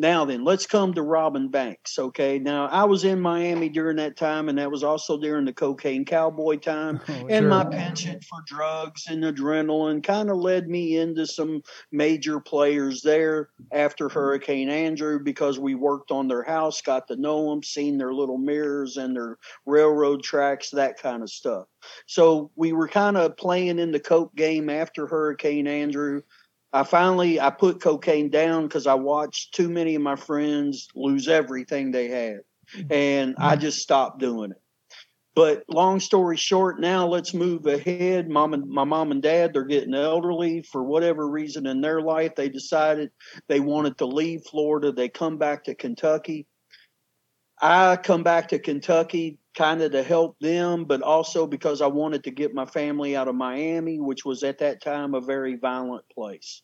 Now 0.00 0.24
then, 0.24 0.44
let's 0.44 0.66
come 0.66 0.94
to 0.94 1.02
Robin 1.02 1.48
Banks. 1.48 1.98
Okay. 1.98 2.38
Now 2.38 2.68
I 2.68 2.84
was 2.84 3.04
in 3.04 3.20
Miami 3.20 3.68
during 3.68 3.98
that 3.98 4.16
time, 4.16 4.48
and 4.48 4.56
that 4.56 4.70
was 4.70 4.82
also 4.82 5.18
during 5.18 5.44
the 5.44 5.52
cocaine 5.52 6.06
cowboy 6.06 6.56
time. 6.56 7.00
Oh, 7.10 7.26
and 7.26 7.42
sure. 7.42 7.48
my 7.48 7.64
penchant 7.64 8.22
for 8.24 8.38
drugs 8.46 9.06
and 9.08 9.24
adrenaline 9.24 10.02
kind 10.02 10.30
of 10.30 10.36
led 10.36 10.68
me 10.68 10.96
into 10.96 11.26
some 11.26 11.60
major 11.90 12.38
players 12.38 13.02
there 13.02 13.48
after 13.72 14.08
Hurricane 14.08 14.68
Andrew 14.70 15.18
because 15.18 15.58
we 15.58 15.74
worked 15.74 16.12
on 16.12 16.28
their 16.28 16.44
house, 16.44 16.80
got 16.80 17.08
to 17.08 17.16
know 17.16 17.50
them, 17.50 17.64
seen 17.64 17.98
their 17.98 18.14
little 18.14 18.38
mirrors 18.38 18.96
and 18.96 19.16
their 19.16 19.38
railroad 19.66 20.22
tracks, 20.22 20.70
that 20.70 21.00
kind 21.00 21.22
of 21.22 21.30
stuff. 21.30 21.66
So 22.06 22.52
we 22.54 22.72
were 22.72 22.88
kind 22.88 23.16
of 23.16 23.36
playing 23.36 23.80
in 23.80 23.90
the 23.90 24.00
coke 24.00 24.34
game 24.36 24.70
after 24.70 25.06
Hurricane 25.08 25.66
Andrew. 25.66 26.22
I 26.72 26.84
finally 26.84 27.40
I 27.40 27.50
put 27.50 27.80
cocaine 27.80 28.30
down 28.30 28.64
because 28.64 28.86
I 28.86 28.94
watched 28.94 29.54
too 29.54 29.68
many 29.68 29.94
of 29.94 30.02
my 30.02 30.16
friends 30.16 30.88
lose 30.94 31.28
everything 31.28 31.90
they 31.90 32.08
had, 32.08 32.40
and 32.90 33.34
I 33.38 33.56
just 33.56 33.80
stopped 33.80 34.20
doing 34.20 34.52
it. 34.52 34.60
But 35.34 35.64
long 35.68 36.00
story 36.00 36.36
short, 36.36 36.80
now 36.80 37.06
let's 37.06 37.32
move 37.32 37.66
ahead. 37.66 38.28
Mom 38.28 38.52
and 38.52 38.68
my 38.68 38.84
mom 38.84 39.12
and 39.12 39.22
dad, 39.22 39.52
they're 39.52 39.64
getting 39.64 39.94
elderly 39.94 40.62
for 40.62 40.82
whatever 40.82 41.28
reason 41.28 41.66
in 41.66 41.80
their 41.80 42.00
life. 42.00 42.34
They 42.34 42.48
decided 42.48 43.10
they 43.48 43.60
wanted 43.60 43.98
to 43.98 44.06
leave 44.06 44.42
Florida. 44.44 44.92
They 44.92 45.08
come 45.08 45.38
back 45.38 45.64
to 45.64 45.74
Kentucky. 45.74 46.46
I 47.60 47.96
come 47.96 48.22
back 48.22 48.48
to 48.48 48.58
Kentucky 48.58 49.38
kind 49.54 49.82
of 49.82 49.92
to 49.92 50.02
help 50.02 50.38
them, 50.40 50.84
but 50.84 51.02
also 51.02 51.46
because 51.46 51.82
I 51.82 51.86
wanted 51.86 52.24
to 52.24 52.30
get 52.30 52.54
my 52.54 52.64
family 52.64 53.16
out 53.16 53.28
of 53.28 53.34
Miami, 53.34 54.00
which 54.00 54.24
was 54.24 54.42
at 54.42 54.58
that 54.58 54.82
time 54.82 55.14
a 55.14 55.20
very 55.20 55.56
violent 55.56 56.04
place. 56.08 56.62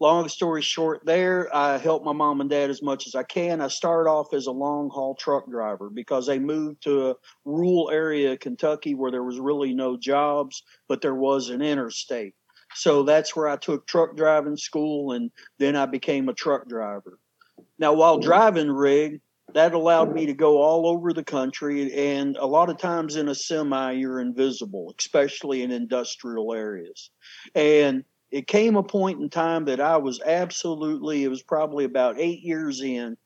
Long 0.00 0.28
story 0.28 0.62
short, 0.62 1.04
there, 1.04 1.54
I 1.54 1.76
help 1.78 2.04
my 2.04 2.12
mom 2.12 2.40
and 2.40 2.50
dad 2.50 2.70
as 2.70 2.82
much 2.82 3.06
as 3.08 3.14
I 3.14 3.24
can. 3.24 3.60
I 3.60 3.68
start 3.68 4.06
off 4.06 4.32
as 4.32 4.46
a 4.46 4.52
long 4.52 4.90
haul 4.90 5.16
truck 5.16 5.50
driver 5.50 5.90
because 5.90 6.26
they 6.26 6.38
moved 6.38 6.82
to 6.84 7.10
a 7.10 7.14
rural 7.44 7.90
area 7.90 8.32
of 8.32 8.40
Kentucky 8.40 8.94
where 8.94 9.10
there 9.10 9.24
was 9.24 9.40
really 9.40 9.74
no 9.74 9.96
jobs, 9.96 10.62
but 10.88 11.00
there 11.00 11.16
was 11.16 11.48
an 11.48 11.62
interstate. 11.62 12.34
So 12.74 13.02
that's 13.02 13.34
where 13.34 13.48
I 13.48 13.56
took 13.56 13.86
truck 13.86 14.16
driving 14.16 14.56
school 14.56 15.12
and 15.12 15.30
then 15.58 15.74
I 15.74 15.86
became 15.86 16.28
a 16.28 16.34
truck 16.34 16.68
driver. 16.68 17.18
Now, 17.78 17.92
while 17.94 18.18
mm-hmm. 18.18 18.28
driving 18.28 18.70
rig, 18.70 19.20
that 19.54 19.74
allowed 19.74 20.12
me 20.12 20.26
to 20.26 20.34
go 20.34 20.60
all 20.60 20.86
over 20.86 21.12
the 21.12 21.24
country 21.24 21.92
and 21.94 22.36
a 22.36 22.46
lot 22.46 22.70
of 22.70 22.78
times 22.78 23.16
in 23.16 23.28
a 23.28 23.34
semi 23.34 23.92
you're 23.92 24.20
invisible 24.20 24.94
especially 24.98 25.62
in 25.62 25.70
industrial 25.70 26.52
areas. 26.52 27.10
And 27.54 28.04
it 28.30 28.46
came 28.46 28.76
a 28.76 28.82
point 28.82 29.20
in 29.20 29.30
time 29.30 29.64
that 29.64 29.80
i 29.80 29.96
was 29.96 30.20
absolutely 30.20 31.24
it 31.24 31.28
was 31.28 31.42
probably 31.42 31.84
about 31.84 32.20
eight 32.20 32.40
years 32.42 32.82
in 32.82 33.16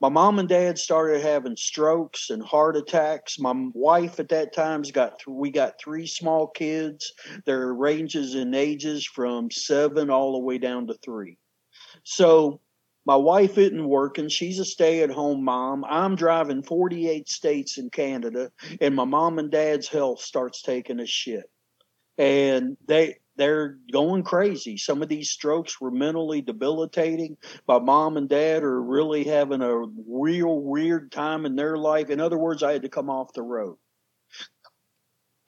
my 0.00 0.10
mom 0.10 0.38
and 0.38 0.48
dad 0.48 0.78
started 0.78 1.22
having 1.22 1.56
strokes 1.56 2.28
and 2.28 2.42
heart 2.42 2.76
attacks. 2.76 3.38
My 3.38 3.54
wife 3.72 4.20
at 4.20 4.28
that 4.28 4.52
time's 4.52 4.90
got 4.90 5.18
th- 5.18 5.26
we 5.26 5.50
got 5.50 5.80
three 5.80 6.06
small 6.06 6.48
kids. 6.48 7.14
Their 7.46 7.72
ranges 7.72 8.34
in 8.34 8.54
ages 8.54 9.06
from 9.06 9.50
seven 9.50 10.10
all 10.10 10.32
the 10.32 10.44
way 10.44 10.58
down 10.58 10.86
to 10.88 10.94
three. 11.02 11.38
So 12.04 12.60
my 13.06 13.14
wife 13.14 13.56
isn't 13.56 13.88
working. 13.88 14.28
She's 14.28 14.58
a 14.58 14.64
stay 14.64 15.02
at 15.02 15.10
home 15.10 15.44
mom. 15.44 15.84
I'm 15.88 16.16
driving 16.16 16.64
48 16.64 17.28
states 17.28 17.78
in 17.78 17.88
Canada, 17.88 18.50
and 18.80 18.96
my 18.96 19.04
mom 19.04 19.38
and 19.38 19.50
dad's 19.50 19.86
health 19.86 20.20
starts 20.20 20.60
taking 20.60 20.98
a 20.98 21.06
shit. 21.06 21.48
And 22.18 22.76
they, 22.88 23.18
they're 23.36 23.78
going 23.92 24.24
crazy. 24.24 24.76
Some 24.76 25.02
of 25.02 25.08
these 25.08 25.30
strokes 25.30 25.80
were 25.80 25.92
mentally 25.92 26.42
debilitating. 26.42 27.36
My 27.68 27.78
mom 27.78 28.16
and 28.16 28.28
dad 28.28 28.64
are 28.64 28.82
really 28.82 29.22
having 29.22 29.62
a 29.62 29.84
real 30.08 30.60
weird 30.60 31.12
time 31.12 31.46
in 31.46 31.54
their 31.54 31.76
life. 31.76 32.10
In 32.10 32.20
other 32.20 32.38
words, 32.38 32.64
I 32.64 32.72
had 32.72 32.82
to 32.82 32.88
come 32.88 33.08
off 33.08 33.32
the 33.34 33.42
road. 33.42 33.76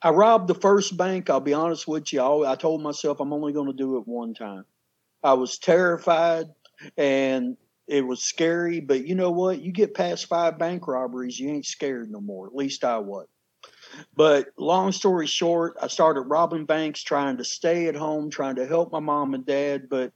I 0.01 0.11
robbed 0.11 0.47
the 0.47 0.55
first 0.55 0.97
bank. 0.97 1.29
I'll 1.29 1.41
be 1.41 1.55
honest 1.55 1.89
with 1.89 2.13
you. 2.13 2.45
I 2.45 2.55
told 2.55 2.83
myself 2.83 3.19
I'm 3.19 3.33
only 3.33 3.53
going 3.53 3.67
to 3.67 3.73
do 3.73 3.97
it 3.97 4.07
one 4.07 4.33
time. 4.33 4.65
I 5.25 5.33
was 5.33 5.59
terrified 5.59 6.47
and 6.97 7.57
it 7.87 8.07
was 8.07 8.23
scary. 8.23 8.81
But 8.81 9.07
you 9.07 9.15
know 9.15 9.31
what? 9.31 9.61
You 9.61 9.73
get 9.73 9.95
past 9.95 10.27
five 10.27 10.59
bank 10.59 10.87
robberies, 10.87 11.39
you 11.39 11.51
ain't 11.51 11.67
scared 11.67 12.11
no 12.11 12.21
more. 12.21 12.47
At 12.47 12.55
least 12.55 12.85
I 12.85 12.99
was. 12.99 13.27
But 14.15 14.49
long 14.59 14.93
story 14.93 15.27
short, 15.27 15.77
I 15.81 15.89
started 15.89 16.23
robbing 16.23 16.67
banks, 16.67 17.03
trying 17.03 17.39
to 17.39 17.45
stay 17.45 17.87
at 17.87 17.97
home, 17.97 18.31
trying 18.31 18.57
to 18.57 18.67
help 18.67 18.93
my 18.93 19.01
mom 19.01 19.35
and 19.35 19.47
dad. 19.47 19.89
But 19.89 20.13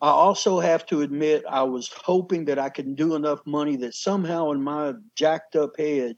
I 0.00 0.08
also 0.08 0.60
have 0.60 0.86
to 0.86 1.02
admit, 1.02 1.44
I 1.48 1.62
was 1.62 1.88
hoping 1.88 2.46
that 2.46 2.58
I 2.58 2.70
could 2.70 2.96
do 2.96 3.14
enough 3.14 3.40
money 3.46 3.76
that 3.76 3.94
somehow 3.94 4.50
in 4.50 4.62
my 4.62 4.94
jacked 5.16 5.56
up 5.56 5.78
head, 5.78 6.16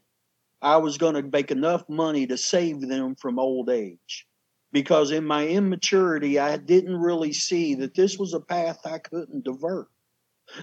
I 0.61 0.77
was 0.77 0.97
going 0.97 1.15
to 1.15 1.23
make 1.23 1.51
enough 1.51 1.87
money 1.87 2.25
to 2.27 2.37
save 2.37 2.81
them 2.81 3.15
from 3.15 3.37
old 3.39 3.69
age 3.69 4.26
because 4.71 5.11
in 5.11 5.25
my 5.25 5.47
immaturity, 5.47 6.39
I 6.39 6.57
didn't 6.57 6.97
really 6.97 7.33
see 7.33 7.75
that 7.75 7.95
this 7.95 8.17
was 8.17 8.33
a 8.33 8.39
path 8.39 8.79
I 8.85 8.99
couldn't 8.99 9.43
divert. 9.43 9.87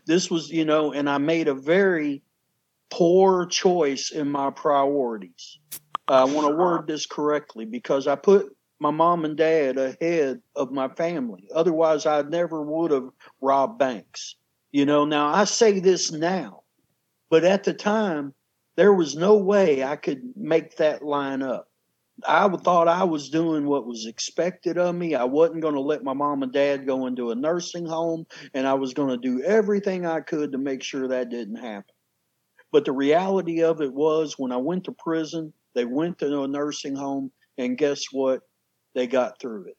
This 0.06 0.30
was, 0.30 0.50
you 0.50 0.64
know, 0.64 0.92
and 0.92 1.08
I 1.08 1.18
made 1.18 1.48
a 1.48 1.54
very 1.54 2.22
poor 2.90 3.46
choice 3.46 4.10
in 4.10 4.30
my 4.30 4.50
priorities. 4.50 5.58
I 6.08 6.24
want 6.24 6.48
to 6.48 6.56
word 6.56 6.86
this 6.86 7.06
correctly 7.06 7.64
because 7.64 8.06
I 8.06 8.14
put 8.14 8.54
my 8.78 8.90
mom 8.90 9.24
and 9.24 9.36
dad 9.36 9.78
ahead 9.78 10.40
of 10.54 10.70
my 10.70 10.88
family. 10.88 11.48
Otherwise, 11.54 12.06
I 12.06 12.22
never 12.22 12.62
would 12.62 12.90
have 12.90 13.08
robbed 13.40 13.78
banks. 13.78 14.36
You 14.72 14.84
know, 14.84 15.04
now 15.04 15.28
I 15.28 15.44
say 15.44 15.80
this 15.80 16.12
now, 16.12 16.62
but 17.30 17.44
at 17.44 17.64
the 17.64 17.72
time, 17.72 18.34
there 18.76 18.92
was 18.92 19.16
no 19.16 19.36
way 19.36 19.84
I 19.84 19.96
could 19.96 20.22
make 20.36 20.76
that 20.76 21.02
line 21.02 21.42
up. 21.42 21.68
I 22.26 22.48
thought 22.48 22.88
I 22.88 23.04
was 23.04 23.28
doing 23.28 23.66
what 23.66 23.86
was 23.86 24.06
expected 24.06 24.78
of 24.78 24.94
me. 24.94 25.14
I 25.14 25.24
wasn't 25.24 25.62
going 25.62 25.74
to 25.74 25.80
let 25.80 26.04
my 26.04 26.12
mom 26.12 26.42
and 26.42 26.52
dad 26.52 26.86
go 26.86 27.06
into 27.06 27.30
a 27.30 27.34
nursing 27.34 27.86
home, 27.86 28.26
and 28.54 28.66
I 28.66 28.74
was 28.74 28.94
going 28.94 29.08
to 29.08 29.16
do 29.16 29.42
everything 29.42 30.06
I 30.06 30.20
could 30.20 30.52
to 30.52 30.58
make 30.58 30.82
sure 30.82 31.08
that 31.08 31.28
didn't 31.28 31.56
happen. 31.56 31.94
But 32.72 32.84
the 32.84 32.92
reality 32.92 33.62
of 33.62 33.80
it 33.80 33.92
was 33.92 34.38
when 34.38 34.52
I 34.52 34.56
went 34.58 34.84
to 34.84 34.92
prison, 34.92 35.52
they 35.74 35.84
went 35.84 36.18
to 36.18 36.42
a 36.42 36.48
nursing 36.48 36.94
home, 36.94 37.32
and 37.58 37.78
guess 37.78 38.04
what? 38.12 38.42
They 38.94 39.06
got 39.06 39.40
through 39.40 39.66
it. 39.66 39.76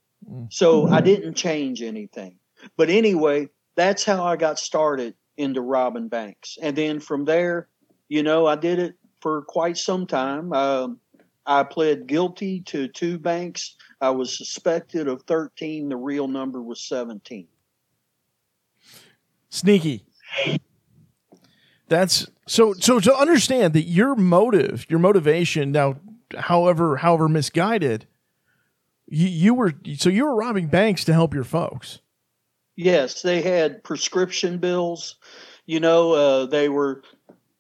So 0.50 0.88
I 0.88 1.02
didn't 1.02 1.36
change 1.36 1.82
anything. 1.82 2.38
But 2.78 2.89
anyway, 2.89 3.50
that's 3.76 4.04
how 4.04 4.24
I 4.26 4.36
got 4.36 4.60
started 4.60 5.15
into 5.38 5.62
robbing 5.62 6.10
banks. 6.10 6.58
And 6.62 6.76
then 6.76 7.00
from 7.00 7.26
there, 7.26 7.69
you 8.10 8.24
know, 8.24 8.45
I 8.45 8.56
did 8.56 8.80
it 8.80 8.95
for 9.21 9.43
quite 9.43 9.78
some 9.78 10.06
time. 10.08 10.54
Um, 10.54 11.00
I 11.46 11.64
pled 11.64 12.08
guilty 12.08 12.62
to 12.62 12.88
two 12.88 13.20
banks. 13.20 13.76
I 14.02 14.10
was 14.10 14.38
suspected 14.38 15.08
of 15.08 15.24
13. 15.24 15.90
The 15.90 15.96
real 15.96 16.28
number 16.28 16.62
was 16.62 16.82
17. 16.84 17.48
Sneaky. 19.50 20.06
That's 21.88 22.28
so 22.48 22.74
so 22.74 23.00
to 23.00 23.16
understand 23.16 23.74
that 23.74 23.84
your 23.84 24.16
motive, 24.16 24.86
your 24.90 25.00
motivation 25.00 25.72
now 25.72 25.98
however 26.36 26.98
however 26.98 27.30
misguided 27.30 28.08
you, 29.08 29.28
you 29.28 29.54
were 29.54 29.74
so 29.96 30.10
you 30.10 30.26
were 30.26 30.36
robbing 30.36 30.68
banks 30.68 31.04
to 31.06 31.14
help 31.14 31.34
your 31.34 31.44
folks. 31.44 32.00
Yes, 32.76 33.22
they 33.22 33.42
had 33.42 33.84
prescription 33.84 34.58
bills. 34.58 35.16
You 35.66 35.80
know, 35.80 36.12
uh, 36.12 36.46
they 36.48 36.70
were 36.70 37.04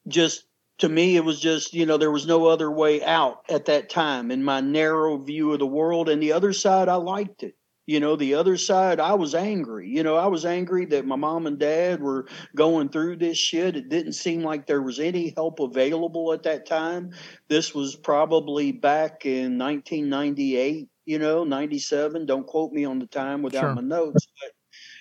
just 0.07 0.45
to 0.79 0.89
me. 0.89 1.15
It 1.15 1.23
was 1.25 1.39
just 1.39 1.73
you 1.73 1.85
know 1.85 1.97
there 1.97 2.11
was 2.11 2.27
no 2.27 2.47
other 2.47 2.69
way 2.71 3.03
out 3.03 3.43
at 3.49 3.65
that 3.65 3.89
time 3.89 4.31
in 4.31 4.43
my 4.43 4.61
narrow 4.61 5.17
view 5.17 5.53
of 5.53 5.59
the 5.59 5.67
world. 5.67 6.09
And 6.09 6.21
the 6.21 6.33
other 6.33 6.53
side, 6.53 6.89
I 6.89 6.95
liked 6.95 7.43
it. 7.43 7.55
You 7.87 7.99
know, 7.99 8.15
the 8.15 8.33
other 8.33 8.57
side, 8.57 8.99
I 8.99 9.13
was 9.13 9.35
angry. 9.35 9.87
You 9.89 10.01
know, 10.01 10.15
I 10.15 10.25
was 10.25 10.43
angry 10.43 10.85
that 10.85 11.05
my 11.05 11.15
mom 11.15 11.45
and 11.45 11.59
dad 11.59 12.01
were 12.01 12.25
going 12.55 12.89
through 12.89 13.17
this 13.17 13.37
shit. 13.37 13.75
It 13.75 13.89
didn't 13.89 14.13
seem 14.13 14.41
like 14.41 14.65
there 14.65 14.81
was 14.81 14.99
any 14.99 15.33
help 15.35 15.59
available 15.59 16.33
at 16.33 16.41
that 16.43 16.65
time. 16.65 17.11
This 17.47 17.75
was 17.75 17.95
probably 17.95 18.71
back 18.71 19.27
in 19.27 19.59
1998, 19.59 20.87
you 21.05 21.19
know, 21.19 21.43
97. 21.43 22.25
Don't 22.25 22.47
quote 22.47 22.71
me 22.71 22.85
on 22.85 22.97
the 22.97 23.05
time 23.05 23.43
without 23.43 23.61
Sure. 23.61 23.75
my 23.75 23.81
notes. 23.81 24.27
But, 24.41 24.51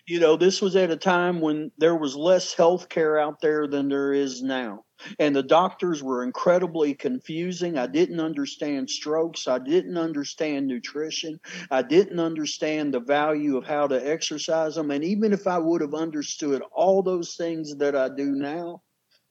you 0.07 0.21
know, 0.21 0.37
this 0.37 0.61
was 0.61 0.77
at 0.77 0.91
a 0.91 0.97
time 0.97 1.41
when 1.41 1.73
there 1.79 1.97
was 1.97 2.15
less 2.17 2.53
health 2.53 2.91
care 2.91 3.19
out 3.19 3.41
there 3.41 3.67
than 3.67 3.89
there 3.89 4.13
is 4.13 4.43
now. 4.43 4.85
And 5.19 5.35
the 5.35 5.43
doctors 5.43 6.03
were 6.03 6.23
incredibly 6.23 6.95
confusing. 6.95 7.79
I 7.79 7.87
didn't 7.87 8.21
understand 8.21 8.91
strokes. 8.91 9.47
I 9.49 9.59
didn't 9.59 9.97
understand 9.97 10.67
nutrition. 10.67 11.39
I 11.71 11.83
didn't 11.83 12.21
understand 12.21 12.95
the 12.95 13.01
value 13.01 13.57
of 13.57 13.65
how 13.67 13.87
to 13.87 14.07
exercise 14.09 14.75
them. 14.75 14.91
And 14.91 15.05
even 15.05 15.33
if 15.33 15.47
I 15.47 15.59
would 15.59 15.81
have 15.81 15.95
understood 15.95 16.63
all 16.73 17.03
those 17.03 17.35
things 17.37 17.75
that 17.77 17.97
I 17.97 18.09
do 18.09 18.33
now, 18.33 18.83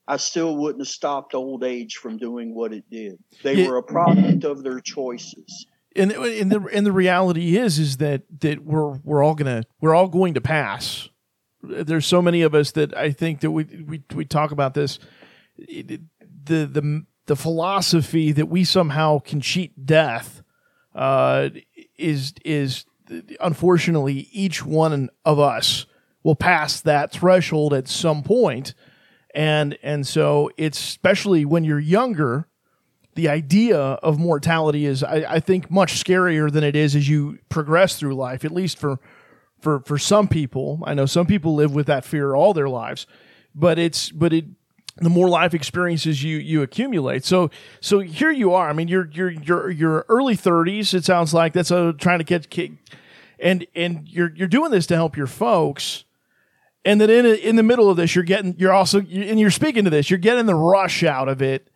I 0.08 0.18
still 0.18 0.58
wouldn't 0.58 0.82
have 0.82 0.88
stopped 0.90 1.34
old 1.34 1.64
age 1.64 1.96
from 1.96 2.18
doing 2.18 2.54
what 2.54 2.74
it 2.74 2.84
did. 2.90 3.18
They 3.44 3.56
Yeah. 3.56 3.68
were 3.68 3.78
a 3.78 3.84
product 3.84 4.44
of 4.44 4.64
their 4.64 4.80
choices. 4.80 5.66
and 5.96 6.12
and 6.12 6.52
the 6.52 6.60
and 6.74 6.86
the 6.86 6.92
reality 6.92 7.56
is 7.56 7.78
is 7.78 7.98
that 7.98 8.24
that 8.42 8.66
we're 8.66 8.98
we're 9.04 9.24
all 9.24 9.36
gonna 9.36 9.64
we're 9.80 9.94
all 9.94 10.08
going 10.10 10.34
to 10.34 10.42
pass. 10.42 11.08
There's 11.62 12.06
so 12.08 12.22
many 12.22 12.42
of 12.42 12.54
us 12.56 12.72
that 12.72 12.98
I 12.98 13.12
think 13.12 13.40
that 13.42 13.52
we 13.52 13.64
we 13.64 14.04
we 14.14 14.26
talk 14.26 14.52
about 14.52 14.74
this. 14.74 15.00
It- 15.68 16.02
the 16.46 16.66
the 16.66 17.06
the 17.26 17.36
philosophy 17.36 18.32
that 18.34 18.48
we 18.48 18.64
somehow 18.64 19.20
can 19.20 19.40
cheat 19.40 19.86
death 19.86 20.42
uh, 20.94 21.50
is 21.98 22.34
is 22.44 22.86
unfortunately 23.40 24.28
each 24.32 24.66
one 24.66 25.10
of 25.26 25.40
us 25.40 25.86
will 26.24 26.36
pass 26.36 26.82
that 26.82 27.12
threshold 27.12 27.74
at 27.74 27.88
some 27.88 28.24
point, 28.24 28.74
and 29.34 29.78
and 29.84 30.06
so 30.06 30.50
it's 30.58 30.80
especially 30.80 31.46
when 31.46 31.64
you're 31.64 31.80
younger 31.80 32.48
the 33.16 33.30
idea 33.30 33.78
of 33.78 34.18
mortality 34.18 34.86
is 34.86 35.04
I, 35.04 35.24
I 35.36 35.40
think 35.40 35.70
much 35.70 36.04
scarier 36.04 36.52
than 36.52 36.64
it 36.64 36.76
is 36.76 36.96
as 36.96 37.08
you 37.08 37.38
progress 37.48 37.96
through 37.98 38.16
life 38.16 38.44
at 38.44 38.52
least 38.52 38.78
for 38.80 39.00
for 39.60 39.82
for 39.82 39.98
some 39.98 40.28
people. 40.28 40.82
I 40.84 40.94
know 40.94 41.06
some 41.06 41.28
people 41.28 41.54
live 41.56 41.74
with 41.76 41.86
that 41.88 42.04
fear 42.06 42.34
all 42.36 42.54
their 42.54 42.70
lives 42.70 43.06
but 43.56 43.78
it's 43.78 44.10
but 44.10 44.34
it 44.34 44.46
the 44.98 45.10
more 45.10 45.28
life 45.28 45.54
experiences 45.54 46.24
you 46.24 46.38
you 46.38 46.62
accumulate. 46.62 47.26
So 47.26 47.50
so 47.82 48.00
here 48.00 48.32
you 48.32 48.54
are. 48.54 48.70
I 48.70 48.74
mean 48.74 48.88
you're 48.88 49.10
you're 49.12 49.32
you're 49.32 49.70
you're 49.72 50.06
early 50.10 50.36
30s 50.36 50.94
it 50.94 51.06
sounds 51.06 51.34
like. 51.34 51.54
That's 51.54 51.72
a 51.72 51.94
trying 51.94 52.24
to 52.24 52.40
ki- 52.40 52.78
and 53.40 53.66
and 53.76 54.08
you're 54.08 54.32
you're 54.36 54.48
doing 54.48 54.72
this 54.72 54.86
to 54.88 54.96
help 54.96 55.18
your 55.18 55.28
folks. 55.28 56.04
And 56.86 57.02
then 57.02 57.10
in 57.10 57.26
in 57.26 57.56
the 57.56 57.64
middle 57.64 57.90
of 57.90 57.98
this 57.98 58.14
you're 58.16 58.24
getting 58.24 58.56
you're 58.58 58.74
also 58.74 59.00
and 59.00 59.40
you're 59.40 59.52
speaking 59.52 59.84
to 59.86 59.90
this 59.90 60.10
you're 60.10 60.20
getting 60.20 60.46
the 60.46 60.56
rush 60.56 61.04
out 61.04 61.28
of 61.28 61.42
it. 61.42 61.70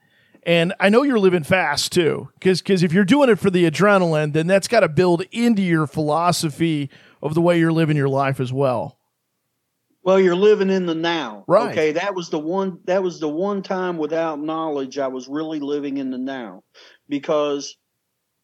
And 0.44 0.74
I 0.80 0.88
know 0.88 1.04
you're 1.04 1.20
living 1.20 1.44
fast 1.44 1.92
too, 1.92 2.30
because 2.36 2.62
because 2.62 2.82
if 2.82 2.94
you're 2.94 3.04
doing 3.04 3.30
it 3.30 3.38
for 3.38 3.50
the 3.50 3.70
adrenaline, 3.70 4.32
then 4.32 4.48
that's 4.48 4.70
got 4.70 4.80
to 4.80 4.88
build 4.88 5.24
into 5.32 5.62
your 5.62 5.88
philosophy 5.88 6.90
of 7.22 7.34
the 7.34 7.42
way 7.42 7.60
you're 7.60 7.74
living 7.74 7.98
your 7.98 8.08
life 8.08 8.40
as 8.40 8.54
well. 8.54 8.97
Well, 10.08 10.22
you're 10.22 10.38
living 10.38 10.70
in 10.70 10.86
the 10.86 10.96
now. 10.96 11.44
Right. 11.50 11.72
Okay, 11.72 11.92
that 11.92 12.16
was 12.16 12.30
the 12.30 12.40
one 12.40 12.80
that 12.86 13.04
was 13.04 13.20
the 13.20 13.28
one 13.28 13.62
time 13.62 13.98
without 13.98 14.40
knowledge 14.40 14.98
I 14.98 15.08
was 15.08 15.28
really 15.28 15.60
living 15.60 15.98
in 15.98 16.12
the 16.12 16.18
now 16.18 16.64
because 17.10 17.76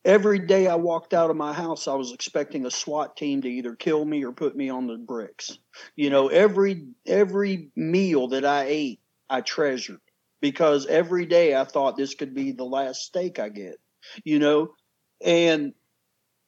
every 0.04 0.40
day 0.40 0.68
I 0.68 0.76
walked 0.76 1.14
out 1.14 1.30
of 1.30 1.38
my 1.38 1.54
house 1.54 1.88
I 1.88 1.94
was 1.94 2.12
expecting 2.12 2.66
a 2.66 2.70
SWAT 2.70 3.16
team 3.16 3.44
to 3.44 3.48
either 3.48 3.78
kill 3.78 4.04
me 4.04 4.26
or 4.26 4.34
put 4.34 4.58
me 4.58 4.68
on 4.68 4.88
the 4.88 4.98
bricks. 4.98 5.58
You 5.96 6.10
know, 6.10 6.28
every 6.28 6.86
every 7.08 7.70
meal 7.78 8.28
that 8.28 8.44
I 8.44 8.66
ate 8.66 9.00
I 9.30 9.40
treasured 9.40 10.02
because 10.42 10.86
every 10.86 11.26
day 11.26 11.56
I 11.56 11.64
thought 11.64 11.96
this 11.96 12.14
could 12.14 12.34
be 12.34 12.52
the 12.52 12.66
last 12.66 13.04
steak 13.04 13.40
I 13.40 13.48
get. 13.48 13.78
You 14.26 14.40
know, 14.40 14.74
and 15.24 15.74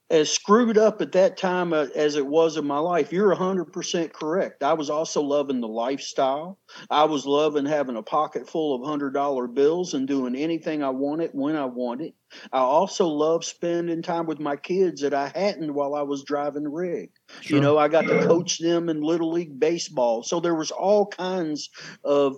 as 0.10 0.32
screwed 0.32 0.78
up 0.78 1.02
at 1.02 1.14
that 1.14 1.36
time 1.36 1.74
uh, 1.74 1.88
as 1.96 2.16
it 2.16 2.26
was 2.26 2.58
in 2.58 2.66
my 2.66 2.78
life, 2.78 3.12
you're 3.12 3.36
100% 3.36 4.14
correct. 4.14 4.62
I 4.62 4.74
was 4.74 4.90
also 4.90 5.22
loving 5.22 5.62
the 5.62 5.68
lifestyle. 5.68 6.60
I 6.92 7.06
was 7.06 7.26
loving 7.26 7.66
having 7.66 7.96
a 7.96 8.04
pocket 8.04 8.48
full 8.48 8.76
of 8.76 8.82
$100 8.82 9.54
bills 9.56 9.96
and 9.96 10.08
doing 10.08 10.36
anything 10.36 10.84
I 10.84 10.90
wanted 10.90 11.32
when 11.34 11.56
I 11.56 11.66
wanted. 11.66 12.14
I 12.54 12.60
also 12.60 13.08
loved 13.08 13.46
spending 13.46 14.04
time 14.04 14.28
with 14.28 14.40
my 14.40 14.56
kids 14.56 15.02
that 15.02 15.14
I 15.14 15.32
hadn't 15.34 15.74
while 15.74 15.96
I 15.96 16.04
was 16.04 16.24
driving 16.24 16.64
the 16.64 16.70
rig. 16.70 17.10
You 17.44 17.60
know, 17.60 17.78
I 17.78 17.88
got 17.88 18.04
to 18.04 18.28
coach 18.28 18.60
them 18.60 18.90
in 18.90 19.02
Little 19.02 19.32
League 19.32 19.60
Baseball. 19.60 20.22
So 20.22 20.40
there 20.40 20.56
was 20.56 20.70
all 20.70 21.08
kinds 21.08 21.70
of, 22.04 22.38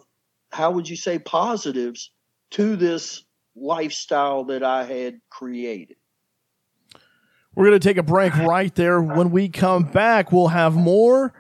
how 0.52 0.72
would 0.72 0.88
you 0.88 0.96
say, 0.96 1.20
positives 1.20 2.12
to 2.52 2.78
this 2.78 3.26
lifestyle 3.58 4.46
that 4.46 4.64
I 4.64 4.86
had 4.86 5.20
created. 5.30 5.98
We're 7.58 7.70
going 7.70 7.80
to 7.80 7.90
take 7.90 7.98
a 7.98 8.04
break 8.04 8.36
right 8.38 8.74
there. 8.76 9.02
When 9.02 9.32
we 9.32 9.50
come 9.50 9.86
back, 9.86 10.32
we'll 10.32 10.50
have 10.50 10.76
more 10.76 11.34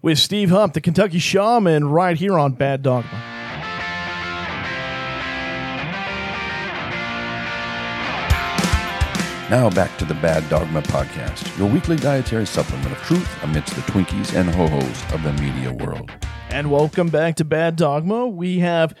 with 0.00 0.16
Steve 0.16 0.50
Hupp, 0.50 0.74
the 0.74 0.80
Kentucky 0.80 1.18
Shaman, 1.18 1.88
right 1.88 2.16
here 2.16 2.38
on 2.38 2.52
Bad 2.52 2.84
Dogma. 2.84 3.10
Now 9.50 9.68
back 9.70 9.98
to 9.98 10.04
the 10.04 10.14
Bad 10.14 10.48
Dogma 10.48 10.82
Podcast, 10.82 11.58
your 11.58 11.68
weekly 11.68 11.96
dietary 11.96 12.46
supplement 12.46 12.92
of 12.92 12.98
truth 12.98 13.28
amidst 13.42 13.74
the 13.74 13.82
Twinkies 13.82 14.36
and 14.36 14.48
ho-hos 14.48 15.12
of 15.12 15.24
the 15.24 15.32
media 15.42 15.72
world. 15.72 16.12
And 16.50 16.70
welcome 16.70 17.08
back 17.08 17.34
to 17.36 17.44
Bad 17.44 17.74
Dogma. 17.74 18.28
We 18.28 18.60
have 18.60 18.94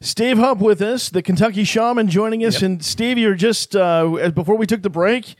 Steve 0.00 0.38
Hupp 0.38 0.58
with 0.58 0.80
us, 0.80 1.08
the 1.08 1.22
Kentucky 1.22 1.64
Shaman, 1.64 2.06
joining 2.06 2.44
us. 2.44 2.62
And 2.62 2.84
Steve, 2.84 3.18
you're 3.18 3.34
just 3.34 3.74
uh, 3.74 4.30
before 4.32 4.56
we 4.56 4.66
took 4.66 4.82
the 4.82 4.90
break, 4.90 5.34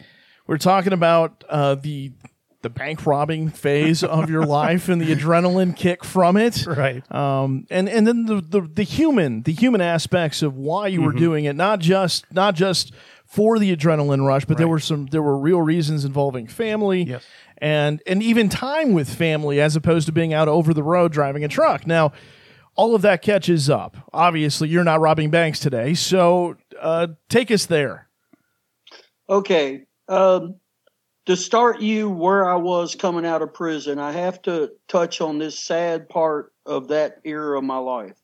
we 0.47 0.55
are 0.55 0.59
talking 0.59 0.93
about 0.93 1.45
uh, 1.49 1.75
the 1.77 2.13
the 2.63 2.71
bank 2.71 3.05
robbing 3.05 3.51
phase 3.51 4.03
of 4.03 4.31
your 4.31 4.47
life 4.47 4.89
and 4.89 4.99
the 4.99 5.15
adrenaline 5.15 5.77
kick 5.77 6.03
from 6.03 6.37
it. 6.39 6.67
Right. 6.67 7.05
Um, 7.13 7.67
and 7.71 7.89
and 7.91 8.07
then 8.07 8.25
the, 8.25 8.41
the 8.41 8.61
the 8.63 8.83
human 8.85 9.43
the 9.43 9.53
human 9.53 9.81
aspects 9.83 10.43
of 10.43 10.57
why 10.57 10.87
you 10.89 11.03
were 11.03 11.11
Mm-hmm. 11.11 11.19
doing 11.19 11.45
it, 11.45 11.57
not 11.57 11.81
just 11.81 12.25
not 12.33 12.55
just 12.55 12.93
for 13.27 13.59
the 13.59 13.75
adrenaline 13.77 14.27
rush, 14.27 14.45
but 14.47 14.57
there 14.59 14.69
were 14.69 14.79
some 14.81 15.07
there 15.07 15.23
were 15.23 15.37
real 15.39 15.61
reasons 15.61 16.05
involving 16.07 16.47
family 16.47 17.03
Yes. 17.03 17.23
and 17.59 18.01
and 18.07 18.23
even 18.23 18.49
time 18.49 18.93
with 18.95 19.13
family 19.13 19.61
as 19.61 19.77
opposed 19.77 20.07
to 20.07 20.13
being 20.13 20.33
out 20.33 20.49
over 20.49 20.73
the 20.73 20.83
road 20.83 21.13
driving 21.13 21.45
a 21.45 21.49
truck. 21.49 21.87
Now, 21.87 22.13
all 22.77 22.95
of 22.95 23.03
that 23.03 23.21
catches 23.23 23.69
up. 23.69 23.97
Obviously, 24.13 24.69
you're 24.71 24.85
not 24.85 25.01
robbing 25.01 25.29
banks 25.31 25.61
today, 25.61 25.93
so 25.95 26.57
uh, 26.81 27.09
take 27.29 27.51
us 27.51 27.67
there. 27.67 28.09
Okay. 29.29 29.83
Um, 30.09 30.57
to 31.27 31.37
start 31.37 31.81
you 31.81 32.11
where 32.11 32.49
I 32.49 32.57
was 32.57 32.95
coming 32.95 33.25
out 33.25 33.43
of 33.43 33.55
prison, 33.55 33.99
I 33.99 34.13
have 34.13 34.43
to 34.43 34.73
touch 34.89 35.21
on 35.21 35.39
this 35.39 35.59
sad 35.59 36.09
part 36.09 36.53
of 36.67 36.89
that 36.89 37.21
era 37.25 37.59
of 37.59 37.65
my 37.65 37.79
life. 37.79 38.17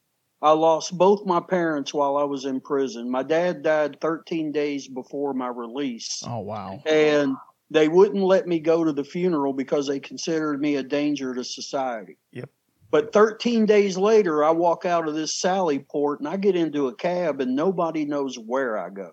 I 0.42 0.52
lost 0.52 0.96
both 0.96 1.26
my 1.26 1.40
parents 1.40 1.92
while 1.92 2.16
I 2.16 2.24
was 2.24 2.44
in 2.44 2.60
prison. 2.60 3.10
My 3.10 3.22
dad 3.22 3.62
died 3.62 4.00
13 4.00 4.52
days 4.52 4.88
before 4.88 5.34
my 5.34 5.48
release, 5.48 6.22
Oh 6.26 6.40
wow! 6.40 6.82
and 6.86 7.36
they 7.70 7.88
wouldn't 7.88 8.24
let 8.24 8.46
me 8.46 8.58
go 8.58 8.82
to 8.82 8.92
the 8.92 9.04
funeral 9.04 9.52
because 9.52 9.86
they 9.86 10.00
considered 10.00 10.60
me 10.60 10.76
a 10.76 10.82
danger 10.82 11.34
to 11.34 11.44
society. 11.44 12.16
Yep. 12.32 12.50
But 12.90 13.12
13 13.12 13.66
days 13.66 13.96
later, 13.96 14.42
I 14.42 14.50
walk 14.50 14.84
out 14.84 15.06
of 15.06 15.14
this 15.14 15.38
Sally 15.38 15.78
port 15.78 16.20
and 16.20 16.28
I 16.28 16.36
get 16.36 16.56
into 16.56 16.88
a 16.88 16.94
cab, 16.94 17.40
and 17.40 17.54
nobody 17.54 18.04
knows 18.04 18.36
where 18.36 18.78
I 18.78 18.90
go. 18.90 19.10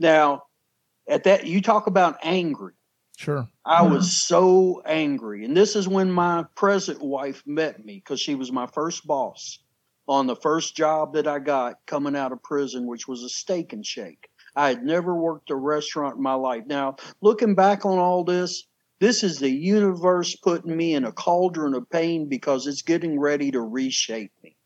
Now, 0.00 0.42
at 1.08 1.24
that, 1.24 1.46
you 1.46 1.60
talk 1.62 1.86
about 1.86 2.18
angry. 2.22 2.74
Sure. 3.16 3.48
I 3.64 3.82
mm-hmm. 3.82 3.94
was 3.94 4.16
so 4.16 4.82
angry. 4.84 5.44
And 5.44 5.56
this 5.56 5.74
is 5.74 5.88
when 5.88 6.10
my 6.10 6.44
present 6.54 7.00
wife 7.00 7.42
met 7.46 7.84
me 7.84 7.96
because 7.96 8.20
she 8.20 8.34
was 8.34 8.52
my 8.52 8.66
first 8.66 9.06
boss 9.06 9.58
on 10.08 10.26
the 10.26 10.36
first 10.36 10.76
job 10.76 11.14
that 11.14 11.26
I 11.26 11.38
got 11.38 11.76
coming 11.86 12.14
out 12.14 12.32
of 12.32 12.42
prison, 12.42 12.86
which 12.86 13.08
was 13.08 13.22
a 13.22 13.28
steak 13.28 13.72
and 13.72 13.84
shake. 13.84 14.28
I 14.54 14.68
had 14.68 14.84
never 14.84 15.14
worked 15.14 15.50
a 15.50 15.56
restaurant 15.56 16.16
in 16.16 16.22
my 16.22 16.34
life. 16.34 16.64
Now, 16.66 16.96
looking 17.20 17.54
back 17.54 17.84
on 17.84 17.98
all 17.98 18.24
this, 18.24 18.64
this 19.00 19.22
is 19.22 19.38
the 19.38 19.50
universe 19.50 20.36
putting 20.36 20.74
me 20.74 20.94
in 20.94 21.04
a 21.04 21.12
cauldron 21.12 21.74
of 21.74 21.90
pain 21.90 22.28
because 22.28 22.66
it's 22.66 22.82
getting 22.82 23.20
ready 23.20 23.50
to 23.50 23.60
reshape 23.60 24.32
me. 24.42 24.56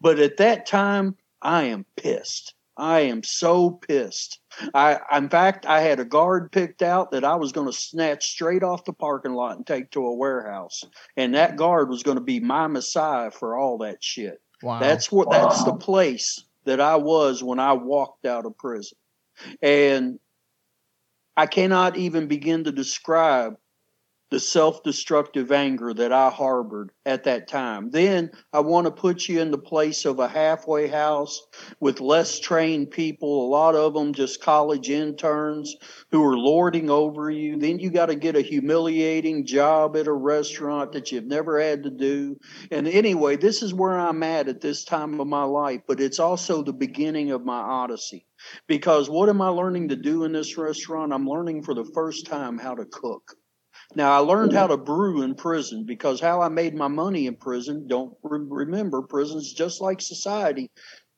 But 0.00 0.18
at 0.18 0.38
that 0.38 0.66
time, 0.66 1.16
I 1.42 1.64
am 1.64 1.86
pissed. 1.96 2.54
I 2.78 3.00
am 3.00 3.22
so 3.22 3.70
pissed. 3.70 4.38
I, 4.72 5.00
in 5.16 5.28
fact, 5.28 5.66
I 5.66 5.80
had 5.80 6.00
a 6.00 6.04
guard 6.04 6.52
picked 6.52 6.80
out 6.80 7.10
that 7.10 7.24
I 7.24 7.34
was 7.34 7.52
going 7.52 7.66
to 7.66 7.72
snatch 7.72 8.26
straight 8.26 8.62
off 8.62 8.84
the 8.84 8.92
parking 8.92 9.34
lot 9.34 9.56
and 9.56 9.66
take 9.66 9.90
to 9.90 10.06
a 10.06 10.14
warehouse, 10.14 10.84
and 11.16 11.34
that 11.34 11.56
guard 11.56 11.88
was 11.88 12.02
going 12.02 12.16
to 12.16 12.22
be 12.22 12.40
my 12.40 12.68
messiah 12.68 13.30
for 13.30 13.56
all 13.56 13.78
that 13.78 14.02
shit. 14.02 14.40
Wow. 14.62 14.78
That's 14.78 15.12
what. 15.12 15.30
That's 15.30 15.64
the 15.64 15.74
place 15.74 16.44
that 16.64 16.80
I 16.80 16.96
was 16.96 17.42
when 17.42 17.58
I 17.58 17.72
walked 17.72 18.24
out 18.26 18.46
of 18.46 18.56
prison, 18.56 18.96
and 19.60 20.18
I 21.36 21.46
cannot 21.46 21.96
even 21.96 22.26
begin 22.26 22.64
to 22.64 22.72
describe 22.72 23.54
the 24.30 24.40
self 24.40 24.82
destructive 24.82 25.50
anger 25.50 25.94
that 25.94 26.12
I 26.12 26.28
harbored 26.28 26.90
at 27.06 27.24
that 27.24 27.48
time. 27.48 27.90
Then 27.90 28.30
I 28.52 28.60
want 28.60 28.86
to 28.86 28.90
put 28.90 29.26
you 29.26 29.40
in 29.40 29.50
the 29.50 29.58
place 29.58 30.04
of 30.04 30.18
a 30.18 30.28
halfway 30.28 30.86
house 30.86 31.46
with 31.80 32.00
less 32.00 32.38
trained 32.38 32.90
people, 32.90 33.46
a 33.46 33.48
lot 33.48 33.74
of 33.74 33.94
them 33.94 34.12
just 34.12 34.42
college 34.42 34.90
interns 34.90 35.74
who 36.10 36.22
are 36.24 36.36
lording 36.36 36.90
over 36.90 37.30
you. 37.30 37.56
Then 37.56 37.78
you 37.78 37.90
got 37.90 38.06
to 38.06 38.16
get 38.16 38.36
a 38.36 38.42
humiliating 38.42 39.46
job 39.46 39.96
at 39.96 40.06
a 40.06 40.12
restaurant 40.12 40.92
that 40.92 41.10
you've 41.10 41.24
never 41.24 41.58
had 41.58 41.84
to 41.84 41.90
do. 41.90 42.38
And 42.70 42.86
anyway, 42.86 43.36
this 43.36 43.62
is 43.62 43.72
where 43.72 43.98
I'm 43.98 44.22
at 44.22 44.48
at 44.48 44.60
this 44.60 44.84
time 44.84 45.18
of 45.20 45.26
my 45.26 45.44
life, 45.44 45.80
but 45.86 46.00
it's 46.00 46.18
also 46.18 46.62
the 46.62 46.72
beginning 46.74 47.30
of 47.30 47.44
my 47.44 47.58
odyssey. 47.58 48.26
Because 48.66 49.08
what 49.08 49.28
am 49.30 49.40
I 49.40 49.48
learning 49.48 49.88
to 49.88 49.96
do 49.96 50.24
in 50.24 50.32
this 50.32 50.58
restaurant? 50.58 51.12
I'm 51.12 51.26
learning 51.26 51.62
for 51.62 51.74
the 51.74 51.90
first 51.94 52.26
time 52.26 52.58
how 52.58 52.74
to 52.74 52.84
cook. 52.84 53.37
Now 53.98 54.12
I 54.12 54.18
learned 54.18 54.52
how 54.52 54.68
to 54.68 54.76
brew 54.76 55.22
in 55.22 55.34
prison 55.34 55.82
because 55.84 56.20
how 56.20 56.40
I 56.40 56.48
made 56.48 56.72
my 56.72 56.86
money 56.86 57.26
in 57.26 57.34
prison. 57.34 57.88
Don't 57.88 58.16
re- 58.22 58.46
remember, 58.48 59.02
prison's 59.02 59.52
just 59.52 59.80
like 59.80 60.00
society. 60.00 60.70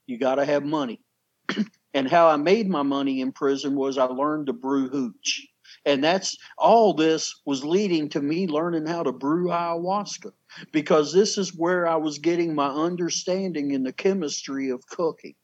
You 0.06 0.16
got 0.16 0.36
to 0.36 0.46
have 0.46 0.64
money. 0.64 1.02
and 1.94 2.08
how 2.08 2.28
I 2.28 2.36
made 2.36 2.70
my 2.70 2.82
money 2.82 3.20
in 3.20 3.32
prison 3.32 3.76
was 3.76 3.98
I 3.98 4.04
learned 4.04 4.46
to 4.46 4.54
brew 4.54 4.88
hooch. 4.88 5.46
And 5.84 6.02
that's 6.02 6.34
all 6.56 6.94
this 6.94 7.42
was 7.44 7.62
leading 7.66 8.08
to 8.08 8.22
me 8.22 8.46
learning 8.46 8.86
how 8.86 9.02
to 9.02 9.12
brew 9.12 9.48
ayahuasca 9.48 10.32
because 10.72 11.12
this 11.12 11.36
is 11.36 11.54
where 11.54 11.86
I 11.86 11.96
was 11.96 12.18
getting 12.18 12.54
my 12.54 12.68
understanding 12.68 13.72
in 13.72 13.82
the 13.82 13.92
chemistry 13.92 14.70
of 14.70 14.86
cooking 14.86 15.34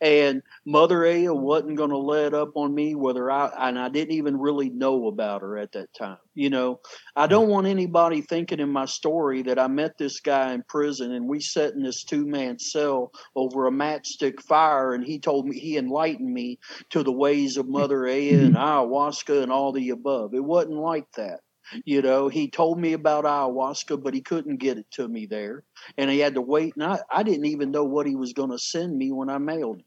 and 0.00 0.42
Mother 0.64 1.04
Aya 1.04 1.34
wasn't 1.34 1.76
going 1.76 1.90
to 1.90 1.98
let 1.98 2.34
up 2.34 2.56
on 2.56 2.74
me 2.74 2.94
whether 2.94 3.30
I 3.30 3.50
and 3.68 3.78
I 3.78 3.88
didn't 3.88 4.14
even 4.14 4.38
really 4.38 4.70
know 4.70 5.08
about 5.08 5.42
her 5.42 5.58
at 5.58 5.72
that 5.72 5.92
time. 5.94 6.18
You 6.34 6.50
know, 6.50 6.80
I 7.14 7.26
don't 7.26 7.48
want 7.48 7.66
anybody 7.66 8.22
thinking 8.22 8.60
in 8.60 8.70
my 8.70 8.86
story 8.86 9.42
that 9.42 9.58
I 9.58 9.68
met 9.68 9.98
this 9.98 10.20
guy 10.20 10.52
in 10.52 10.62
prison 10.62 11.12
and 11.12 11.28
we 11.28 11.40
sat 11.40 11.74
in 11.74 11.82
this 11.82 12.04
two 12.04 12.26
man 12.26 12.58
cell 12.58 13.12
over 13.36 13.66
a 13.66 13.70
matchstick 13.70 14.40
fire 14.40 14.94
and 14.94 15.04
he 15.04 15.18
told 15.18 15.46
me 15.46 15.58
he 15.58 15.76
enlightened 15.76 16.32
me 16.32 16.58
to 16.90 17.02
the 17.02 17.12
ways 17.12 17.56
of 17.56 17.68
Mother 17.68 18.06
Aya 18.06 18.38
and 18.38 18.54
mm-hmm. 18.54 18.56
ayahuasca 18.56 19.42
and 19.42 19.52
all 19.52 19.72
the 19.72 19.90
above. 19.90 20.34
It 20.34 20.44
wasn't 20.44 20.78
like 20.78 21.10
that. 21.16 21.40
You 21.84 22.02
know, 22.02 22.28
he 22.28 22.48
told 22.48 22.78
me 22.78 22.92
about 22.92 23.24
ayahuasca, 23.24 24.02
but 24.02 24.14
he 24.14 24.20
couldn't 24.20 24.56
get 24.56 24.78
it 24.78 24.90
to 24.92 25.08
me 25.08 25.26
there. 25.26 25.64
And 25.96 26.10
he 26.10 26.18
had 26.18 26.34
to 26.34 26.42
wait. 26.42 26.74
And 26.74 26.84
I, 26.84 27.00
I 27.10 27.22
didn't 27.22 27.46
even 27.46 27.70
know 27.70 27.84
what 27.84 28.06
he 28.06 28.14
was 28.14 28.32
going 28.32 28.50
to 28.50 28.58
send 28.58 28.96
me 28.96 29.12
when 29.12 29.30
I 29.30 29.38
mailed 29.38 29.78
him. 29.78 29.84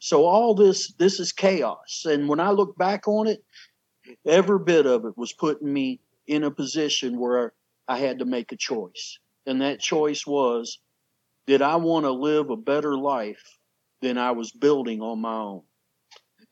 So 0.00 0.24
all 0.24 0.54
this, 0.54 0.92
this 0.94 1.20
is 1.20 1.32
chaos. 1.32 2.04
And 2.04 2.28
when 2.28 2.40
I 2.40 2.50
look 2.50 2.76
back 2.76 3.06
on 3.06 3.26
it, 3.26 3.44
every 4.26 4.58
bit 4.58 4.86
of 4.86 5.04
it 5.04 5.16
was 5.16 5.32
putting 5.32 5.72
me 5.72 6.00
in 6.26 6.44
a 6.44 6.50
position 6.50 7.18
where 7.18 7.52
I 7.86 7.98
had 7.98 8.18
to 8.18 8.24
make 8.24 8.52
a 8.52 8.56
choice. 8.56 9.18
And 9.46 9.62
that 9.62 9.80
choice 9.80 10.26
was, 10.26 10.78
did 11.46 11.62
I 11.62 11.76
want 11.76 12.04
to 12.04 12.12
live 12.12 12.50
a 12.50 12.56
better 12.56 12.96
life 12.96 13.58
than 14.02 14.18
I 14.18 14.32
was 14.32 14.52
building 14.52 15.00
on 15.00 15.20
my 15.20 15.34
own? 15.34 15.62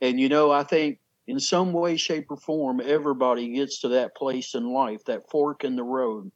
And 0.00 0.18
you 0.20 0.28
know, 0.28 0.50
I 0.50 0.62
think 0.62 0.98
in 1.26 1.40
some 1.40 1.72
way, 1.72 1.96
shape, 1.96 2.30
or 2.30 2.36
form, 2.36 2.80
everybody 2.84 3.52
gets 3.54 3.80
to 3.80 3.88
that 3.88 4.14
place 4.14 4.54
in 4.54 4.72
life, 4.72 5.04
that 5.06 5.28
fork 5.30 5.64
in 5.64 5.76
the 5.76 5.82
road. 5.82 6.30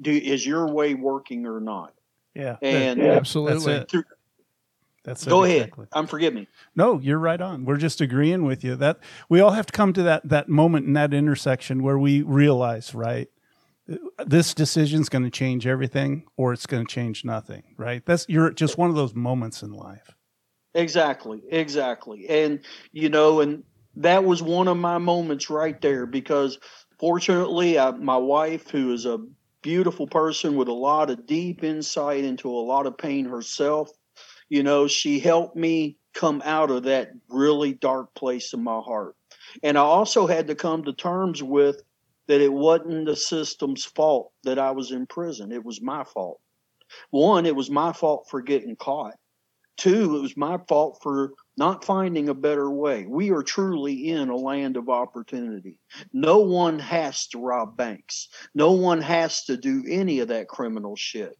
Do 0.00 0.10
is 0.10 0.46
your 0.46 0.70
way 0.72 0.94
working 0.94 1.46
or 1.46 1.60
not? 1.60 1.94
Yeah. 2.34 2.56
And 2.62 3.00
that- 3.00 3.16
Absolutely. 3.16 3.72
That's 3.74 3.94
it. 3.94 4.04
That's 5.04 5.26
it, 5.26 5.30
go 5.30 5.44
ahead. 5.44 5.56
exactly. 5.58 5.86
Um, 5.92 6.06
forgive 6.06 6.32
me. 6.32 6.48
No, 6.74 6.98
you're 6.98 7.18
right 7.18 7.40
on. 7.40 7.66
We're 7.66 7.76
just 7.76 8.00
agreeing 8.00 8.44
with 8.44 8.64
you 8.64 8.74
that 8.76 8.98
we 9.28 9.40
all 9.40 9.50
have 9.50 9.66
to 9.66 9.72
come 9.72 9.92
to 9.92 10.02
that 10.04 10.26
that 10.28 10.48
moment 10.48 10.86
in 10.86 10.94
that 10.94 11.12
intersection 11.12 11.82
where 11.82 11.98
we 11.98 12.22
realize, 12.22 12.94
right, 12.94 13.28
this 14.26 14.54
decision's 14.54 15.10
going 15.10 15.24
to 15.24 15.30
change 15.30 15.66
everything, 15.66 16.24
or 16.38 16.54
it's 16.54 16.64
going 16.64 16.86
to 16.86 16.90
change 16.90 17.22
nothing. 17.22 17.62
Right? 17.76 18.04
That's 18.06 18.24
you're 18.30 18.50
just 18.50 18.78
one 18.78 18.88
of 18.88 18.96
those 18.96 19.14
moments 19.14 19.62
in 19.62 19.72
life. 19.72 20.16
Exactly, 20.74 21.42
exactly. 21.50 22.28
And 22.28 22.60
you 22.92 23.08
know, 23.08 23.40
and 23.40 23.62
that 23.96 24.24
was 24.24 24.42
one 24.42 24.68
of 24.68 24.76
my 24.76 24.98
moments 24.98 25.48
right 25.50 25.80
there 25.80 26.06
because 26.06 26.58
fortunately, 26.98 27.78
I, 27.78 27.92
my 27.92 28.16
wife, 28.16 28.70
who 28.70 28.92
is 28.92 29.06
a 29.06 29.18
beautiful 29.62 30.06
person 30.06 30.56
with 30.56 30.68
a 30.68 30.72
lot 30.72 31.10
of 31.10 31.26
deep 31.26 31.62
insight 31.62 32.24
into 32.24 32.50
a 32.50 32.58
lot 32.66 32.86
of 32.86 32.98
pain 32.98 33.24
herself, 33.24 33.88
you 34.48 34.62
know, 34.62 34.88
she 34.88 35.20
helped 35.20 35.56
me 35.56 35.96
come 36.12 36.42
out 36.44 36.70
of 36.70 36.84
that 36.84 37.10
really 37.28 37.72
dark 37.74 38.14
place 38.14 38.52
in 38.52 38.62
my 38.62 38.80
heart. 38.80 39.16
And 39.62 39.78
I 39.78 39.82
also 39.82 40.26
had 40.26 40.48
to 40.48 40.54
come 40.54 40.84
to 40.84 40.92
terms 40.92 41.42
with 41.42 41.82
that 42.26 42.40
it 42.40 42.52
wasn't 42.52 43.06
the 43.06 43.16
system's 43.16 43.84
fault 43.84 44.32
that 44.44 44.58
I 44.58 44.72
was 44.72 44.90
in 44.90 45.06
prison. 45.06 45.52
It 45.52 45.64
was 45.64 45.80
my 45.82 46.04
fault. 46.04 46.40
One, 47.10 47.46
it 47.46 47.56
was 47.56 47.70
my 47.70 47.92
fault 47.92 48.28
for 48.30 48.42
getting 48.42 48.76
caught. 48.76 49.14
Two, 49.76 50.16
it 50.16 50.22
was 50.22 50.36
my 50.36 50.58
fault 50.68 51.00
for 51.02 51.32
not 51.56 51.84
finding 51.84 52.28
a 52.28 52.34
better 52.34 52.70
way. 52.70 53.06
We 53.06 53.30
are 53.30 53.42
truly 53.42 54.08
in 54.10 54.28
a 54.28 54.36
land 54.36 54.76
of 54.76 54.88
opportunity. 54.88 55.78
No 56.12 56.38
one 56.38 56.78
has 56.78 57.26
to 57.28 57.38
rob 57.38 57.76
banks. 57.76 58.28
No 58.54 58.72
one 58.72 59.00
has 59.00 59.44
to 59.44 59.56
do 59.56 59.84
any 59.88 60.20
of 60.20 60.28
that 60.28 60.48
criminal 60.48 60.96
shit. 60.96 61.36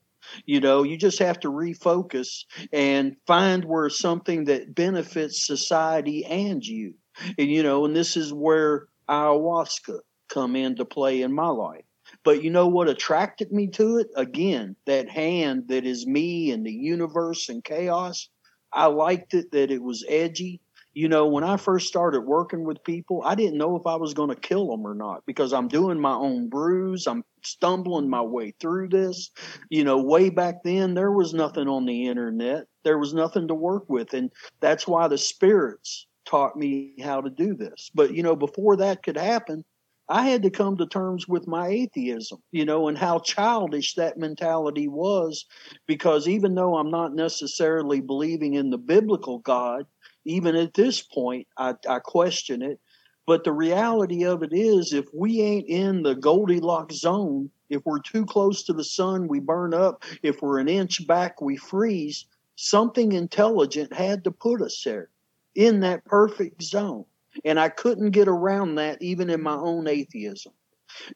You 0.46 0.60
know, 0.60 0.82
you 0.82 0.96
just 0.96 1.18
have 1.18 1.38
to 1.40 1.48
refocus 1.48 2.44
and 2.72 3.16
find 3.26 3.64
where 3.64 3.90
something 3.90 4.44
that 4.46 4.74
benefits 4.74 5.46
society 5.46 6.24
and 6.24 6.64
you. 6.64 6.94
And 7.38 7.50
you 7.50 7.62
know, 7.62 7.84
and 7.84 7.94
this 7.94 8.16
is 8.16 8.32
where 8.32 8.86
ayahuasca 9.08 10.00
come 10.28 10.56
into 10.56 10.84
play 10.84 11.22
in 11.22 11.32
my 11.32 11.48
life. 11.48 11.84
But 12.22 12.42
you 12.42 12.50
know 12.50 12.66
what 12.66 12.88
attracted 12.88 13.52
me 13.52 13.68
to 13.68 13.98
it? 13.98 14.08
Again, 14.16 14.76
that 14.86 15.08
hand 15.08 15.68
that 15.68 15.84
is 15.84 16.06
me 16.06 16.50
and 16.50 16.64
the 16.66 16.72
universe 16.72 17.48
and 17.48 17.62
chaos. 17.62 18.28
I 18.72 18.86
liked 18.86 19.34
it 19.34 19.52
that 19.52 19.70
it 19.70 19.82
was 19.82 20.04
edgy. 20.08 20.60
You 20.94 21.08
know, 21.08 21.26
when 21.26 21.42
I 21.42 21.56
first 21.56 21.88
started 21.88 22.20
working 22.20 22.64
with 22.64 22.84
people, 22.84 23.22
I 23.24 23.34
didn't 23.34 23.58
know 23.58 23.76
if 23.76 23.84
I 23.84 23.96
was 23.96 24.14
going 24.14 24.28
to 24.28 24.36
kill 24.36 24.68
them 24.68 24.86
or 24.86 24.94
not 24.94 25.26
because 25.26 25.52
I'm 25.52 25.66
doing 25.66 25.98
my 25.98 26.14
own 26.14 26.48
brews. 26.48 27.08
I'm 27.08 27.24
stumbling 27.42 28.08
my 28.08 28.22
way 28.22 28.54
through 28.60 28.90
this. 28.90 29.30
You 29.70 29.82
know, 29.82 30.00
way 30.00 30.30
back 30.30 30.62
then, 30.62 30.94
there 30.94 31.10
was 31.10 31.34
nothing 31.34 31.66
on 31.66 31.84
the 31.84 32.06
internet, 32.06 32.66
there 32.84 32.98
was 32.98 33.12
nothing 33.12 33.48
to 33.48 33.54
work 33.54 33.88
with. 33.88 34.14
And 34.14 34.30
that's 34.60 34.86
why 34.86 35.08
the 35.08 35.18
spirits 35.18 36.06
taught 36.26 36.56
me 36.56 36.94
how 37.02 37.20
to 37.20 37.30
do 37.30 37.54
this. 37.54 37.90
But, 37.92 38.14
you 38.14 38.22
know, 38.22 38.36
before 38.36 38.76
that 38.76 39.02
could 39.02 39.16
happen, 39.16 39.64
I 40.08 40.28
had 40.28 40.42
to 40.42 40.50
come 40.50 40.76
to 40.76 40.86
terms 40.86 41.26
with 41.26 41.46
my 41.46 41.68
atheism, 41.68 42.42
you 42.52 42.64
know, 42.64 42.88
and 42.88 42.98
how 42.98 43.20
childish 43.20 43.94
that 43.94 44.18
mentality 44.18 44.86
was. 44.86 45.46
Because 45.86 46.28
even 46.28 46.54
though 46.54 46.76
I'm 46.76 46.90
not 46.90 47.14
necessarily 47.14 48.00
believing 48.00 48.54
in 48.54 48.70
the 48.70 48.78
biblical 48.78 49.38
God, 49.38 49.86
even 50.24 50.56
at 50.56 50.74
this 50.74 51.00
point, 51.00 51.46
I, 51.56 51.74
I 51.88 52.00
question 52.00 52.62
it. 52.62 52.80
But 53.26 53.44
the 53.44 53.52
reality 53.52 54.24
of 54.24 54.42
it 54.42 54.52
is, 54.52 54.92
if 54.92 55.06
we 55.14 55.40
ain't 55.40 55.66
in 55.68 56.02
the 56.02 56.14
Goldilocks 56.14 56.96
zone, 56.96 57.50
if 57.70 57.80
we're 57.86 58.00
too 58.00 58.26
close 58.26 58.64
to 58.64 58.74
the 58.74 58.84
sun, 58.84 59.28
we 59.28 59.40
burn 59.40 59.72
up. 59.72 60.04
If 60.22 60.42
we're 60.42 60.58
an 60.58 60.68
inch 60.68 61.06
back, 61.06 61.40
we 61.40 61.56
freeze. 61.56 62.26
Something 62.56 63.12
intelligent 63.12 63.94
had 63.94 64.24
to 64.24 64.30
put 64.30 64.60
us 64.60 64.82
there 64.84 65.08
in 65.54 65.80
that 65.80 66.04
perfect 66.04 66.62
zone. 66.62 67.06
And 67.44 67.58
I 67.58 67.68
couldn't 67.68 68.10
get 68.10 68.28
around 68.28 68.76
that 68.76 69.02
even 69.02 69.30
in 69.30 69.42
my 69.42 69.54
own 69.54 69.86
atheism. 69.88 70.52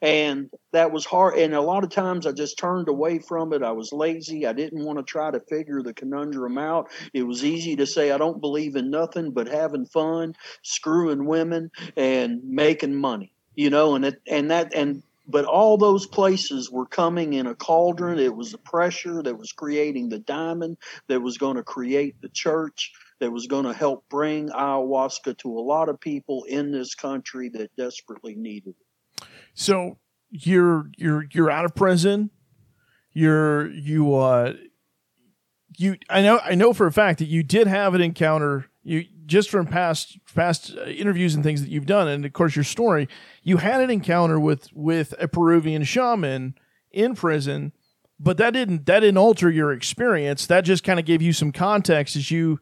And 0.03 0.51
that 0.73 0.91
was 0.91 1.05
hard. 1.05 1.39
And 1.39 1.55
a 1.55 1.61
lot 1.61 1.85
of 1.85 1.91
times 1.91 2.27
I 2.27 2.33
just 2.33 2.59
turned 2.59 2.89
away 2.89 3.21
from 3.21 3.53
it. 3.53 3.63
I 3.63 3.73
was 3.73 3.93
lazy. 3.93 4.47
I 4.47 4.53
didn't 4.53 4.85
want 4.85 4.99
to 4.99 5.05
try 5.05 5.31
to 5.31 5.41
figure 5.41 5.83
the 5.83 5.95
conundrum 5.95 6.59
out. 6.59 6.91
It 7.13 7.23
was 7.23 7.45
easy 7.45 7.77
to 7.77 7.87
say, 7.87 8.11
I 8.11 8.19
don't 8.19 8.41
believe 8.41 8.77
in 8.77 8.91
nothing 8.91 9.31
but 9.31 9.47
having 9.47 9.87
fun, 9.87 10.35
screwing 10.63 11.27
women, 11.27 11.71
and 11.97 12.43
making 12.45 12.95
money, 12.95 13.33
you 13.55 13.71
know, 13.71 13.95
and 13.95 14.05
it, 14.05 14.21
and 14.27 14.51
that, 14.51 14.75
and, 14.75 15.03
but 15.29 15.45
all 15.45 15.77
those 15.77 16.07
places 16.07 16.71
were 16.71 16.87
coming 16.87 17.35
in 17.35 17.47
a 17.47 17.55
cauldron. 17.55 18.19
It 18.19 18.35
was 18.35 18.51
the 18.51 18.59
pressure 18.59 19.23
that 19.23 19.39
was 19.39 19.53
creating 19.53 20.09
the 20.09 20.19
diamond 20.19 20.79
that 21.07 21.21
was 21.21 21.39
going 21.39 21.57
to 21.57 21.63
create 21.63 22.21
the 22.21 22.31
church 22.31 22.93
that 23.21 23.31
was 23.31 23.47
going 23.47 23.65
to 23.65 23.73
help 23.73 24.09
bring 24.09 24.49
ayahuasca 24.49 25.39
to 25.39 25.59
a 25.59 25.61
lot 25.61 25.89
of 25.89 26.01
people 26.01 26.45
in 26.45 26.71
this 26.71 26.95
country 26.95 27.49
that 27.51 27.75
desperately 27.77 28.35
needed 28.35 28.75
it. 28.79 29.27
So 29.55 29.99
you're 30.31 30.91
you're 30.97 31.27
you're 31.33 31.51
out 31.51 31.65
of 31.65 31.75
prison. 31.75 32.31
You're 33.13 33.71
you 33.71 34.15
uh 34.15 34.55
you 35.77 35.97
I 36.09 36.23
know 36.23 36.41
I 36.45 36.55
know 36.55 36.73
for 36.73 36.87
a 36.87 36.93
fact 36.93 37.19
that 37.21 37.27
you 37.27 37.43
did 37.43 37.67
have 37.67 37.95
an 37.95 38.01
encounter 38.01 38.67
you 38.83 39.05
just 39.27 39.51
from 39.51 39.67
past 39.67 40.19
past 40.35 40.75
uh, 40.77 40.85
interviews 40.85 41.35
and 41.35 41.45
things 41.45 41.63
that 41.63 41.71
you've 41.71 41.87
done 41.87 42.09
and 42.09 42.25
of 42.25 42.33
course 42.33 42.57
your 42.57 42.65
story 42.65 43.09
you 43.43 43.59
had 43.59 43.81
an 43.81 43.91
encounter 43.91 44.41
with 44.41 44.69
with 44.73 45.15
a 45.21 45.29
Peruvian 45.29 45.85
shaman 45.85 46.55
in 46.91 47.15
prison 47.15 47.73
but 48.19 48.37
that 48.39 48.53
didn't 48.53 48.87
that 48.87 49.01
didn't 49.01 49.19
alter 49.19 49.51
your 49.51 49.73
experience 49.73 50.47
that 50.47 50.63
just 50.63 50.85
kind 50.85 50.99
of 50.99 51.05
gave 51.05 51.23
you 51.23 51.33
some 51.33 51.53
context 51.53 52.17
as 52.17 52.31
you 52.31 52.59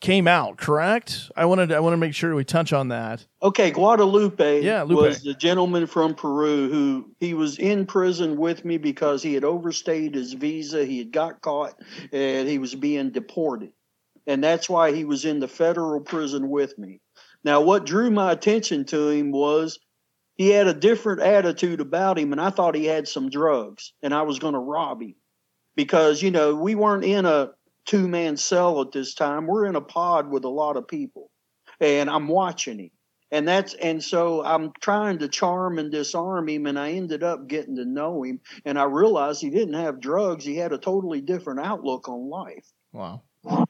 came 0.00 0.26
out 0.26 0.56
correct 0.56 1.30
I 1.36 1.44
wanted 1.44 1.72
I 1.72 1.80
want 1.80 1.92
to 1.92 1.98
make 1.98 2.14
sure 2.14 2.34
we 2.34 2.44
touch 2.44 2.72
on 2.72 2.88
that 2.88 3.26
Okay, 3.42 3.70
Guadalupe 3.70 4.62
Yeah, 4.62 4.82
Lupe. 4.82 4.96
was 4.96 5.22
the 5.22 5.34
gentleman 5.34 5.86
from 5.86 6.14
Peru 6.14 6.70
who 6.70 7.10
he 7.20 7.34
was 7.34 7.58
in 7.58 7.86
prison 7.86 8.36
with 8.38 8.64
me 8.64 8.78
because 8.78 9.22
he 9.22 9.34
had 9.34 9.44
overstayed 9.44 10.14
his 10.14 10.32
visa. 10.32 10.84
He 10.84 10.98
had 10.98 11.12
got 11.12 11.40
caught 11.40 11.74
and 12.12 12.48
he 12.48 12.58
was 12.58 12.74
being 12.74 13.10
deported. 13.10 13.72
And 14.26 14.42
that's 14.44 14.68
why 14.68 14.92
he 14.92 15.04
was 15.04 15.24
in 15.24 15.40
the 15.40 15.48
federal 15.48 16.00
prison 16.00 16.48
with 16.50 16.78
me. 16.78 17.00
Now, 17.42 17.62
what 17.62 17.86
drew 17.86 18.10
my 18.10 18.32
attention 18.32 18.84
to 18.86 19.08
him 19.08 19.32
was 19.32 19.78
he 20.36 20.48
had 20.50 20.66
a 20.66 20.74
different 20.74 21.20
attitude 21.22 21.80
about 21.80 22.18
him, 22.18 22.32
and 22.32 22.40
I 22.40 22.50
thought 22.50 22.74
he 22.74 22.84
had 22.86 23.08
some 23.08 23.30
drugs 23.30 23.92
and 24.02 24.14
I 24.14 24.22
was 24.22 24.38
going 24.38 24.54
to 24.54 24.60
rob 24.60 25.02
him 25.02 25.14
because, 25.76 26.22
you 26.22 26.30
know, 26.30 26.54
we 26.54 26.74
weren't 26.74 27.04
in 27.04 27.24
a 27.26 27.50
two 27.86 28.08
man 28.08 28.36
cell 28.36 28.80
at 28.80 28.92
this 28.92 29.14
time. 29.14 29.46
We're 29.46 29.66
in 29.66 29.76
a 29.76 29.80
pod 29.80 30.30
with 30.30 30.44
a 30.44 30.48
lot 30.48 30.76
of 30.76 30.88
people, 30.88 31.30
and 31.80 32.08
I'm 32.10 32.28
watching 32.28 32.78
him 32.78 32.90
and 33.30 33.46
that's 33.46 33.74
and 33.74 34.02
so 34.02 34.44
I'm 34.44 34.72
trying 34.80 35.18
to 35.18 35.28
charm 35.28 35.78
and 35.78 35.90
disarm 35.90 36.48
him, 36.48 36.66
and 36.66 36.78
I 36.78 36.92
ended 36.92 37.22
up 37.22 37.46
getting 37.46 37.76
to 37.76 37.84
know 37.84 38.22
him, 38.22 38.40
and 38.64 38.78
I 38.78 38.84
realized 38.84 39.40
he 39.40 39.50
didn't 39.50 39.74
have 39.74 40.00
drugs. 40.00 40.44
He 40.44 40.56
had 40.56 40.72
a 40.72 40.78
totally 40.78 41.20
different 41.20 41.60
outlook 41.60 42.08
on 42.08 42.28
life, 42.28 42.66
wow 42.92 43.22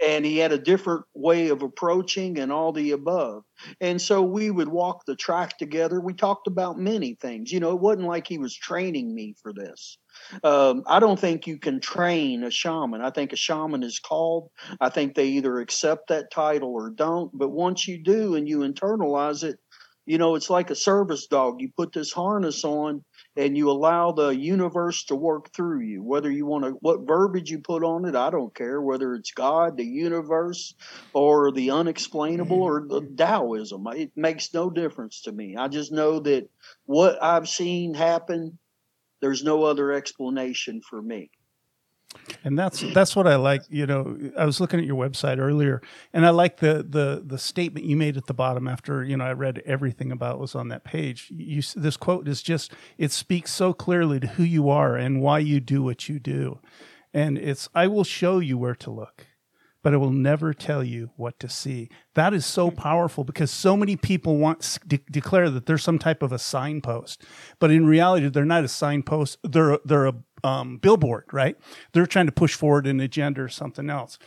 and 0.02 0.24
he 0.24 0.38
had 0.38 0.52
a 0.52 0.58
different 0.58 1.04
way 1.14 1.48
of 1.48 1.62
approaching, 1.62 2.38
and 2.38 2.52
all 2.52 2.72
the 2.72 2.92
above. 2.92 3.44
And 3.80 4.00
so 4.00 4.22
we 4.22 4.50
would 4.50 4.68
walk 4.68 5.04
the 5.06 5.16
track 5.16 5.58
together. 5.58 6.00
We 6.00 6.14
talked 6.14 6.46
about 6.46 6.78
many 6.78 7.14
things. 7.14 7.52
You 7.52 7.60
know, 7.60 7.72
it 7.72 7.80
wasn't 7.80 8.08
like 8.08 8.26
he 8.26 8.38
was 8.38 8.54
training 8.54 9.14
me 9.14 9.34
for 9.42 9.52
this. 9.52 9.98
Um, 10.42 10.82
I 10.86 10.98
don't 10.98 11.18
think 11.18 11.46
you 11.46 11.58
can 11.58 11.80
train 11.80 12.44
a 12.44 12.50
shaman. 12.50 13.02
I 13.02 13.10
think 13.10 13.32
a 13.32 13.36
shaman 13.36 13.82
is 13.82 13.98
called. 14.00 14.50
I 14.80 14.88
think 14.88 15.14
they 15.14 15.26
either 15.28 15.60
accept 15.60 16.08
that 16.08 16.32
title 16.32 16.72
or 16.72 16.90
don't. 16.90 17.30
But 17.36 17.50
once 17.50 17.86
you 17.86 18.02
do 18.02 18.34
and 18.34 18.48
you 18.48 18.60
internalize 18.60 19.44
it, 19.44 19.58
you 20.06 20.18
know, 20.18 20.34
it's 20.34 20.50
like 20.50 20.70
a 20.70 20.74
service 20.74 21.26
dog. 21.26 21.60
You 21.60 21.70
put 21.76 21.92
this 21.92 22.12
harness 22.12 22.64
on 22.64 23.04
and 23.36 23.56
you 23.56 23.70
allow 23.70 24.12
the 24.12 24.28
universe 24.28 25.04
to 25.04 25.14
work 25.14 25.52
through 25.54 25.80
you. 25.80 26.02
Whether 26.02 26.30
you 26.30 26.46
want 26.46 26.64
to, 26.64 26.70
what 26.80 27.06
verbiage 27.06 27.50
you 27.50 27.60
put 27.60 27.84
on 27.84 28.04
it, 28.04 28.16
I 28.16 28.30
don't 28.30 28.54
care. 28.54 28.80
Whether 28.80 29.14
it's 29.14 29.30
God, 29.30 29.76
the 29.76 29.84
universe, 29.84 30.74
or 31.12 31.52
the 31.52 31.70
unexplainable, 31.70 32.60
or 32.60 32.86
the 32.88 33.02
mm-hmm. 33.02 33.14
Taoism, 33.14 33.86
it 33.94 34.12
makes 34.16 34.52
no 34.52 34.68
difference 34.68 35.22
to 35.22 35.32
me. 35.32 35.56
I 35.56 35.68
just 35.68 35.92
know 35.92 36.20
that 36.20 36.48
what 36.86 37.22
I've 37.22 37.48
seen 37.48 37.94
happen, 37.94 38.58
there's 39.20 39.44
no 39.44 39.64
other 39.64 39.92
explanation 39.92 40.80
for 40.88 41.00
me. 41.00 41.30
And 42.44 42.58
that's 42.58 42.82
that's 42.94 43.14
what 43.14 43.26
I 43.26 43.36
like. 43.36 43.62
You 43.68 43.86
know, 43.86 44.18
I 44.36 44.44
was 44.44 44.60
looking 44.60 44.80
at 44.80 44.86
your 44.86 44.96
website 44.96 45.38
earlier, 45.38 45.82
and 46.12 46.26
I 46.26 46.30
like 46.30 46.58
the 46.58 46.84
the 46.88 47.22
the 47.24 47.38
statement 47.38 47.86
you 47.86 47.96
made 47.96 48.16
at 48.16 48.26
the 48.26 48.34
bottom 48.34 48.66
after 48.66 49.04
you 49.04 49.16
know 49.16 49.24
I 49.24 49.32
read 49.32 49.62
everything 49.66 50.10
about 50.10 50.38
was 50.38 50.54
on 50.54 50.68
that 50.68 50.84
page. 50.84 51.28
You 51.30 51.62
this 51.76 51.96
quote 51.96 52.28
is 52.28 52.42
just 52.42 52.72
it 52.98 53.12
speaks 53.12 53.52
so 53.52 53.72
clearly 53.72 54.20
to 54.20 54.26
who 54.26 54.42
you 54.42 54.70
are 54.70 54.96
and 54.96 55.20
why 55.20 55.38
you 55.40 55.60
do 55.60 55.82
what 55.82 56.08
you 56.08 56.18
do, 56.18 56.60
and 57.12 57.36
it's 57.38 57.68
I 57.74 57.86
will 57.86 58.04
show 58.04 58.38
you 58.38 58.56
where 58.58 58.76
to 58.76 58.90
look, 58.90 59.26
but 59.82 59.94
I 59.94 59.98
will 59.98 60.12
never 60.12 60.54
tell 60.54 60.82
you 60.82 61.10
what 61.16 61.38
to 61.40 61.48
see. 61.48 61.90
That 62.14 62.34
is 62.34 62.46
so 62.46 62.70
powerful 62.70 63.24
because 63.24 63.50
so 63.50 63.76
many 63.76 63.96
people 63.96 64.36
want 64.36 64.78
de- 64.86 65.00
declare 65.10 65.50
that 65.50 65.66
they're 65.66 65.78
some 65.78 65.98
type 65.98 66.22
of 66.22 66.32
a 66.32 66.38
signpost, 66.38 67.22
but 67.58 67.70
in 67.70 67.86
reality 67.86 68.28
they're 68.28 68.44
not 68.44 68.64
a 68.64 68.68
signpost. 68.68 69.38
They're 69.42 69.78
they're 69.84 70.06
a 70.06 70.14
um, 70.44 70.78
billboard, 70.78 71.24
right? 71.32 71.56
They're 71.92 72.06
trying 72.06 72.26
to 72.26 72.32
push 72.32 72.54
forward 72.54 72.86
an 72.86 73.00
agenda 73.00 73.42
or 73.42 73.48
something 73.48 73.90
else. 73.90 74.18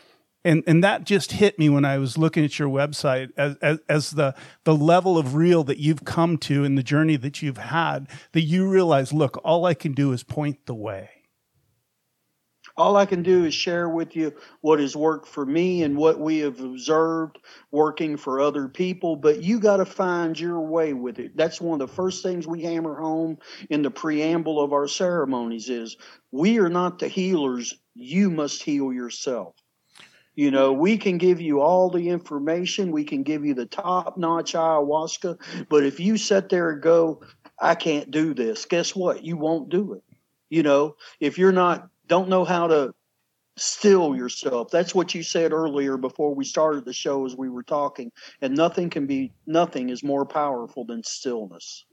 And, 0.45 0.63
and 0.67 0.83
that 0.83 1.05
just 1.05 1.33
hit 1.33 1.57
me 1.57 1.69
when 1.69 1.85
I 1.85 1.97
was 1.97 2.17
looking 2.17 2.43
at 2.43 2.59
your 2.59 2.67
website 2.67 3.29
as, 3.37 3.55
as, 3.61 3.79
as 3.87 4.11
the, 4.11 4.35
the 4.65 4.75
level 4.75 5.17
of 5.17 5.35
real 5.35 5.63
that 5.63 5.77
you've 5.77 6.03
come 6.03 6.37
to 6.39 6.65
in 6.65 6.75
the 6.75 6.83
journey 6.83 7.15
that 7.15 7.41
you've 7.41 7.57
had, 7.57 8.09
that 8.33 8.41
you 8.41 8.67
realize, 8.67 9.13
look, 9.13 9.39
all 9.45 9.65
I 9.65 9.73
can 9.73 9.93
do 9.93 10.11
is 10.11 10.23
point 10.23 10.65
the 10.65 10.75
way. 10.75 11.22
All 12.75 12.97
I 12.97 13.05
can 13.05 13.21
do 13.21 13.45
is 13.45 13.53
share 13.53 13.87
with 13.87 14.15
you 14.15 14.33
what 14.61 14.79
has 14.79 14.95
worked 14.95 15.27
for 15.27 15.45
me 15.45 15.83
and 15.83 15.95
what 15.95 16.19
we 16.19 16.39
have 16.39 16.59
observed 16.59 17.37
working 17.71 18.17
for 18.17 18.39
other 18.39 18.67
people, 18.67 19.15
but 19.15 19.43
you 19.43 19.59
got 19.59 19.77
to 19.77 19.85
find 19.85 20.39
your 20.39 20.59
way 20.59 20.93
with 20.93 21.19
it. 21.19 21.37
That's 21.37 21.61
one 21.61 21.79
of 21.79 21.87
the 21.87 21.93
first 21.93 22.23
things 22.23 22.47
we 22.47 22.63
hammer 22.63 22.95
home 22.95 23.37
in 23.69 23.83
the 23.83 23.91
preamble 23.91 24.59
of 24.59 24.73
our 24.73 24.87
ceremonies 24.87 25.69
is 25.69 25.97
we 26.31 26.57
are 26.57 26.69
not 26.69 26.97
the 26.97 27.07
healers, 27.07 27.75
you 27.93 28.31
must 28.31 28.63
heal 28.63 28.91
yourself. 28.91 29.55
You 30.35 30.49
know, 30.49 30.73
we 30.73 30.97
can 30.97 31.19
give 31.19 31.39
you 31.39 31.61
all 31.61 31.91
the 31.91 32.09
information, 32.09 32.91
we 32.91 33.03
can 33.03 33.21
give 33.21 33.45
you 33.45 33.53
the 33.53 33.67
top 33.67 34.17
notch 34.17 34.53
ayahuasca, 34.53 35.67
but 35.69 35.83
if 35.83 35.99
you 35.99 36.17
sit 36.17 36.49
there 36.49 36.71
and 36.71 36.81
go, 36.81 37.21
I 37.61 37.75
can't 37.75 38.09
do 38.09 38.33
this, 38.33 38.65
guess 38.65 38.95
what? 38.95 39.23
You 39.23 39.37
won't 39.37 39.69
do 39.69 39.93
it. 39.93 40.03
You 40.49 40.63
know, 40.63 40.95
if 41.19 41.37
you're 41.37 41.51
not 41.51 41.89
don't 42.07 42.29
know 42.29 42.45
how 42.45 42.67
to 42.67 42.93
still 43.57 44.15
yourself. 44.15 44.69
That's 44.71 44.95
what 44.95 45.13
you 45.13 45.23
said 45.23 45.51
earlier 45.53 45.97
before 45.97 46.33
we 46.33 46.45
started 46.45 46.85
the 46.85 46.93
show 46.93 47.25
as 47.25 47.35
we 47.35 47.49
were 47.49 47.63
talking. 47.63 48.11
And 48.41 48.55
nothing 48.55 48.89
can 48.89 49.05
be 49.05 49.31
nothing 49.45 49.89
is 49.89 50.03
more 50.03 50.25
powerful 50.25 50.85
than 50.85 51.03
stillness. 51.03 51.85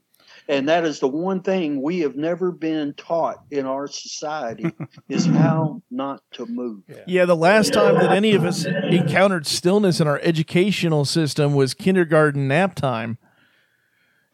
And 0.47 0.69
that 0.69 0.85
is 0.85 0.99
the 0.99 1.07
one 1.07 1.41
thing 1.41 1.81
we 1.81 1.99
have 1.99 2.15
never 2.15 2.51
been 2.51 2.93
taught 2.95 3.43
in 3.51 3.65
our 3.65 3.87
society 3.87 4.71
is 5.09 5.25
how 5.25 5.81
not 5.91 6.21
to 6.33 6.45
move. 6.45 6.83
Yeah, 7.05 7.25
the 7.25 7.35
last 7.35 7.73
time 7.73 7.95
that 7.95 8.11
any 8.11 8.33
of 8.33 8.43
us 8.43 8.65
encountered 8.65 9.45
stillness 9.45 9.99
in 9.99 10.07
our 10.07 10.19
educational 10.19 11.05
system 11.05 11.53
was 11.53 11.73
kindergarten 11.73 12.47
nap 12.47 12.75
time. 12.75 13.17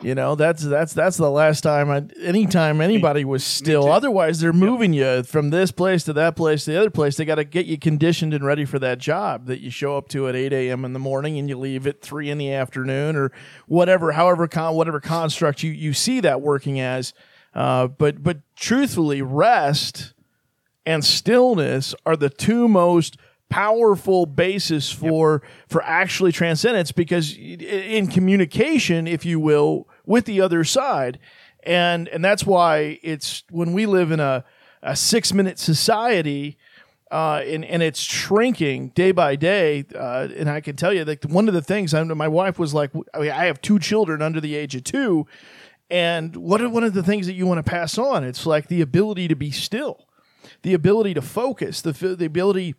You 0.03 0.13
know, 0.13 0.35
that's 0.35 0.61
that's 0.61 0.93
that's 0.93 1.17
the 1.17 1.31
last 1.31 1.61
time 1.61 1.89
I 1.89 2.03
anytime 2.21 2.81
anybody 2.81 3.25
was 3.25 3.43
still. 3.43 3.91
Otherwise, 3.91 4.39
they're 4.39 4.53
moving 4.53 4.93
you 4.93 5.23
from 5.23 5.49
this 5.49 5.71
place 5.71 6.03
to 6.03 6.13
that 6.13 6.35
place 6.35 6.65
to 6.65 6.71
the 6.71 6.79
other 6.79 6.91
place. 6.91 7.17
They 7.17 7.25
got 7.25 7.35
to 7.35 7.43
get 7.43 7.65
you 7.65 7.79
conditioned 7.79 8.35
and 8.35 8.45
ready 8.45 8.63
for 8.63 8.77
that 8.77 8.99
job 8.99 9.47
that 9.47 9.59
you 9.59 9.71
show 9.71 9.97
up 9.97 10.07
to 10.09 10.27
at 10.27 10.35
eight 10.35 10.53
a.m. 10.53 10.85
in 10.85 10.93
the 10.93 10.99
morning 10.99 11.39
and 11.39 11.49
you 11.49 11.57
leave 11.57 11.87
at 11.87 12.03
three 12.03 12.29
in 12.29 12.37
the 12.37 12.53
afternoon 12.53 13.15
or 13.15 13.31
whatever, 13.65 14.11
however 14.11 14.47
con- 14.47 14.75
whatever 14.75 14.99
construct 14.99 15.63
you 15.63 15.71
you 15.71 15.93
see 15.93 16.19
that 16.19 16.41
working 16.41 16.79
as. 16.79 17.15
Uh, 17.55 17.87
but 17.87 18.21
but 18.21 18.41
truthfully, 18.55 19.23
rest 19.23 20.13
and 20.85 21.03
stillness 21.03 21.95
are 22.05 22.15
the 22.15 22.29
two 22.29 22.67
most 22.67 23.17
powerful 23.49 24.25
basis 24.25 24.91
for 24.91 25.41
for 25.67 25.81
actually 25.83 26.31
transcendence 26.31 26.91
because 26.91 27.35
in 27.37 28.07
communication 28.07 29.07
if 29.07 29.25
you 29.25 29.39
will 29.39 29.87
with 30.05 30.25
the 30.25 30.41
other 30.41 30.63
side 30.63 31.17
and 31.63 32.07
and 32.09 32.23
that's 32.23 32.45
why 32.45 32.99
it's 33.01 33.43
when 33.49 33.71
we 33.71 33.85
live 33.85 34.11
in 34.11 34.19
a 34.19 34.43
a 34.83 34.95
6 34.95 35.33
minute 35.33 35.59
society 35.59 36.57
uh, 37.11 37.41
and 37.45 37.63
and 37.65 37.81
it's 37.81 38.01
shrinking 38.01 38.89
day 38.89 39.11
by 39.11 39.35
day. 39.35 39.85
Uh, 39.95 40.27
and 40.35 40.49
I 40.49 40.61
can 40.61 40.75
tell 40.75 40.93
you 40.93 41.03
that 41.05 41.25
one 41.25 41.47
of 41.47 41.53
the 41.53 41.61
things 41.61 41.93
I 41.93 42.03
my 42.03 42.27
wife 42.27 42.59
was 42.59 42.73
like, 42.73 42.91
I, 43.13 43.19
mean, 43.19 43.31
I 43.31 43.45
have 43.45 43.61
two 43.61 43.79
children 43.79 44.21
under 44.21 44.41
the 44.41 44.55
age 44.55 44.75
of 44.75 44.83
two, 44.83 45.25
and 45.89 46.35
what 46.35 46.61
are 46.61 46.69
one 46.69 46.83
of 46.83 46.93
the 46.93 47.03
things 47.03 47.27
that 47.27 47.33
you 47.33 47.47
want 47.47 47.63
to 47.63 47.69
pass 47.69 47.97
on? 47.97 48.23
It's 48.23 48.45
like 48.45 48.67
the 48.67 48.81
ability 48.81 49.27
to 49.29 49.35
be 49.35 49.51
still, 49.51 50.07
the 50.63 50.73
ability 50.73 51.13
to 51.13 51.21
focus, 51.21 51.81
the 51.81 51.93
the 51.93 52.25
ability 52.25 52.75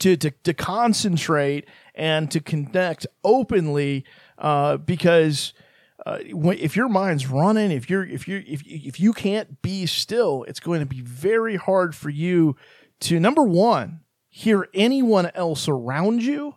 to 0.00 0.16
to, 0.16 0.30
to 0.30 0.54
concentrate 0.54 1.66
and 1.94 2.30
to 2.30 2.40
connect 2.40 3.06
openly, 3.24 4.04
uh, 4.38 4.76
because. 4.78 5.52
Uh, 6.04 6.18
if 6.18 6.74
your 6.74 6.88
mind's 6.88 7.28
running, 7.28 7.70
if 7.70 7.88
you're 7.88 8.04
if 8.04 8.26
you 8.26 8.42
if 8.44 8.60
if 8.66 8.98
you 8.98 9.12
can't 9.12 9.62
be 9.62 9.86
still, 9.86 10.44
it's 10.48 10.58
going 10.58 10.80
to 10.80 10.86
be 10.86 11.00
very 11.00 11.54
hard 11.54 11.94
for 11.94 12.10
you 12.10 12.56
to 12.98 13.20
number 13.20 13.44
one 13.44 14.00
hear 14.28 14.66
anyone 14.72 15.30
else 15.34 15.68
around 15.68 16.22
you, 16.22 16.56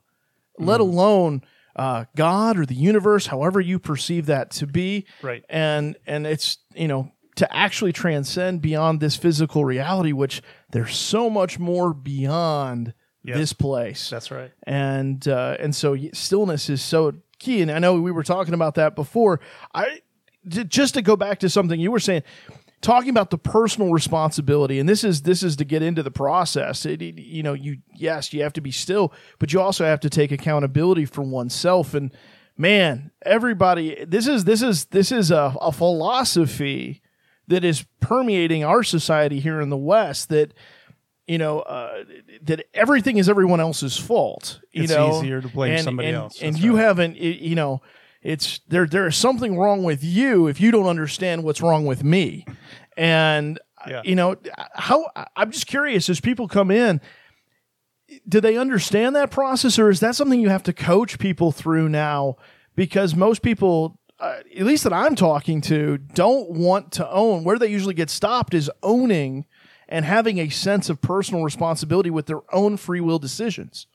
let 0.58 0.80
alone 0.80 1.44
uh, 1.76 2.06
God 2.16 2.58
or 2.58 2.66
the 2.66 2.74
universe, 2.74 3.28
however 3.28 3.60
you 3.60 3.80
perceive 3.80 4.28
that 4.28 4.50
to 4.52 4.66
be. 4.66 5.06
Right. 5.22 5.44
And 5.50 5.98
and 6.08 6.26
it's 6.26 6.58
you 6.74 6.88
know 6.88 7.12
to 7.36 7.56
actually 7.56 7.92
transcend 7.92 8.62
beyond 8.62 9.02
this 9.02 9.18
physical 9.18 9.66
reality, 9.66 10.14
which 10.14 10.42
there's 10.72 10.96
so 10.96 11.30
much 11.30 11.60
more 11.60 11.94
beyond 11.94 12.94
Yep. 13.26 13.38
this 13.38 13.54
place 13.54 14.10
That's 14.10 14.30
right. 14.30 14.52
and 14.64 15.28
uh, 15.28 15.58
and 15.60 15.76
so 15.76 15.98
stillness 16.14 16.70
is 16.70 16.82
so 16.82 17.14
key. 17.40 17.62
And 17.62 17.72
I 17.72 17.80
know 17.80 18.00
we 18.02 18.12
were 18.12 18.24
talking 18.24 18.54
about 18.54 18.76
that 18.76 18.96
before. 18.96 19.40
I 19.74 20.02
just 20.48 20.94
to 20.94 21.02
go 21.02 21.16
back 21.16 21.40
to 21.40 21.50
something 21.50 21.80
you 21.80 21.92
were 21.92 22.00
saying, 22.00 22.24
talking 22.82 23.10
about 23.10 23.32
the 23.32 23.38
personal 23.38 23.92
responsibility, 23.92 24.80
and 24.80 24.88
this 24.88 25.04
is 25.04 25.24
this 25.24 25.44
is 25.44 25.56
to 25.58 25.66
get 25.66 25.82
into 25.82 26.04
the 26.04 26.12
process. 26.12 26.86
It, 26.86 27.02
it, 27.02 27.20
you 27.20 27.44
know, 27.44 27.54
you 27.54 27.78
yes, 27.94 28.34
you 28.34 28.44
have 28.44 28.54
to 28.54 28.62
be 28.62 28.72
still, 28.72 29.14
but 29.40 29.54
you 29.54 29.60
also 29.60 29.86
have 29.86 30.00
to 30.02 30.10
take 30.10 30.32
accountability 30.32 31.06
for 31.06 31.22
oneself. 31.22 31.94
And 31.94 32.14
man, 32.58 33.12
everybody, 33.26 34.04
this 34.06 34.28
is 34.28 34.46
this 34.46 34.62
is 34.62 34.86
this 34.86 35.12
is 35.12 35.32
a, 35.32 35.56
a 35.62 35.72
philosophy 35.72 37.02
that 37.48 37.64
is 37.64 37.86
permeating 38.00 38.64
our 38.64 38.84
society 38.84 39.40
here 39.40 39.62
in 39.62 39.70
the 39.70 39.78
West. 39.78 40.30
That 40.30 40.54
you 41.28 41.38
know 41.38 41.60
uh, 41.60 42.04
that 42.44 42.66
everything 42.74 43.18
is 43.18 43.28
everyone 43.30 43.60
else's 43.60 43.98
fault. 43.98 44.60
You 44.72 44.84
It's 44.84 44.92
know, 44.94 45.18
easier 45.20 45.42
to 45.42 45.48
blame 45.48 45.74
and, 45.74 45.84
somebody 45.84 46.10
and- 46.10 46.18
else. 46.18 46.42
and 46.42 46.58
you 46.60 46.76
right. 46.76 46.84
haven't. 46.86 47.18
You 47.18 47.56
know, 47.56 47.82
it's 48.22 48.60
there. 48.68 48.86
There 48.86 49.08
is 49.08 49.16
something 49.16 49.58
wrong 49.58 49.84
with 49.84 50.04
you 50.04 50.48
if 50.48 50.60
you 50.62 50.72
don't 50.72 50.88
understand 50.88 51.44
what's 51.44 51.62
wrong 51.62 51.86
with 51.86 52.04
me. 52.04 52.46
And 52.98 53.60
Yeah. 53.88 54.02
you 54.04 54.16
know 54.16 54.36
how 54.74 55.06
I'm 55.36 55.52
just 55.52 55.68
curious 55.68 56.10
as 56.10 56.20
people 56.20 56.48
come 56.48 56.72
in. 56.72 57.02
Do 58.28 58.40
they 58.40 58.56
understand 58.56 59.16
that 59.16 59.32
process, 59.32 59.80
or 59.80 59.90
is 59.90 60.00
that 60.00 60.16
something 60.16 60.40
you 60.40 60.50
have 60.50 60.64
to 60.64 60.74
coach 60.74 61.18
people 61.18 61.52
through 61.52 61.90
now? 61.90 62.36
Because 62.76 63.16
most 63.16 63.42
people, 63.42 64.00
uh, 64.20 64.38
at 64.56 64.64
least 64.66 64.84
that 64.84 64.94
I'm 64.94 65.16
talking 65.16 65.60
to, 65.62 65.98
don't 65.98 66.52
want 66.52 66.92
to 66.94 67.10
own. 67.10 67.44
Where 67.44 67.58
they 67.58 67.68
usually 67.68 67.96
get 67.96 68.10
stopped 68.12 68.54
is 68.54 68.70
owning 68.84 69.46
and 69.88 70.06
having 70.06 70.40
a 70.40 70.50
sense 70.50 70.90
of 70.90 71.02
personal 71.02 71.44
responsibility 71.44 72.10
with 72.10 72.26
their 72.26 72.42
own 72.54 72.78
free 72.78 73.02
will 73.02 73.20
decisions. 73.20 73.88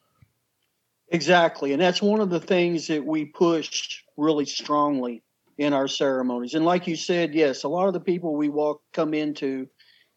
Exactly. 1.09 1.73
And 1.73 1.83
that's 1.83 2.01
one 2.01 2.21
of 2.21 2.31
the 2.31 2.41
things 2.41 2.87
that 2.87 3.05
we 3.05 3.25
push 3.25 4.03
really 4.17 4.47
strongly 4.47 5.23
in 5.59 5.73
our 5.73 5.89
ceremonies. 5.89 6.55
And 6.55 6.65
like 6.65 6.87
you 6.87 6.97
said, 6.97 7.35
yes, 7.35 7.65
a 7.65 7.69
lot 7.69 7.89
of 7.89 7.95
the 7.95 8.01
people 8.01 8.35
we 8.35 8.49
walk 8.49 8.83
come 8.93 9.13
into 9.13 9.69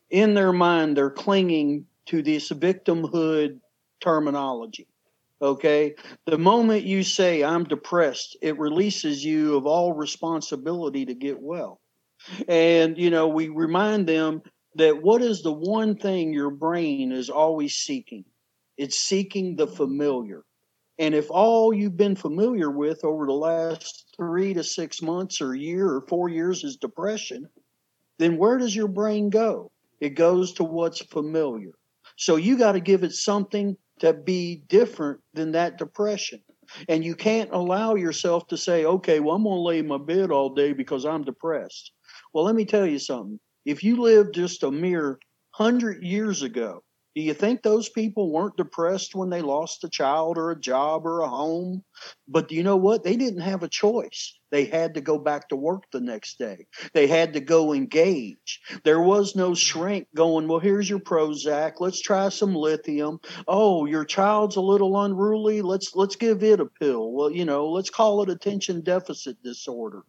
in 0.09 0.35
their 0.35 0.53
mind 0.53 0.95
they're 0.95 1.09
clinging 1.09 1.85
to 2.05 2.21
this 2.21 2.49
victimhood 2.51 3.59
terminology. 3.99 4.87
Okay? 5.41 5.95
The 6.25 6.37
moment 6.37 6.83
you 6.83 7.03
say 7.03 7.43
I'm 7.43 7.63
depressed, 7.63 8.37
it 8.41 8.57
releases 8.59 9.25
you 9.25 9.57
of 9.57 9.65
all 9.65 9.93
responsibility 9.93 11.05
to 11.07 11.15
get 11.15 11.41
well. 11.41 11.81
And 12.47 12.97
you 12.97 13.09
know, 13.09 13.27
we 13.27 13.49
remind 13.49 14.07
them 14.07 14.43
that 14.75 15.01
what 15.01 15.21
is 15.21 15.41
the 15.41 15.53
one 15.53 15.95
thing 15.95 16.33
your 16.33 16.49
brain 16.49 17.11
is 17.11 17.29
always 17.29 17.75
seeking? 17.75 18.25
It's 18.77 18.99
seeking 18.99 19.55
the 19.55 19.67
familiar. 19.67 20.43
And 20.99 21.15
if 21.15 21.29
all 21.31 21.73
you've 21.73 21.97
been 21.97 22.15
familiar 22.15 22.69
with 22.69 23.03
over 23.03 23.25
the 23.25 23.33
last 23.33 24.05
three 24.15 24.53
to 24.53 24.63
six 24.63 25.01
months 25.01 25.41
or 25.41 25.55
year 25.55 25.89
or 25.89 26.05
four 26.07 26.29
years 26.29 26.63
is 26.63 26.77
depression, 26.77 27.47
then 28.19 28.37
where 28.37 28.57
does 28.57 28.75
your 28.75 28.87
brain 28.87 29.29
go? 29.29 29.71
It 29.99 30.11
goes 30.11 30.53
to 30.53 30.63
what's 30.63 31.01
familiar. 31.01 31.71
So 32.15 32.35
you 32.35 32.57
got 32.57 32.73
to 32.73 32.79
give 32.79 33.03
it 33.03 33.13
something 33.13 33.75
to 33.99 34.13
be 34.13 34.63
different 34.67 35.21
than 35.33 35.51
that 35.53 35.77
depression. 35.77 36.41
And 36.87 37.03
you 37.03 37.15
can't 37.15 37.51
allow 37.51 37.95
yourself 37.95 38.47
to 38.47 38.57
say, 38.57 38.85
okay, 38.85 39.19
well, 39.19 39.35
I'm 39.35 39.43
going 39.43 39.57
to 39.57 39.61
lay 39.61 39.79
in 39.79 39.87
my 39.87 39.97
bed 39.97 40.31
all 40.31 40.53
day 40.53 40.73
because 40.73 41.05
I'm 41.05 41.23
depressed. 41.23 41.91
Well, 42.33 42.43
let 42.43 42.55
me 42.55 42.65
tell 42.65 42.85
you 42.85 42.99
something. 42.99 43.39
If 43.65 43.83
you 43.83 44.01
lived 44.01 44.35
just 44.35 44.63
a 44.63 44.71
mere 44.71 45.19
hundred 45.51 46.03
years 46.03 46.41
ago, 46.41 46.83
do 47.15 47.21
you 47.21 47.33
think 47.33 47.61
those 47.61 47.89
people 47.89 48.31
weren't 48.31 48.57
depressed 48.57 49.13
when 49.13 49.29
they 49.29 49.41
lost 49.41 49.83
a 49.83 49.89
child 49.89 50.37
or 50.37 50.51
a 50.51 50.59
job 50.59 51.05
or 51.05 51.21
a 51.21 51.29
home? 51.29 51.83
But 52.27 52.49
do 52.49 52.55
you 52.55 52.63
know 52.63 52.77
what? 52.77 53.03
They 53.03 53.15
didn't 53.15 53.41
have 53.41 53.63
a 53.63 53.69
choice. 53.69 54.37
They 54.53 54.65
had 54.65 54.93
to 54.93 55.01
go 55.01 55.17
back 55.17 55.49
to 55.49 55.55
work 55.55 55.85
the 55.91 55.99
next 55.99 56.37
day. 56.37 56.67
They 56.93 57.07
had 57.07 57.33
to 57.33 57.39
go 57.39 57.73
engage. 57.73 58.61
There 58.83 59.01
was 59.01 59.35
no 59.35 59.47
mm-hmm. 59.47 59.55
shrink 59.55 60.07
going, 60.13 60.47
well, 60.47 60.59
here's 60.59 60.87
your 60.87 60.99
Prozac. 60.99 61.79
Let's 61.79 61.99
try 61.99 62.29
some 62.29 62.53
lithium. 62.53 63.19
Oh, 63.47 63.85
your 63.85 64.05
child's 64.05 64.55
a 64.55 64.61
little 64.61 65.01
unruly. 65.01 65.63
Let's 65.63 65.95
let's 65.95 66.15
give 66.17 66.43
it 66.43 66.59
a 66.59 66.67
pill. 66.67 67.11
Well, 67.13 67.31
you 67.31 67.45
know, 67.45 67.67
let's 67.67 67.89
call 67.89 68.21
it 68.21 68.29
attention 68.29 68.81
deficit 68.81 69.41
disorder. 69.41 70.03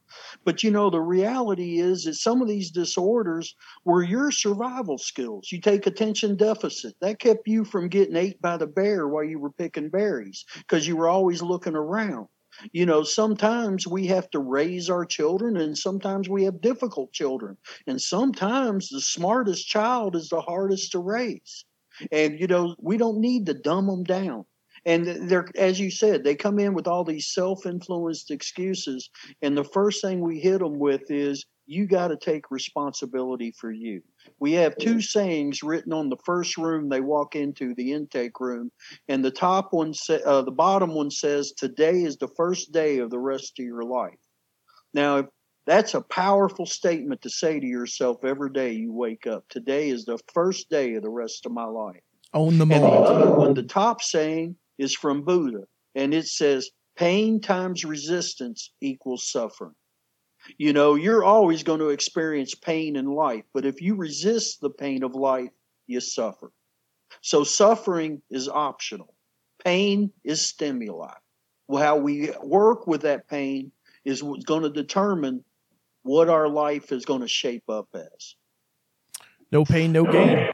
But 0.45 0.63
you 0.63 0.71
know, 0.71 0.91
the 0.91 1.01
reality 1.01 1.81
is 1.81 2.05
that 2.05 2.17
some 2.17 2.43
of 2.43 2.49
these 2.49 2.71
disorders 2.71 3.57
were 3.87 4.03
your 4.03 4.31
survival 4.31 4.99
skills. 4.99 5.51
You 5.51 5.63
take 5.63 5.87
attention 5.87 6.37
deficit. 6.37 6.97
That 7.01 7.19
kept 7.19 7.49
you 7.49 7.65
from 7.65 7.89
getting 7.89 8.17
ate 8.17 8.43
by 8.43 8.59
the 8.59 8.67
bear 8.67 9.09
while 9.09 9.25
you 9.25 9.39
were 9.39 9.53
picking 9.53 9.89
berries 9.89 10.45
because 10.59 10.87
you 10.87 10.97
were 10.97 11.09
always 11.09 11.41
looking 11.41 11.77
around. 11.77 12.29
You 12.73 12.87
know, 12.87 13.03
sometimes 13.03 13.87
we 13.87 14.07
have 14.09 14.31
to 14.31 14.39
raise 14.39 14.91
our 14.91 15.05
children 15.05 15.57
and 15.57 15.77
sometimes 15.79 16.29
we 16.29 16.45
have 16.45 16.61
difficult 16.61 17.13
children. 17.13 17.57
And 17.87 18.01
sometimes 18.01 18.89
the 18.89 19.01
smartest 19.01 19.67
child 19.67 20.15
is 20.17 20.29
the 20.29 20.41
hardest 20.41 20.93
to 20.93 20.99
raise. 20.99 21.65
And, 22.13 22.39
you 22.39 22.47
know, 22.47 22.75
we 22.81 22.97
don't 22.97 23.21
need 23.21 23.47
to 23.47 23.55
dumb 23.55 23.87
them 23.87 24.05
down. 24.05 24.45
And 24.87 25.31
they're, 25.31 25.49
as 25.57 25.81
you 25.81 25.91
said, 25.91 26.25
they 26.25 26.35
come 26.35 26.59
in 26.59 26.75
with 26.75 26.87
all 26.87 27.05
these 27.05 27.33
self 27.33 27.65
influenced 27.67 28.31
excuses. 28.31 29.09
And 29.41 29.57
the 29.57 29.65
first 29.65 30.03
thing 30.03 30.21
we 30.21 30.41
hit 30.41 30.59
them 30.59 30.79
with 30.79 31.11
is, 31.11 31.45
you 31.67 31.87
got 31.87 32.09
to 32.09 32.17
take 32.19 32.51
responsibility 32.51 33.51
for 33.59 33.73
you. 33.73 34.03
We 34.39 34.53
have 34.53 34.77
two 34.77 35.01
sayings 35.01 35.63
written 35.63 35.95
on 35.95 36.11
the 36.11 36.19
first 36.25 36.59
room 36.59 36.91
they 36.91 37.01
walk 37.01 37.35
into, 37.35 37.75
the 37.75 37.93
intake 37.93 38.39
room, 38.39 38.71
and 39.09 39.25
the 39.25 39.31
top 39.31 39.73
one, 39.73 39.95
sa- 39.95 40.21
uh, 40.27 40.43
the 40.43 40.51
bottom 40.51 40.95
one 40.95 41.11
says, 41.11 41.53
"Today 41.53 42.03
is 42.03 42.19
the 42.19 42.29
first 42.37 42.73
day 42.73 42.99
of 42.99 43.09
the 43.11 43.19
rest 43.19 43.59
of 43.59 43.65
your 43.65 43.83
life." 43.83 44.19
Now, 44.93 45.19
if 45.19 45.27
that's 45.67 45.95
a 45.95 46.03
powerful 46.03 46.67
statement 46.67 47.23
to 47.23 47.31
say 47.31 47.59
to 47.59 47.67
yourself 47.67 48.25
every 48.25 48.51
day 48.51 48.73
you 48.73 48.93
wake 48.93 49.27
up. 49.27 49.49
Today 49.49 49.89
is 49.89 50.05
the 50.05 50.19
first 50.33 50.69
day 50.69 50.95
of 50.95 51.03
the 51.03 51.09
rest 51.11 51.47
of 51.47 51.53
my 51.53 51.65
life. 51.65 52.03
Own 52.35 52.59
the 52.59 52.67
And 52.67 52.85
moment. 52.85 53.07
the, 53.07 53.33
one, 53.33 53.55
the 53.55 53.63
top 53.63 54.03
saying 54.03 54.57
is 54.79 54.95
from 54.95 55.25
Buddha, 55.25 55.65
and 55.95 56.15
it 56.15 56.27
says, 56.27 56.71
"Pain 56.97 57.41
times 57.41 57.85
resistance 57.85 58.71
equals 58.81 59.31
suffering." 59.31 59.75
You 60.59 60.73
know, 60.73 60.95
you're 60.95 61.25
always 61.25 61.63
going 61.63 61.81
to 61.81 61.89
experience 61.89 62.55
pain 62.55 62.97
in 62.97 63.07
life, 63.07 63.45
but 63.55 63.65
if 63.65 63.81
you 63.81 63.95
resist 63.95 64.61
the 64.61 64.71
pain 64.71 65.03
of 65.03 65.15
life, 65.15 65.51
you 65.87 66.01
suffer. 66.01 66.53
So 67.23 67.45
suffering 67.45 68.21
is 68.31 68.49
optional. 68.49 69.15
Pain 69.65 70.11
is 70.23 70.45
stimuli. 70.45 71.15
Well, 71.69 71.83
how 71.83 71.97
we 71.97 72.31
work 72.43 72.87
with 72.87 73.03
that 73.03 73.29
pain 73.29 73.73
is 74.05 74.23
what's 74.23 74.45
going 74.45 74.65
to 74.65 74.71
determine 74.71 75.45
what 76.03 76.29
our 76.29 76.49
life 76.49 76.93
is 76.93 77.07
going 77.07 77.23
to 77.23 77.29
shape 77.29 77.71
up 77.71 77.89
as. 77.95 78.37
No 79.51 79.65
pain, 79.65 79.93
no 79.93 80.05
gain. 80.05 80.51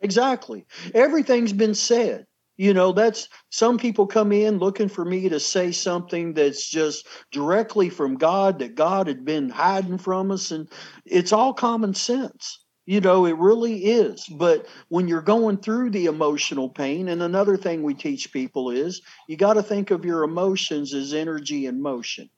Exactly. 0.00 0.64
Everything's 0.94 1.52
been 1.52 1.74
said. 1.74 2.26
You 2.56 2.72
know, 2.72 2.92
that's 2.92 3.28
some 3.50 3.78
people 3.78 4.06
come 4.06 4.32
in 4.32 4.58
looking 4.58 4.88
for 4.88 5.04
me 5.04 5.28
to 5.28 5.38
say 5.38 5.72
something 5.72 6.32
that's 6.32 6.68
just 6.68 7.06
directly 7.30 7.90
from 7.90 8.16
God 8.16 8.58
that 8.60 8.74
God 8.74 9.06
had 9.06 9.24
been 9.24 9.50
hiding 9.50 9.98
from 9.98 10.30
us. 10.30 10.50
And 10.50 10.68
it's 11.04 11.32
all 11.32 11.52
common 11.52 11.92
sense. 11.94 12.60
You 12.86 13.00
know, 13.00 13.26
it 13.26 13.36
really 13.36 13.84
is. 13.86 14.24
But 14.26 14.66
when 14.88 15.08
you're 15.08 15.20
going 15.20 15.58
through 15.58 15.90
the 15.90 16.06
emotional 16.06 16.70
pain, 16.70 17.08
and 17.08 17.22
another 17.22 17.56
thing 17.56 17.82
we 17.82 17.94
teach 17.94 18.32
people 18.32 18.70
is 18.70 19.02
you 19.28 19.36
got 19.36 19.54
to 19.54 19.62
think 19.62 19.90
of 19.90 20.04
your 20.04 20.22
emotions 20.22 20.94
as 20.94 21.12
energy 21.12 21.66
in 21.66 21.82
motion. 21.82 22.30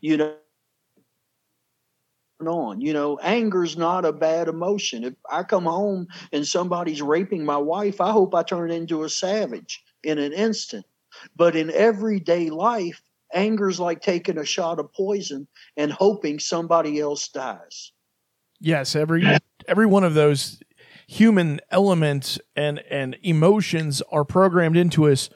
You 0.00 0.16
know, 0.16 0.34
on. 2.48 2.80
You 2.80 2.92
know, 2.92 3.18
anger's 3.18 3.76
not 3.76 4.04
a 4.04 4.12
bad 4.12 4.48
emotion. 4.48 5.04
If 5.04 5.14
I 5.30 5.42
come 5.42 5.64
home 5.64 6.08
and 6.32 6.46
somebody's 6.46 7.02
raping 7.02 7.44
my 7.44 7.56
wife, 7.56 8.00
I 8.00 8.10
hope 8.10 8.34
I 8.34 8.42
turn 8.42 8.70
into 8.70 9.04
a 9.04 9.08
savage 9.08 9.82
in 10.02 10.18
an 10.18 10.32
instant. 10.32 10.86
But 11.36 11.56
in 11.56 11.70
everyday 11.70 12.50
life, 12.50 13.02
anger's 13.32 13.80
like 13.80 14.00
taking 14.00 14.38
a 14.38 14.44
shot 14.44 14.78
of 14.78 14.92
poison 14.92 15.48
and 15.76 15.92
hoping 15.92 16.38
somebody 16.38 17.00
else 17.00 17.28
dies. 17.28 17.92
Yes, 18.60 18.94
every 18.94 19.26
every 19.66 19.86
one 19.86 20.04
of 20.04 20.14
those 20.14 20.60
human 21.06 21.60
elements 21.70 22.38
and 22.56 22.78
and 22.90 23.16
emotions 23.22 24.02
are 24.10 24.24
programmed 24.24 24.76
into 24.76 25.08
us 25.08 25.30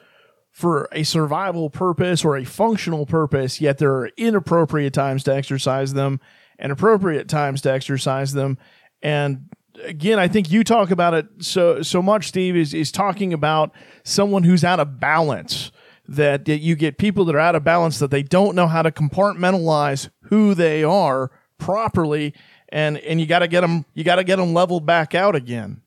for 0.57 0.89
a 0.91 1.03
survival 1.03 1.69
purpose 1.69 2.25
or 2.25 2.35
a 2.35 2.43
functional 2.43 3.05
purpose, 3.05 3.61
yet 3.61 3.77
there 3.77 3.93
are 3.93 4.09
inappropriate 4.17 4.91
times 4.91 5.23
to 5.23 5.31
exercise 5.35 5.93
them 5.93 6.19
and 6.59 6.71
appropriate 6.71 7.27
times 7.27 7.61
to 7.61 7.71
exercise 7.71 8.33
them. 8.33 8.57
And 9.01 9.49
again, 9.83 10.19
I 10.19 10.27
think 10.27 10.51
you 10.51 10.63
talk 10.63 10.91
about 10.91 11.13
it 11.13 11.27
so 11.39 11.81
so 11.81 12.01
much, 12.01 12.27
Steve, 12.27 12.55
is 12.55 12.73
is 12.73 12.91
talking 12.91 13.33
about 13.33 13.71
someone 14.03 14.43
who's 14.43 14.63
out 14.63 14.79
of 14.79 14.99
balance. 14.99 15.71
That, 16.09 16.45
that 16.45 16.59
you 16.59 16.77
get 16.77 16.97
people 16.97 17.25
that 17.25 17.35
are 17.35 17.39
out 17.39 17.55
of 17.55 17.65
balance 17.65 17.99
that 17.99 18.11
they 18.11 18.23
don't 18.23 18.55
know 18.55 18.67
how 18.67 18.81
to 18.81 18.91
compartmentalize 18.91 20.09
who 20.21 20.53
they 20.53 20.81
are 20.81 21.31
properly 21.57 22.33
and 22.69 22.97
and 22.99 23.19
you 23.19 23.25
got 23.25 23.39
to 23.39 23.47
get 23.47 23.61
them 23.61 23.85
you 23.93 24.03
got 24.03 24.15
to 24.15 24.23
get 24.23 24.37
them 24.37 24.53
leveled 24.53 24.85
back 24.85 25.15
out 25.15 25.35
again. 25.35 25.81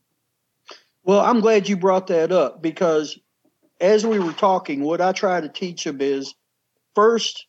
Well, 1.03 1.19
I'm 1.19 1.39
glad 1.39 1.67
you 1.67 1.77
brought 1.77 2.07
that 2.07 2.31
up 2.31 2.61
because 2.61 3.17
as 3.79 4.05
we 4.05 4.19
were 4.19 4.33
talking, 4.33 4.83
what 4.83 5.01
I 5.01 5.11
try 5.11 5.41
to 5.41 5.49
teach 5.49 5.83
them 5.83 5.99
is 5.99 6.35
first, 6.93 7.47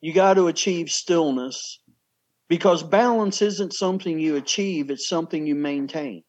you 0.00 0.12
got 0.12 0.34
to 0.34 0.46
achieve 0.46 0.90
stillness 0.90 1.80
because 2.52 2.82
balance 2.82 3.40
isn't 3.40 3.72
something 3.72 4.18
you 4.18 4.36
achieve, 4.36 4.90
it's 4.90 5.08
something 5.08 5.46
you 5.46 5.54
maintain. 5.54 6.22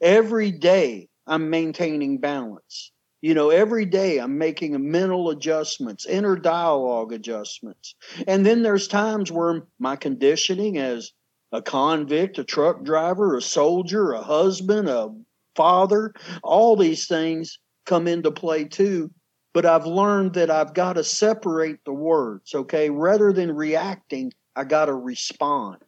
Every 0.00 0.52
day, 0.52 1.08
I'm 1.26 1.50
maintaining 1.50 2.18
balance. 2.18 2.92
You 3.20 3.34
know, 3.34 3.50
every 3.50 3.86
day 3.86 4.18
I'm 4.18 4.38
making 4.38 4.88
mental 4.88 5.30
adjustments, 5.30 6.06
inner 6.06 6.36
dialogue 6.36 7.12
adjustments. 7.12 7.96
And 8.28 8.46
then 8.46 8.62
there's 8.62 8.86
times 8.86 9.32
where 9.32 9.66
my 9.80 9.96
conditioning 9.96 10.78
as 10.78 11.10
a 11.50 11.60
convict, 11.60 12.38
a 12.38 12.44
truck 12.44 12.84
driver, 12.84 13.36
a 13.36 13.42
soldier, 13.42 14.12
a 14.12 14.22
husband, 14.22 14.88
a 14.88 15.12
father, 15.56 16.14
all 16.44 16.76
these 16.76 17.08
things 17.08 17.58
come 17.84 18.06
into 18.06 18.30
play 18.30 18.62
too. 18.62 19.10
But 19.54 19.66
I've 19.66 19.86
learned 19.86 20.34
that 20.34 20.52
I've 20.52 20.72
got 20.72 20.92
to 20.92 21.02
separate 21.02 21.84
the 21.84 21.92
words, 21.92 22.54
okay? 22.54 22.90
Rather 22.90 23.32
than 23.32 23.56
reacting, 23.56 24.32
I 24.56 24.64
got 24.64 24.86
to 24.86 24.94
respond. 24.94 25.82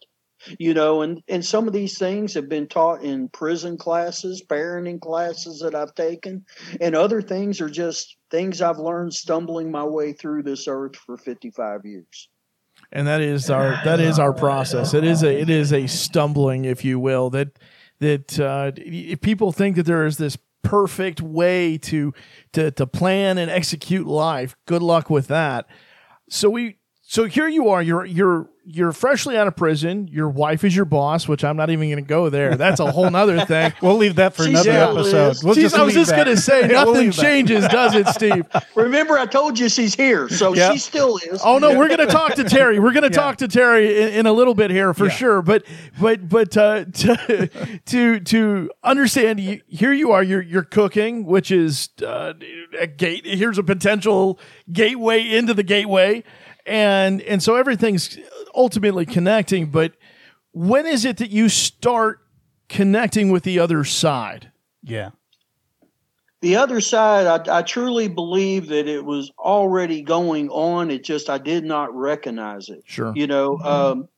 You 0.58 0.74
know 0.74 1.02
and 1.02 1.22
and 1.28 1.44
some 1.44 1.68
of 1.68 1.72
these 1.72 1.98
things 1.98 2.34
have 2.34 2.48
been 2.48 2.66
taught 2.66 3.04
in 3.04 3.28
prison 3.28 3.78
classes 3.78 4.42
parenting 4.44 5.00
classes 5.00 5.60
that 5.60 5.72
i've 5.72 5.94
taken 5.94 6.44
and 6.80 6.96
other 6.96 7.22
things 7.22 7.60
are 7.60 7.70
just 7.70 8.16
things 8.28 8.60
i've 8.60 8.80
learned 8.80 9.14
stumbling 9.14 9.70
my 9.70 9.84
way 9.84 10.12
through 10.12 10.42
this 10.42 10.66
earth 10.66 10.96
for 10.96 11.16
55 11.16 11.82
years. 11.84 12.28
And 12.90 13.06
that 13.06 13.20
is 13.20 13.50
our 13.50 13.80
that 13.84 14.00
is 14.00 14.18
our 14.18 14.34
process. 14.34 14.92
It 14.92 15.04
is 15.04 15.22
a 15.22 15.40
it 15.40 15.48
is 15.48 15.72
a 15.72 15.86
stumbling 15.86 16.66
if 16.66 16.84
you 16.84 16.98
will 16.98 17.30
that 17.30 17.58
that 18.00 18.38
uh, 18.38 18.72
if 18.76 19.20
people 19.20 19.52
think 19.52 19.76
that 19.76 19.84
there 19.84 20.04
is 20.04 20.18
this 20.18 20.36
perfect 20.62 21.20
way 21.20 21.78
to 21.78 22.12
to 22.52 22.70
to 22.72 22.86
plan 22.86 23.38
and 23.38 23.50
execute 23.50 24.06
life. 24.06 24.56
Good 24.66 24.82
luck 24.82 25.08
with 25.08 25.28
that. 25.28 25.66
So 26.28 26.50
we 26.50 26.76
so 27.00 27.24
here 27.24 27.48
you 27.48 27.68
are 27.70 27.82
you're 27.82 28.04
you're 28.04 28.50
you're 28.64 28.92
freshly 28.92 29.36
out 29.36 29.46
of 29.48 29.56
prison. 29.56 30.08
Your 30.08 30.28
wife 30.28 30.62
is 30.64 30.74
your 30.76 30.84
boss, 30.84 31.26
which 31.26 31.42
I'm 31.44 31.56
not 31.56 31.70
even 31.70 31.88
going 31.90 32.02
to 32.04 32.08
go 32.08 32.28
there. 32.30 32.54
That's 32.56 32.78
a 32.80 32.90
whole 32.90 33.10
nother 33.10 33.40
thing. 33.46 33.72
we'll 33.82 33.96
leave 33.96 34.16
that 34.16 34.34
for 34.34 34.44
She's 34.44 34.50
another 34.66 34.70
still 34.72 34.98
episode. 34.98 35.44
We'll 35.44 35.54
Jeez, 35.56 35.60
just 35.62 35.74
I 35.74 35.82
was 35.82 35.94
just 35.94 36.12
going 36.12 36.26
to 36.26 36.36
say 36.36 36.60
Yeah, 36.70 36.84
we'll 36.84 36.94
nothing 36.94 37.10
changes, 37.10 37.66
does 37.68 37.94
it, 37.94 38.06
Steve? 38.08 38.46
remember 38.74 39.18
i 39.18 39.26
told 39.26 39.58
you 39.58 39.68
she's 39.68 39.94
here 39.94 40.28
so 40.28 40.54
Yep. 40.54 40.72
she 40.72 40.78
still 40.78 41.16
is 41.18 41.40
Oh 41.44 41.58
no, 41.58 41.76
we're 41.76 41.88
going 41.88 41.98
to 42.00 42.06
talk 42.06 42.34
to 42.36 42.44
Terry. 42.44 42.78
We're 42.78 42.92
going 42.92 43.02
to 43.02 43.10
talk 43.10 43.38
to 43.38 43.48
Terry 43.48 44.00
in, 44.02 44.08
in 44.20 44.26
a 44.26 44.32
little 44.32 44.54
bit 44.54 44.70
here 44.70 44.94
for 44.94 45.06
Yeah. 45.06 45.10
sure. 45.10 45.42
But 45.42 45.64
but 46.00 46.28
but 46.28 46.56
uh, 46.56 46.84
to 46.84 47.48
to 47.86 48.20
to 48.20 48.70
understand, 48.84 49.40
you, 49.40 49.60
here 49.66 49.92
you 49.92 50.12
are. 50.12 50.22
You're 50.22 50.42
you're 50.42 50.62
cooking, 50.62 51.24
which 51.26 51.50
is 51.50 51.88
uh, 52.06 52.34
a 52.78 52.86
gate. 52.86 53.26
Here's 53.26 53.58
a 53.58 53.62
potential 53.62 54.38
gateway 54.72 55.28
into 55.28 55.54
the 55.54 55.62
gateway, 55.62 56.22
and 56.66 57.20
and 57.22 57.42
so 57.42 57.56
everything's 57.56 58.18
ultimately 58.54 59.06
connecting. 59.06 59.66
But 59.66 59.92
when 60.52 60.86
is 60.86 61.04
it 61.04 61.16
that 61.18 61.30
you 61.30 61.48
start 61.48 62.20
connecting 62.68 63.30
with 63.30 63.42
the 63.44 63.58
other 63.58 63.84
side? 63.84 64.50
Yeah. 64.82 65.10
the 66.40 66.56
other 66.56 66.80
side 66.80 67.48
I, 67.48 67.58
I 67.58 67.62
truly 67.62 68.08
believe 68.08 68.66
that 68.68 68.88
it 68.88 69.04
was 69.04 69.30
already 69.38 70.02
going 70.02 70.48
on 70.50 70.90
it 70.90 71.04
just 71.04 71.30
i 71.30 71.38
did 71.38 71.64
not 71.64 71.94
recognize 71.94 72.68
it 72.68 72.82
Sure. 72.84 73.12
you 73.14 73.28
know 73.28 73.58
um, 73.60 74.08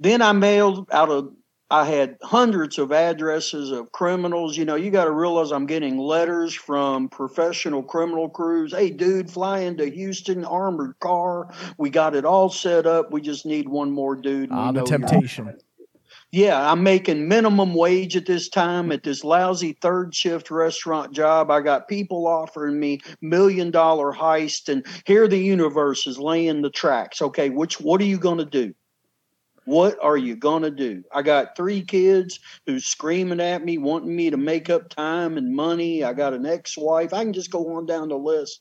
then 0.00 0.20
i 0.20 0.32
mailed 0.32 0.88
out 0.90 1.10
of 1.10 1.32
i 1.70 1.84
had 1.84 2.16
hundreds 2.22 2.78
of 2.78 2.92
addresses 2.92 3.70
of 3.70 3.90
criminals 3.92 4.56
you 4.56 4.64
know 4.64 4.74
you 4.74 4.90
got 4.90 5.04
to 5.04 5.10
realize 5.10 5.50
i'm 5.52 5.66
getting 5.66 5.98
letters 5.98 6.54
from 6.54 7.08
professional 7.08 7.82
criminal 7.82 8.28
crews 8.28 8.72
hey 8.72 8.90
dude 8.90 9.30
fly 9.30 9.60
into 9.60 9.86
houston 9.86 10.44
armored 10.44 10.94
car 11.00 11.48
we 11.78 11.88
got 11.90 12.14
it 12.14 12.24
all 12.24 12.48
set 12.48 12.86
up 12.86 13.10
we 13.10 13.20
just 13.20 13.46
need 13.46 13.68
one 13.68 13.90
more 13.90 14.14
dude 14.16 14.50
Ah, 14.52 14.72
the 14.72 14.82
temptation. 14.84 15.56
yeah, 16.30 16.70
I'm 16.70 16.82
making 16.82 17.28
minimum 17.28 17.74
wage 17.74 18.16
at 18.16 18.26
this 18.26 18.48
time 18.48 18.90
at 18.90 19.04
this 19.04 19.22
lousy 19.22 19.72
third 19.80 20.14
shift 20.14 20.50
restaurant 20.50 21.12
job. 21.12 21.48
I 21.50 21.60
got 21.60 21.86
people 21.86 22.26
offering 22.26 22.80
me 22.80 23.00
million 23.20 23.70
dollar 23.70 24.12
heist, 24.12 24.68
and 24.68 24.84
here 25.06 25.28
the 25.28 25.38
universe 25.38 26.06
is 26.08 26.18
laying 26.18 26.62
the 26.62 26.70
tracks. 26.70 27.22
Okay, 27.22 27.50
which 27.50 27.80
what 27.80 28.00
are 28.00 28.04
you 28.04 28.18
going 28.18 28.38
to 28.38 28.44
do? 28.44 28.74
What 29.64 29.98
are 30.02 30.16
you 30.16 30.36
going 30.36 30.62
to 30.62 30.70
do? 30.70 31.04
I 31.12 31.22
got 31.22 31.56
three 31.56 31.82
kids 31.82 32.40
who's 32.66 32.86
screaming 32.86 33.40
at 33.40 33.64
me, 33.64 33.78
wanting 33.78 34.14
me 34.14 34.30
to 34.30 34.36
make 34.36 34.68
up 34.68 34.90
time 34.90 35.38
and 35.38 35.54
money. 35.54 36.04
I 36.04 36.12
got 36.12 36.34
an 36.34 36.44
ex-wife. 36.46 37.14
I 37.14 37.24
can 37.24 37.32
just 37.32 37.50
go 37.50 37.76
on 37.76 37.86
down 37.86 38.08
the 38.08 38.18
list. 38.18 38.60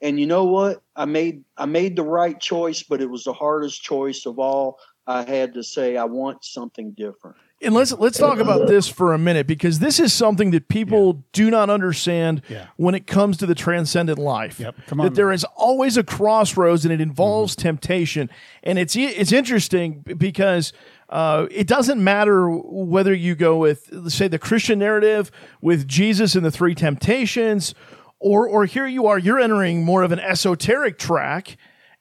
And 0.00 0.20
you 0.20 0.26
know 0.26 0.44
what? 0.44 0.82
I 0.94 1.06
made 1.06 1.42
I 1.56 1.66
made 1.66 1.96
the 1.96 2.02
right 2.02 2.38
choice, 2.38 2.82
but 2.82 3.00
it 3.00 3.10
was 3.10 3.24
the 3.24 3.32
hardest 3.32 3.82
choice 3.82 4.26
of 4.26 4.38
all. 4.38 4.78
I 5.06 5.22
had 5.22 5.54
to 5.54 5.62
say 5.62 5.96
I 5.96 6.04
want 6.04 6.44
something 6.44 6.92
different. 6.92 7.36
And 7.62 7.74
let's 7.74 7.90
let's 7.92 8.18
talk 8.18 8.38
about 8.38 8.68
this 8.68 8.86
for 8.86 9.14
a 9.14 9.18
minute 9.18 9.46
because 9.46 9.78
this 9.78 9.98
is 9.98 10.12
something 10.12 10.50
that 10.50 10.68
people 10.68 11.24
do 11.32 11.50
not 11.50 11.70
understand 11.70 12.42
Yeah. 12.48 12.66
when 12.76 12.94
it 12.94 13.06
comes 13.06 13.38
to 13.38 13.46
the 13.46 13.54
transcendent 13.54 14.18
life. 14.18 14.60
Yep. 14.60 14.74
Come 14.86 15.00
on, 15.00 15.06
that 15.06 15.14
there 15.14 15.26
man. 15.28 15.36
is 15.36 15.44
always 15.56 15.96
a 15.96 16.04
crossroads 16.04 16.84
and 16.84 16.92
it 16.92 17.00
involves 17.00 17.56
temptation. 17.56 18.28
And 18.62 18.78
it's 18.78 18.94
it's 18.94 19.32
interesting 19.32 20.04
because 20.18 20.74
uh, 21.08 21.46
it 21.50 21.66
doesn't 21.66 22.02
matter 22.02 22.50
whether 22.50 23.14
you 23.14 23.34
go 23.34 23.56
with 23.56 24.10
say 24.12 24.28
the 24.28 24.38
Christian 24.38 24.78
narrative 24.78 25.30
with 25.62 25.88
Jesus 25.88 26.34
and 26.34 26.44
the 26.44 26.50
three 26.50 26.74
temptations, 26.74 27.74
or 28.20 28.46
or 28.46 28.66
here 28.66 28.86
you 28.86 29.06
are, 29.06 29.18
you're 29.18 29.40
entering 29.40 29.82
more 29.82 30.02
of 30.02 30.12
an 30.12 30.20
esoteric 30.20 30.98
track 30.98 31.56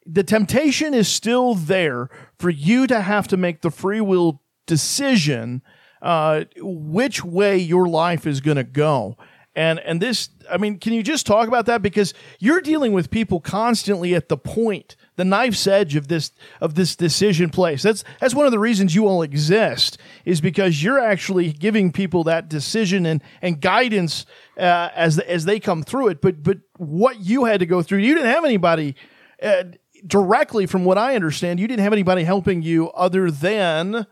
the 0.07 0.23
temptation 0.23 0.93
is 0.93 1.07
still 1.07 1.55
there 1.55 2.09
for 2.37 2.51
you 2.51 2.85
to 2.85 3.01
have 3.01 3.27
to 3.27 3.35
make 3.37 3.61
the 3.61 3.71
free 3.71 3.99
will 3.99 4.39
decision 4.65 5.61
uh, 6.01 6.45
which 6.57 7.23
way 7.23 7.57
your 7.57 7.87
life 7.87 8.27
is 8.27 8.41
going 8.41 8.57
to 8.57 8.63
go. 8.63 9.17
And 9.55 9.79
and 9.79 10.01
this, 10.01 10.29
I 10.51 10.57
mean, 10.57 10.79
can 10.79 10.91
you 10.91 11.01
just 11.01 11.25
talk 11.25 11.47
about 11.47 11.65
that 11.67 11.81
because 11.81 12.13
you're 12.39 12.59
dealing 12.59 12.91
with 12.91 13.09
people 13.09 13.39
constantly 13.39 14.13
at 14.13 14.27
the 14.27 14.37
point, 14.37 14.97
the 15.15 15.23
knife's 15.23 15.65
edge 15.65 15.95
of 15.95 16.09
this 16.09 16.31
of 16.59 16.75
this 16.75 16.95
decision 16.97 17.49
place. 17.49 17.81
That's 17.81 18.03
that's 18.19 18.35
one 18.35 18.45
of 18.45 18.51
the 18.51 18.59
reasons 18.59 18.93
you 18.93 19.07
all 19.07 19.21
exist 19.21 19.97
is 20.25 20.41
because 20.41 20.83
you're 20.83 20.99
actually 20.99 21.53
giving 21.53 21.93
people 21.93 22.25
that 22.25 22.49
decision 22.49 23.05
and 23.05 23.23
and 23.41 23.61
guidance 23.61 24.25
uh, 24.57 24.89
as 24.93 25.19
as 25.19 25.45
they 25.45 25.61
come 25.61 25.83
through 25.83 26.09
it. 26.09 26.21
But 26.21 26.43
but 26.43 26.57
what 26.75 27.21
you 27.21 27.45
had 27.45 27.61
to 27.61 27.65
go 27.65 27.81
through, 27.81 27.99
you 27.99 28.13
didn't 28.13 28.31
have 28.31 28.43
anybody 28.43 28.97
uh, 29.41 29.63
directly, 30.05 30.65
from 30.65 30.85
what 30.85 30.97
I 30.97 31.15
understand, 31.15 31.59
you 31.59 31.67
didn't 31.67 31.83
have 31.83 31.93
anybody 31.93 32.23
helping 32.23 32.61
you 32.61 32.89
other 32.91 33.31
than 33.31 34.05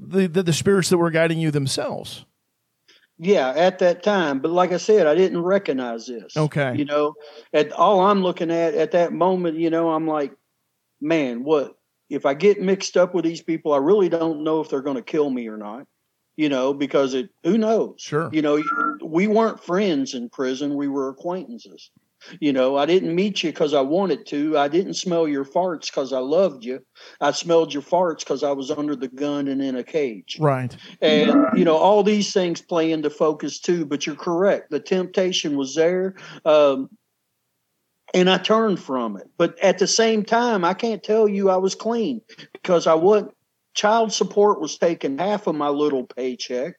the, 0.00 0.26
the 0.26 0.42
the 0.42 0.52
spirits 0.52 0.88
that 0.90 0.98
were 0.98 1.10
guiding 1.10 1.38
you 1.38 1.50
themselves. 1.50 2.24
Yeah, 3.18 3.50
at 3.50 3.80
that 3.80 4.02
time. 4.02 4.38
But 4.38 4.52
like 4.52 4.72
I 4.72 4.76
said, 4.76 5.06
I 5.06 5.14
didn't 5.14 5.42
recognize 5.42 6.06
this. 6.06 6.36
Okay. 6.36 6.76
You 6.76 6.84
know, 6.84 7.14
at 7.52 7.72
all 7.72 8.00
I'm 8.00 8.22
looking 8.22 8.50
at 8.50 8.74
at 8.74 8.92
that 8.92 9.12
moment, 9.12 9.58
you 9.58 9.70
know, 9.70 9.90
I'm 9.90 10.06
like, 10.06 10.32
man, 11.00 11.42
what 11.42 11.76
if 12.08 12.24
I 12.24 12.34
get 12.34 12.60
mixed 12.60 12.96
up 12.96 13.14
with 13.14 13.24
these 13.24 13.42
people? 13.42 13.72
I 13.72 13.78
really 13.78 14.08
don't 14.08 14.44
know 14.44 14.60
if 14.60 14.70
they're 14.70 14.82
going 14.82 14.96
to 14.96 15.02
kill 15.02 15.28
me 15.28 15.48
or 15.48 15.56
not. 15.56 15.86
You 16.36 16.48
know, 16.48 16.72
because 16.72 17.14
it 17.14 17.30
who 17.42 17.58
knows? 17.58 17.96
Sure. 17.98 18.30
You 18.32 18.42
know, 18.42 18.62
we 19.04 19.26
weren't 19.26 19.64
friends 19.64 20.14
in 20.14 20.28
prison; 20.28 20.76
we 20.76 20.86
were 20.86 21.08
acquaintances. 21.08 21.90
You 22.40 22.52
know, 22.52 22.76
I 22.76 22.86
didn't 22.86 23.14
meet 23.14 23.42
you 23.42 23.50
because 23.50 23.74
I 23.74 23.80
wanted 23.80 24.26
to. 24.26 24.58
I 24.58 24.68
didn't 24.68 24.94
smell 24.94 25.28
your 25.28 25.44
farts 25.44 25.86
because 25.86 26.12
I 26.12 26.18
loved 26.18 26.64
you. 26.64 26.80
I 27.20 27.30
smelled 27.30 27.72
your 27.72 27.82
farts 27.82 28.20
because 28.20 28.42
I 28.42 28.52
was 28.52 28.70
under 28.70 28.96
the 28.96 29.08
gun 29.08 29.48
and 29.48 29.62
in 29.62 29.76
a 29.76 29.84
cage. 29.84 30.36
Right. 30.40 30.76
And 31.00 31.46
you 31.56 31.64
know, 31.64 31.76
all 31.76 32.02
these 32.02 32.32
things 32.32 32.60
play 32.60 32.92
into 32.92 33.10
focus 33.10 33.60
too. 33.60 33.86
But 33.86 34.06
you're 34.06 34.16
correct; 34.16 34.70
the 34.70 34.80
temptation 34.80 35.56
was 35.56 35.74
there, 35.74 36.16
um, 36.44 36.90
and 38.12 38.28
I 38.28 38.38
turned 38.38 38.80
from 38.80 39.16
it. 39.16 39.28
But 39.36 39.58
at 39.60 39.78
the 39.78 39.86
same 39.86 40.24
time, 40.24 40.64
I 40.64 40.74
can't 40.74 41.02
tell 41.02 41.28
you 41.28 41.50
I 41.50 41.56
was 41.56 41.74
clean 41.74 42.20
because 42.52 42.86
I 42.86 42.94
wasn't. 42.94 43.32
Child 43.74 44.12
support 44.12 44.60
was 44.60 44.76
taking 44.76 45.18
half 45.18 45.46
of 45.46 45.54
my 45.54 45.68
little 45.68 46.04
paycheck. 46.04 46.74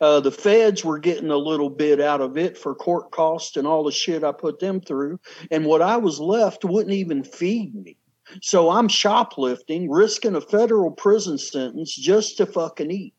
Uh, 0.00 0.20
the 0.20 0.30
feds 0.30 0.84
were 0.84 0.98
getting 0.98 1.30
a 1.30 1.36
little 1.36 1.70
bit 1.70 2.00
out 2.00 2.20
of 2.20 2.36
it 2.36 2.56
for 2.56 2.74
court 2.74 3.10
costs 3.10 3.56
and 3.56 3.66
all 3.66 3.84
the 3.84 3.92
shit 3.92 4.24
I 4.24 4.32
put 4.32 4.60
them 4.60 4.80
through. 4.80 5.20
And 5.50 5.64
what 5.66 5.82
I 5.82 5.96
was 5.96 6.20
left 6.20 6.64
wouldn't 6.64 6.94
even 6.94 7.24
feed 7.24 7.74
me. 7.74 7.96
So 8.42 8.70
I'm 8.70 8.88
shoplifting, 8.88 9.90
risking 9.90 10.34
a 10.34 10.40
federal 10.40 10.90
prison 10.90 11.38
sentence 11.38 11.94
just 11.94 12.36
to 12.38 12.46
fucking 12.46 12.90
eat. 12.90 13.14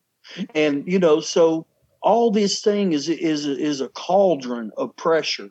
And 0.54 0.84
you 0.90 0.98
know, 0.98 1.20
so 1.20 1.66
all 2.02 2.30
this 2.30 2.60
thing 2.60 2.92
is 2.92 3.08
is 3.08 3.46
is 3.46 3.80
a 3.80 3.88
cauldron 3.88 4.72
of 4.76 4.94
pressure. 4.96 5.50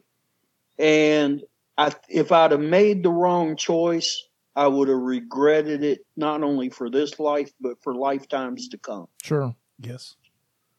And 0.78 1.42
I, 1.78 1.94
if 2.10 2.32
I'd 2.32 2.52
have 2.52 2.60
made 2.60 3.04
the 3.04 3.12
wrong 3.12 3.56
choice, 3.56 4.28
I 4.56 4.68
would 4.68 4.88
have 4.90 4.98
regretted 4.98 5.84
it 5.84 6.06
not 6.16 6.44
only 6.44 6.70
for 6.70 6.90
this 6.90 7.20
life 7.20 7.52
but 7.62 7.82
for 7.82 7.96
lifetimes 7.96 8.68
to 8.70 8.78
come. 8.78 9.08
Sure. 9.24 9.56
Yes. 9.80 10.16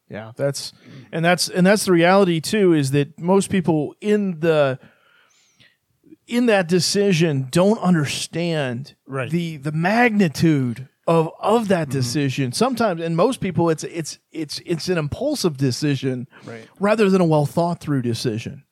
Yeah, 0.09 0.33
that's 0.37 0.73
and 1.11 1.25
that's 1.25 1.49
and 1.49 1.67
that's 1.67 1.85
the 1.85 1.93
reality 1.93 2.41
too 2.41 2.73
is 2.73 2.93
that 2.93 3.19
most 3.19 3.51
people 3.51 3.95
in 4.01 4.41
the 4.41 4.79
in 6.27 6.47
that 6.47 6.69
decision 6.69 7.49
don't 7.51 7.79
understand 7.79 8.95
Right. 9.07 9.31
the 9.31 9.57
the 9.57 9.73
magnitude 9.73 10.89
of 11.07 11.31
of 11.41 11.69
that 11.69 11.89
mm-hmm. 11.89 11.99
decision. 11.99 12.53
Sometimes, 12.53 13.01
and 13.01 13.17
most 13.17 13.41
people, 13.41 13.71
it's 13.71 13.85
it's 13.85 14.19
it's 14.33 14.61
it's 14.65 14.89
an 14.89 14.99
impulsive 14.99 15.57
decision 15.57 16.29
Right. 16.45 16.69
rather 16.79 17.11
than 17.11 17.21
a 17.21 17.25
well 17.25 17.47
thought 17.47 17.81
through 17.81 18.03
decision. 18.03 18.65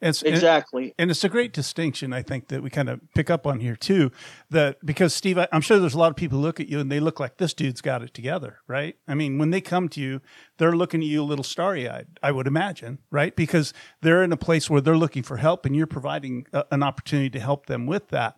It's, 0.00 0.22
Exactly. 0.22 0.94
And 0.98 1.10
it's 1.10 1.24
a 1.24 1.28
great 1.28 1.52
distinction, 1.52 2.12
I 2.12 2.22
think, 2.22 2.48
that 2.48 2.62
we 2.62 2.70
kind 2.70 2.88
of 2.88 3.00
pick 3.14 3.30
up 3.30 3.46
on 3.46 3.60
here 3.60 3.74
too. 3.74 4.12
That 4.50 4.84
because 4.84 5.14
Steve, 5.14 5.38
I, 5.38 5.48
I'm 5.52 5.60
sure 5.60 5.78
there's 5.78 5.94
a 5.94 5.98
lot 5.98 6.10
of 6.10 6.16
people 6.16 6.38
who 6.38 6.44
look 6.44 6.60
at 6.60 6.68
you 6.68 6.78
and 6.78 6.90
they 6.90 7.00
look 7.00 7.18
like 7.18 7.38
this 7.38 7.52
dude's 7.52 7.80
got 7.80 8.02
it 8.02 8.14
together, 8.14 8.60
right? 8.68 8.96
I 9.08 9.14
mean, 9.14 9.38
when 9.38 9.50
they 9.50 9.60
come 9.60 9.88
to 9.90 10.00
you, 10.00 10.20
they're 10.58 10.76
looking 10.76 11.00
at 11.00 11.06
you 11.06 11.22
a 11.22 11.24
little 11.24 11.44
starry 11.44 11.88
eyed, 11.88 12.06
I 12.22 12.30
would 12.30 12.46
imagine, 12.46 12.98
right? 13.10 13.34
Because 13.34 13.72
they're 14.00 14.22
in 14.22 14.32
a 14.32 14.36
place 14.36 14.70
where 14.70 14.80
they're 14.80 14.96
looking 14.96 15.22
for 15.22 15.38
help 15.38 15.66
and 15.66 15.74
you're 15.74 15.86
providing 15.86 16.46
a, 16.52 16.64
an 16.70 16.82
opportunity 16.82 17.30
to 17.30 17.40
help 17.40 17.66
them 17.66 17.86
with 17.86 18.08
that. 18.08 18.36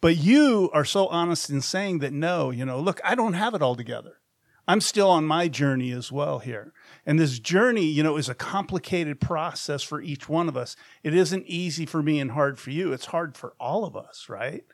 But 0.00 0.16
you 0.16 0.70
are 0.72 0.84
so 0.84 1.08
honest 1.08 1.50
in 1.50 1.60
saying 1.60 1.98
that 1.98 2.12
no, 2.12 2.50
you 2.50 2.64
know, 2.64 2.80
look, 2.80 3.00
I 3.04 3.14
don't 3.14 3.34
have 3.34 3.54
it 3.54 3.62
all 3.62 3.74
together. 3.74 4.18
I'm 4.66 4.80
still 4.80 5.10
on 5.10 5.26
my 5.26 5.48
journey 5.48 5.92
as 5.92 6.10
well 6.10 6.38
here. 6.38 6.72
And 7.06 7.18
this 7.18 7.38
journey, 7.38 7.84
you 7.84 8.02
know, 8.02 8.16
is 8.16 8.28
a 8.28 8.34
complicated 8.34 9.20
process 9.20 9.82
for 9.82 10.00
each 10.00 10.28
one 10.28 10.48
of 10.48 10.56
us. 10.56 10.74
It 11.02 11.14
isn't 11.14 11.44
easy 11.46 11.84
for 11.86 12.02
me 12.02 12.18
and 12.20 12.30
hard 12.30 12.58
for 12.58 12.70
you. 12.70 12.92
It's 12.92 13.06
hard 13.06 13.36
for 13.36 13.54
all 13.60 13.84
of 13.84 13.94
us, 13.96 14.28
right? 14.28 14.64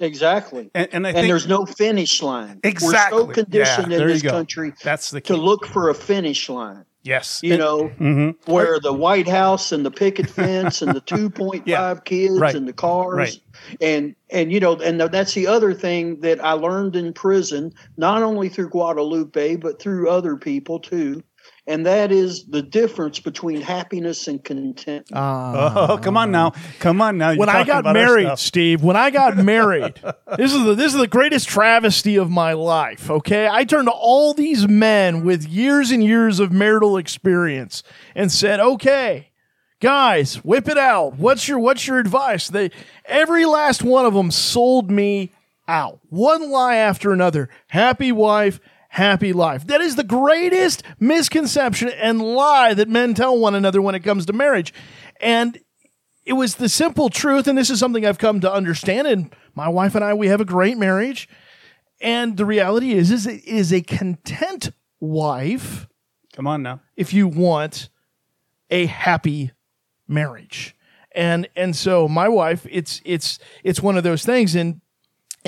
Exactly. 0.00 0.70
And, 0.74 0.88
and 0.92 1.06
I 1.06 1.10
and 1.10 1.28
there's 1.28 1.48
no 1.48 1.66
finish 1.66 2.22
line. 2.22 2.60
Exactly. 2.62 3.22
We're 3.24 3.34
so 3.34 3.42
conditioned 3.42 3.90
Yeah, 3.92 3.98
in 4.00 4.06
this 4.06 4.22
country 4.22 4.72
that's 4.84 5.10
the 5.10 5.20
key. 5.20 5.34
to 5.34 5.36
look 5.40 5.66
for 5.66 5.88
a 5.88 5.94
finish 5.94 6.48
line. 6.48 6.84
yes. 7.02 7.40
You 7.42 7.56
know, 7.56 7.90
Mhm. 7.98 8.36
where 8.46 8.78
the 8.78 8.92
White 8.92 9.26
House 9.28 9.72
and 9.72 9.84
the 9.84 9.90
picket 9.90 10.28
fence 10.30 10.82
and 10.82 10.94
the 10.94 11.00
2.5 11.14 11.62
Yeah, 11.66 11.94
kids 12.04 12.38
right, 12.38 12.54
and 12.54 12.68
the 12.68 12.72
cars 12.72 13.16
right. 13.16 13.40
and 13.80 14.14
and 14.30 14.52
you 14.52 14.60
know 14.60 14.76
and 14.76 15.00
that's 15.00 15.34
the 15.34 15.46
other 15.48 15.74
thing 15.74 16.20
that 16.20 16.44
I 16.44 16.52
learned 16.52 16.94
in 16.94 17.12
prison 17.12 17.72
not 17.96 18.22
only 18.22 18.48
through 18.48 18.68
Guadalupe 18.68 19.56
but 19.56 19.80
through 19.82 20.10
other 20.10 20.36
people 20.36 20.78
too 20.78 21.22
and 21.68 21.84
that 21.84 22.10
is 22.10 22.46
the 22.46 22.62
difference 22.62 23.20
between 23.20 23.60
happiness 23.60 24.26
and 24.26 24.42
contentment. 24.42 25.10
Ah. 25.12 25.90
Oh, 25.90 25.98
come 25.98 26.16
on 26.16 26.30
now. 26.32 26.54
Come 26.80 27.02
on 27.02 27.18
now. 27.18 27.30
You're 27.30 27.40
when 27.40 27.50
I 27.50 27.62
got 27.62 27.84
married. 27.84 28.38
Steve, 28.38 28.82
when 28.82 28.96
I 28.96 29.10
got 29.10 29.36
married, 29.36 30.00
this 30.38 30.54
is 30.54 30.64
the 30.64 30.74
this 30.74 30.94
is 30.94 30.98
the 30.98 31.06
greatest 31.06 31.46
travesty 31.46 32.16
of 32.16 32.30
my 32.30 32.54
life. 32.54 33.10
Okay, 33.10 33.46
I 33.46 33.64
turned 33.64 33.86
to 33.86 33.92
all 33.92 34.32
these 34.32 34.66
men 34.66 35.24
with 35.24 35.46
years 35.46 35.90
and 35.90 36.02
years 36.02 36.40
of 36.40 36.50
marital 36.50 36.96
experience 36.96 37.82
and 38.14 38.32
said, 38.32 38.60
"Okay, 38.60 39.28
guys, 39.80 40.36
whip 40.36 40.68
it 40.68 40.78
out. 40.78 41.18
What's 41.18 41.46
your 41.46 41.58
what's 41.58 41.86
your 41.86 41.98
advice?" 41.98 42.48
They 42.48 42.70
every 43.04 43.44
last 43.44 43.82
one 43.82 44.06
of 44.06 44.14
them 44.14 44.30
sold 44.30 44.90
me 44.90 45.32
out, 45.68 46.00
one 46.08 46.50
lie 46.50 46.76
after 46.76 47.12
another. 47.12 47.50
Happy 47.68 48.10
wife. 48.10 48.58
Happy 48.98 49.32
life. 49.32 49.64
That 49.68 49.80
is 49.80 49.94
the 49.94 50.02
greatest 50.02 50.82
misconception 50.98 51.88
and 51.88 52.20
lie 52.20 52.74
that 52.74 52.88
men 52.88 53.14
tell 53.14 53.38
one 53.38 53.54
another 53.54 53.80
when 53.80 53.94
it 53.94 54.00
comes 54.00 54.26
to 54.26 54.32
marriage. 54.32 54.74
And 55.20 55.56
it 56.26 56.32
was 56.32 56.56
the 56.56 56.68
simple 56.68 57.08
truth, 57.08 57.46
and 57.46 57.56
this 57.56 57.70
is 57.70 57.78
something 57.78 58.04
I've 58.04 58.18
come 58.18 58.40
to 58.40 58.52
understand. 58.52 59.06
And 59.06 59.32
my 59.54 59.68
wife 59.68 59.94
and 59.94 60.04
I, 60.04 60.14
we 60.14 60.26
have 60.26 60.40
a 60.40 60.44
great 60.44 60.78
marriage. 60.78 61.28
And 62.00 62.36
the 62.36 62.44
reality 62.44 62.90
is, 62.92 63.12
is 63.12 63.24
it 63.28 63.44
is 63.44 63.72
a 63.72 63.82
content 63.82 64.72
wife 64.98 65.86
Come 66.32 66.48
on 66.48 66.64
now. 66.64 66.80
if 66.96 67.12
you 67.12 67.28
want 67.28 67.90
a 68.68 68.86
happy 68.86 69.52
marriage. 70.08 70.74
And 71.12 71.48
and 71.54 71.76
so 71.76 72.08
my 72.08 72.28
wife, 72.28 72.66
it's 72.68 73.00
it's 73.04 73.38
it's 73.62 73.80
one 73.80 73.96
of 73.96 74.02
those 74.02 74.24
things, 74.24 74.56
and 74.56 74.80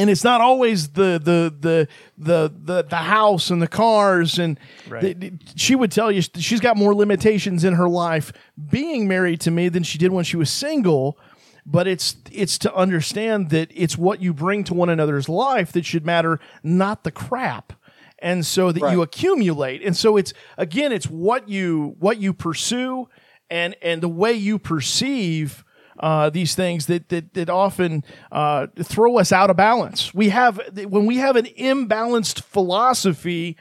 and 0.00 0.10
it's 0.10 0.24
not 0.24 0.40
always 0.40 0.88
the 0.88 1.20
the 1.22 1.54
the 1.60 1.88
the 2.18 2.52
the, 2.56 2.82
the 2.84 2.96
house 2.96 3.50
and 3.50 3.60
the 3.62 3.68
cars 3.68 4.38
and 4.38 4.58
Right. 4.88 5.18
the- 5.20 5.32
she 5.56 5.74
would 5.76 5.92
tell 5.92 6.10
you 6.10 6.22
she's 6.22 6.60
got 6.60 6.76
more 6.76 6.94
limitations 6.94 7.62
in 7.64 7.74
her 7.74 7.88
life 7.88 8.32
being 8.70 9.06
married 9.06 9.40
to 9.42 9.50
me 9.50 9.68
than 9.68 9.82
she 9.82 9.98
did 9.98 10.10
when 10.12 10.24
she 10.24 10.36
was 10.36 10.50
single 10.50 11.18
but 11.66 11.86
it's 11.86 12.16
it's 12.32 12.58
to 12.58 12.74
understand 12.74 13.50
that 13.50 13.70
it's 13.74 13.96
what 13.96 14.20
you 14.22 14.32
bring 14.32 14.64
to 14.64 14.74
one 14.74 14.88
another's 14.88 15.28
life 15.28 15.70
that 15.72 15.84
should 15.84 16.04
matter 16.06 16.40
not 16.62 17.04
the 17.04 17.10
crap. 17.12 17.74
And 18.22 18.44
so 18.44 18.70
that 18.72 18.92
you 18.92 19.00
accumulate. 19.02 19.82
And 19.82 19.96
so 19.96 20.16
it's 20.18 20.32
again 20.58 20.92
it's 20.92 21.06
what 21.06 21.48
you 21.48 21.96
what 21.98 22.18
you 22.18 22.32
pursue 22.34 23.08
and 23.50 23.74
and 23.82 24.02
the 24.02 24.08
way 24.08 24.32
you 24.32 24.58
perceive 24.58 25.64
uh, 26.00 26.30
these 26.30 26.54
things 26.54 26.86
that 26.86 27.08
that 27.10 27.34
that 27.34 27.50
often 27.50 28.04
uh, 28.32 28.66
throw 28.82 29.18
us 29.18 29.32
out 29.32 29.50
of 29.50 29.56
balance. 29.56 30.12
We 30.12 30.30
have 30.30 30.60
when 30.88 31.06
we 31.06 31.18
have 31.18 31.36
an 31.36 31.46
imbalanced 31.46 32.42
philosophy 32.42 33.56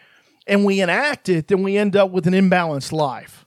and 0.47 0.65
we 0.65 0.81
enact 0.81 1.29
it, 1.29 1.47
then 1.49 1.61
we 1.61 1.77
end 1.77 1.95
up 1.95 2.11
with 2.11 2.25
an 2.25 2.33
imbalanced 2.33 2.91
life. 2.91 3.45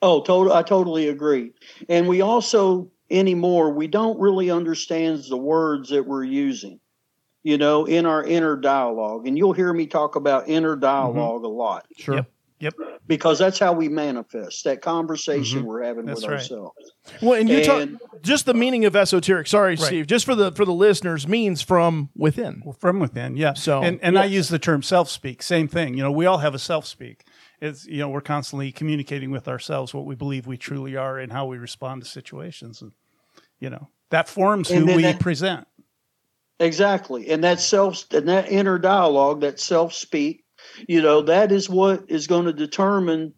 Oh, 0.00 0.22
total. 0.22 0.52
I 0.52 0.62
totally 0.62 1.08
agree. 1.08 1.52
And 1.88 2.08
we 2.08 2.22
also 2.22 2.90
anymore 3.10 3.72
we 3.72 3.86
don't 3.86 4.18
really 4.18 4.50
understand 4.50 5.22
the 5.28 5.36
words 5.36 5.90
that 5.90 6.06
we're 6.06 6.24
using. 6.24 6.80
You 7.44 7.58
know, 7.58 7.86
in 7.86 8.06
our 8.06 8.22
inner 8.22 8.56
dialogue, 8.56 9.26
and 9.26 9.36
you'll 9.36 9.52
hear 9.52 9.72
me 9.72 9.88
talk 9.88 10.14
about 10.14 10.48
inner 10.48 10.76
dialog 10.76 11.42
a 11.42 11.48
lot 11.48 11.86
Sure. 11.96 12.16
Yep. 12.16 12.31
Yep. 12.62 12.74
because 13.08 13.40
that's 13.40 13.58
how 13.58 13.72
we 13.72 13.88
manifest 13.88 14.62
that 14.62 14.82
conversation 14.82 15.58
mm-hmm. 15.58 15.66
we're 15.66 15.82
having 15.82 16.06
That's 16.06 16.20
with 16.20 16.30
right. 16.30 16.38
ourselves. 16.38 16.92
Well, 17.20 17.40
and 17.40 17.48
you 17.48 17.64
talk 17.64 17.82
And- 17.82 17.98
just 18.22 18.46
the 18.46 18.54
meaning 18.54 18.84
of 18.84 18.94
esoteric. 18.94 19.48
Sorry, 19.48 19.76
Steve. 19.76 20.06
Just 20.06 20.24
for 20.24 20.36
the 20.36 20.52
for 20.52 20.64
the 20.64 20.72
listeners, 20.72 21.26
means 21.26 21.60
from 21.60 22.10
within. 22.14 22.62
Well, 22.64 22.76
From 22.78 23.00
within, 23.00 23.36
yeah. 23.36 23.54
So- 23.54 23.82
and 23.82 23.98
and 24.00 24.16
I 24.16 24.26
use 24.26 24.48
the 24.48 24.60
term 24.60 24.82
self 24.82 25.10
speak. 25.10 25.42
Same 25.42 25.66
thing. 25.66 25.94
You 25.94 26.04
know, 26.04 26.12
we 26.12 26.24
all 26.24 26.38
have 26.38 26.54
a 26.54 26.58
self 26.60 26.86
speak. 26.86 27.24
It's 27.60 27.84
you 27.86 27.98
know 27.98 28.08
we're 28.08 28.20
constantly 28.20 28.70
communicating 28.70 29.32
with 29.32 29.48
ourselves 29.48 29.92
what 29.92 30.06
we 30.06 30.14
believe 30.14 30.46
we 30.46 30.56
truly 30.56 30.94
are 30.96 31.18
and 31.18 31.32
how 31.32 31.46
we 31.46 31.58
respond 31.58 32.04
to 32.04 32.08
situations, 32.08 32.80
and 32.80 32.92
you 33.58 33.70
know 33.70 33.88
that 34.10 34.28
forms 34.28 34.68
who 34.68 34.76
And 34.76 34.88
then 34.88 34.96
we 34.96 35.02
that- 35.02 35.18
present. 35.18 35.66
Exactly. 36.60 37.28
And 37.28 37.42
that 37.42 37.58
self 37.58 38.06
and 38.12 38.28
that 38.28 38.48
inner 38.48 38.78
dialogue, 38.78 39.40
that 39.40 39.58
self 39.58 39.92
speak, 39.92 40.41
you 40.88 41.02
know, 41.02 41.22
that 41.22 41.52
is 41.52 41.68
what 41.70 42.04
is 42.08 42.26
going 42.26 42.46
to 42.46 42.52
determine 42.52 43.34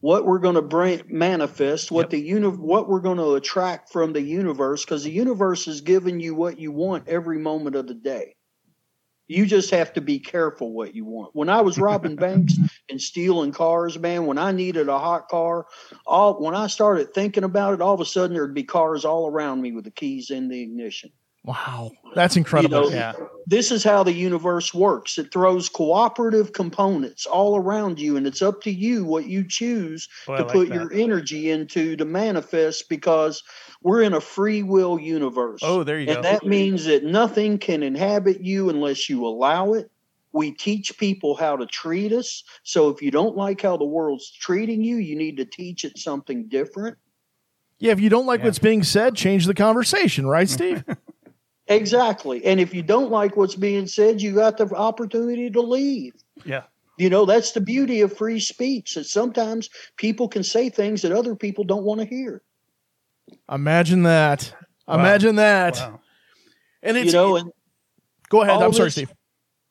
what 0.00 0.24
we're 0.26 0.38
going 0.38 0.54
to 0.56 0.62
bring 0.62 1.02
manifest, 1.08 1.90
what 1.92 2.04
Yep. 2.04 2.10
the 2.10 2.20
uni- 2.20 2.48
what 2.48 2.88
we're 2.88 3.00
going 3.00 3.18
to 3.18 3.34
attract 3.34 3.92
from 3.92 4.12
the 4.12 4.22
universe 4.22 4.84
because 4.84 5.04
the 5.04 5.10
universe 5.10 5.68
is 5.68 5.82
giving 5.82 6.20
you 6.20 6.34
what 6.34 6.58
you 6.58 6.72
want 6.72 7.08
every 7.08 7.38
moment 7.38 7.76
of 7.76 7.86
the 7.86 7.94
day. 7.94 8.36
You 9.28 9.46
just 9.46 9.70
have 9.70 9.92
to 9.94 10.00
be 10.00 10.18
careful 10.20 10.72
what 10.72 10.94
you 10.94 11.04
want. 11.04 11.30
When 11.34 11.48
I 11.48 11.60
was 11.62 11.78
robbing 11.78 12.16
banks 12.18 12.58
and 12.90 13.00
stealing 13.00 13.52
cars, 13.52 13.98
man, 13.98 14.26
when 14.26 14.38
I 14.38 14.52
needed 14.52 14.88
a 14.88 14.98
hot 14.98 15.28
car, 15.28 15.66
all 16.06 16.42
when 16.42 16.54
I 16.56 16.66
started 16.68 17.14
thinking 17.14 17.44
about 17.44 17.74
it, 17.74 17.82
all 17.82 17.94
of 17.94 18.00
a 18.00 18.06
sudden 18.06 18.34
there'd 18.34 18.54
be 18.54 18.64
cars 18.64 19.04
all 19.04 19.28
around 19.28 19.62
me 19.62 19.72
with 19.72 19.84
the 19.84 19.90
keys 19.92 20.30
in 20.30 20.48
the 20.48 20.62
ignition 20.62 21.10
Wow, 21.44 21.92
that's 22.14 22.36
incredible. 22.36 22.84
You 22.84 22.90
know, 22.90 22.96
Yeah. 22.96 23.12
this 23.46 23.70
is 23.70 23.82
how 23.82 24.02
the 24.02 24.12
universe 24.12 24.74
works. 24.74 25.16
It 25.16 25.32
throws 25.32 25.70
cooperative 25.70 26.52
components 26.52 27.24
all 27.24 27.56
around 27.56 27.98
you, 27.98 28.16
and 28.16 28.26
it's 28.26 28.42
up 28.42 28.60
to 28.62 28.70
you 28.70 29.04
what 29.06 29.26
you 29.26 29.46
choose 29.48 30.06
oh, 30.28 30.32
Boy, 30.32 30.36
to 30.36 30.42
like 30.44 30.52
put 30.52 30.68
that. 30.68 30.74
your 30.74 30.92
energy 30.92 31.50
into 31.50 31.96
to 31.96 32.04
manifest 32.04 32.90
because 32.90 33.42
we're 33.82 34.02
in 34.02 34.12
a 34.12 34.20
free 34.20 34.62
will 34.62 34.98
universe. 35.00 35.60
Oh, 35.64 35.82
there 35.82 35.98
you 35.98 36.06
go. 36.06 36.16
and 36.16 36.24
that 36.24 36.44
means 36.44 36.84
that 36.84 37.04
nothing 37.04 37.56
can 37.58 37.82
inhabit 37.82 38.42
you 38.42 38.68
unless 38.68 39.08
you 39.08 39.26
allow 39.26 39.72
it. 39.72 39.90
We 40.32 40.52
teach 40.52 40.96
people 40.98 41.34
how 41.34 41.56
to 41.56 41.66
treat 41.66 42.12
us. 42.12 42.44
So 42.64 42.90
if 42.90 43.00
you 43.00 43.10
don't 43.10 43.36
like 43.36 43.62
how 43.62 43.78
the 43.78 43.84
world's 43.86 44.30
treating 44.30 44.84
you, 44.84 44.96
you 44.96 45.16
need 45.16 45.38
to 45.38 45.46
teach 45.46 45.84
it 45.86 45.98
something 45.98 46.48
different. 46.48 46.98
Yeah, 47.78 47.92
if 47.92 48.00
you 48.00 48.10
don't 48.10 48.26
like 48.26 48.40
Yeah. 48.40 48.46
what's 48.46 48.58
being 48.58 48.82
said, 48.82 49.16
change 49.16 49.46
the 49.46 49.54
conversation, 49.54 50.26
right, 50.26 50.48
Steve? 50.48 50.84
Exactly. 51.70 52.44
And 52.44 52.60
if 52.60 52.74
you 52.74 52.82
don't 52.82 53.10
like 53.10 53.36
what's 53.36 53.54
being 53.54 53.86
said, 53.86 54.20
you 54.20 54.34
got 54.34 54.58
the 54.58 54.66
opportunity 54.74 55.48
to 55.50 55.60
leave. 55.60 56.12
yeah. 56.44 56.64
You 56.98 57.08
know, 57.08 57.24
that's 57.24 57.52
the 57.52 57.62
beauty 57.62 58.02
of 58.02 58.14
free 58.14 58.40
speech. 58.40 58.94
That 58.96 59.04
sometimes 59.06 59.70
people 59.96 60.28
can 60.28 60.42
say 60.42 60.68
things 60.68 61.00
that 61.00 61.12
other 61.12 61.34
people 61.34 61.64
don't 61.64 61.84
want 61.84 62.00
to 62.02 62.06
hear. 62.06 62.42
Imagine 63.50 64.02
that. 64.02 64.54
Wow. 64.86 64.96
Imagine 64.96 65.36
that. 65.36 65.76
Wow. 65.76 66.00
And 66.82 66.98
it's 66.98 67.06
You 67.06 67.12
know, 67.12 67.36
and 67.36 67.52
go 68.28 68.42
ahead. 68.42 68.60
I'm 68.60 68.74
sorry, 68.74 68.88
this- 68.88 68.94
Steve. 68.94 69.12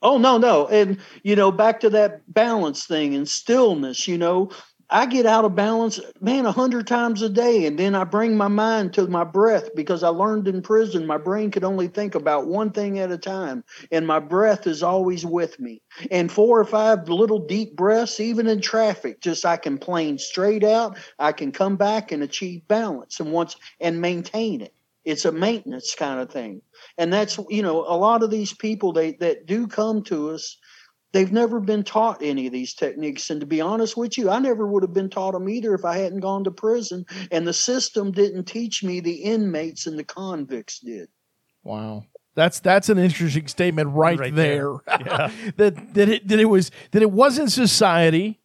oh 0.02 0.18
no, 0.18 0.40
no. 0.40 0.68
And 0.68 0.98
you 1.22 1.36
know, 1.36 1.52
back 1.52 1.82
to 1.82 1.90
that 1.92 2.22
balance 2.34 2.88
thing 2.88 3.14
and 3.14 3.28
stillness, 3.30 4.08
you 4.08 4.18
know, 4.18 4.50
I 4.92 5.06
get 5.06 5.28
out 5.28 5.46
of 5.46 5.54
balance, 5.56 6.00
man, 6.20 6.48
a 6.48 6.52
hundred 6.52 6.88
times 6.88 7.22
a 7.22 7.30
day, 7.30 7.66
and 7.68 7.78
then 7.78 7.94
I 7.94 8.06
bring 8.06 8.36
my 8.36 8.48
mind 8.48 8.94
to 8.94 9.06
my 9.08 9.24
breath 9.24 9.76
because 9.76 10.02
I 10.02 10.10
learned 10.10 10.48
in 10.48 10.64
prison 10.64 11.06
my 11.06 11.18
brain 11.18 11.52
could 11.52 11.64
only 11.64 11.88
think 11.88 12.16
about 12.16 12.48
one 12.48 12.72
thing 12.72 12.98
at 12.98 13.12
a 13.12 13.18
time, 13.18 13.64
and 13.92 14.08
my 14.08 14.20
breath 14.20 14.66
is 14.66 14.82
always 14.82 15.24
with 15.26 15.60
me. 15.60 15.84
And 16.10 16.32
four 16.32 16.60
or 16.60 16.66
five 16.66 17.08
little 17.08 17.40
deep 17.40 17.76
breaths, 17.76 18.20
even 18.20 18.48
in 18.48 18.62
traffic, 18.62 19.22
just 19.22 19.46
I 19.46 19.58
can 19.58 19.78
plane 19.78 20.18
straight 20.18 20.64
out. 20.64 20.98
I 21.20 21.34
can 21.34 21.52
come 21.52 21.76
back 21.76 22.12
and 22.12 22.24
achieve 22.24 22.68
balance 22.68 23.20
and 23.20 23.32
once 23.32 23.58
and 23.80 24.02
maintain 24.02 24.62
it. 24.62 24.74
It's 25.06 25.26
a 25.26 25.32
maintenance 25.32 25.96
kind 25.96 26.20
of 26.20 26.32
thing. 26.32 26.62
And 26.98 27.12
that's, 27.14 27.40
you 27.50 27.62
know, 27.62 27.80
a 27.88 27.98
lot 27.98 28.24
of 28.24 28.32
these 28.32 28.54
people 28.54 28.94
they 28.94 29.14
that 29.14 29.46
do 29.46 29.68
come 29.68 30.04
to 30.04 30.32
us, 30.32 30.58
they've 31.12 31.32
never 31.32 31.60
been 31.60 31.84
taught 31.84 32.22
any 32.22 32.48
of 32.48 32.54
these 32.54 32.74
techniques. 32.74 33.30
And 33.30 33.40
to 33.42 33.48
be 33.48 33.62
honest 33.62 33.98
with 33.98 34.18
you, 34.18 34.30
I 34.30 34.40
never 34.40 34.66
would 34.68 34.84
have 34.84 34.94
been 34.94 35.10
taught 35.10 35.34
them 35.34 35.50
either 35.50 35.74
if 35.74 35.86
I 35.86 35.98
hadn't 35.98 36.20
gone 36.20 36.44
to 36.46 36.52
prison. 36.52 37.06
And 37.32 37.48
the 37.48 37.54
system 37.54 38.12
didn't 38.12 38.46
teach 38.46 38.84
me, 38.84 39.00
the 39.00 39.24
inmates 39.24 39.88
and 39.88 39.98
the 39.98 40.04
convicts 40.04 40.80
did. 40.80 41.10
Wow. 41.64 42.06
That's 42.36 42.60
that's 42.60 42.90
an 42.90 42.98
interesting 42.98 43.48
statement 43.48 43.90
right, 43.90 44.18
Right 44.20 44.34
there. 44.36 44.76
there. 44.86 45.00
Yeah. 45.06 45.32
that 45.58 45.94
that 45.96 46.10
it 46.10 46.28
that 46.28 46.40
it 46.40 46.46
was 46.46 46.72
that 46.92 47.02
it 47.02 47.12
wasn't 47.12 47.52
society, 47.52 48.40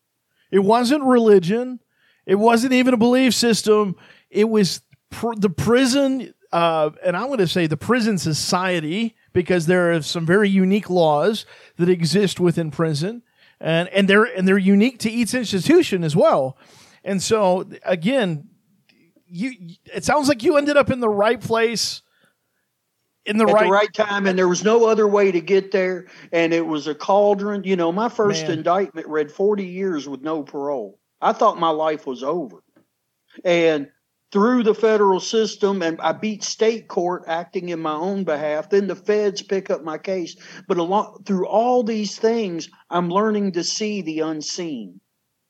it 0.51 0.61
wasn't 0.61 1.05
religion, 1.05 1.79
it 2.27 2.37
wasn't 2.37 2.73
even 2.73 2.95
a 2.95 2.97
belief 2.97 3.35
system. 3.35 3.95
It 4.31 4.49
was 4.49 4.81
pr- 5.11 5.35
the 5.37 5.51
prison, 5.51 6.35
uh, 6.51 6.91
and 7.05 7.17
I'm 7.17 7.27
going 7.29 7.39
to 7.39 7.47
say 7.47 7.67
the 7.69 7.77
prison 7.77 8.19
society 8.19 9.15
because 9.35 9.67
there 9.67 9.93
are 9.93 10.01
some 10.01 10.25
very 10.25 10.49
unique 10.49 10.89
laws 10.89 11.45
that 11.77 11.91
exist 11.91 12.41
within 12.41 12.71
prison, 12.71 13.23
and 13.61 13.89
and 13.91 14.09
they're 14.09 14.25
and 14.25 14.49
they're 14.49 14.57
unique 14.57 14.99
to 15.01 15.11
each 15.11 15.35
institution 15.35 16.03
as 16.03 16.17
well. 16.17 16.57
And 17.05 17.23
so 17.23 17.69
again, 17.85 18.49
you 19.27 19.53
it 19.93 20.05
sounds 20.05 20.29
like 20.29 20.43
you 20.43 20.57
ended 20.57 20.79
up 20.79 20.91
in 20.91 21.01
the 21.01 21.09
right 21.09 21.41
place. 21.41 22.01
In 23.27 23.39
the 23.39 23.47
at 23.47 23.55
right 23.55 23.65
the 23.65 23.71
right 23.71 23.93
time, 23.95 24.27
and 24.27 24.39
there 24.39 24.49
was 24.49 24.65
no 24.65 24.87
other 24.87 25.09
way 25.09 25.33
to 25.33 25.41
get 25.41 25.73
there. 25.73 26.07
And 26.31 26.53
it 26.53 26.67
was 26.67 26.87
a 26.87 26.95
cauldron. 26.95 27.65
You 27.65 27.75
know, 27.77 27.91
my 27.91 28.09
first 28.09 28.43
Man. 28.43 28.59
indictment 28.59 29.07
read 29.09 29.33
40 29.33 29.65
years 29.65 30.09
with 30.09 30.21
no 30.21 30.43
parole. 30.43 30.99
I 31.21 31.33
thought 31.33 31.59
my 31.59 31.71
life 31.71 32.07
was 32.07 32.23
over. 32.23 32.63
And 33.43 33.89
through 34.35 34.65
the 34.65 34.75
federal 34.75 35.21
system, 35.21 35.81
and 35.81 36.01
I 36.01 36.11
beat 36.11 36.43
state 36.43 36.89
court 36.89 37.23
acting 37.29 37.69
in 37.69 37.79
my 37.79 37.95
own 37.95 38.25
behalf. 38.25 38.69
Then 38.69 38.89
the 38.89 38.97
feds 38.97 39.43
pick 39.43 39.71
up 39.71 39.85
my 39.85 39.97
case. 39.97 40.35
But 40.67 40.77
along 40.77 41.23
through 41.25 41.47
all 41.47 41.85
these 41.85 42.19
things, 42.19 42.69
I'm 42.91 43.11
learning 43.11 43.53
to 43.53 43.63
see 43.63 44.03
the 44.03 44.19
unseen. 44.19 45.01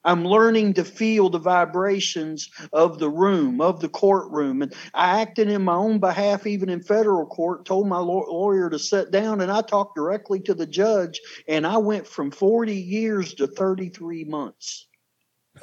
I'm 0.05 0.27
learning 0.27 0.75
to 0.75 0.85
feel 0.85 1.31
the 1.31 1.39
vibrations 1.39 2.51
of 2.75 2.99
the 2.99 3.09
room, 3.09 3.63
of 3.63 3.81
the 3.81 3.89
courtroom. 3.89 4.61
And 4.61 4.75
I 4.93 5.23
acted 5.23 5.49
in 5.49 5.63
my 5.63 5.77
own 5.77 5.99
behalf, 5.99 6.47
even 6.47 6.69
in 6.69 6.83
federal 6.83 7.25
court, 7.25 7.65
told 7.65 7.89
my 7.89 7.97
lawyer 7.97 8.69
to 8.69 8.79
sit 8.79 9.11
down, 9.11 9.41
and 9.41 9.51
I 9.51 9.63
talked 9.63 9.97
directly 9.97 10.41
to 10.41 10.53
the 10.53 10.67
judge. 10.67 11.19
And 11.49 11.67
I 11.67 11.79
went 11.79 12.07
from 12.07 12.31
40 12.31 12.75
years 12.75 13.33
to 13.37 13.47
33 13.47 14.25
months. 14.25 14.89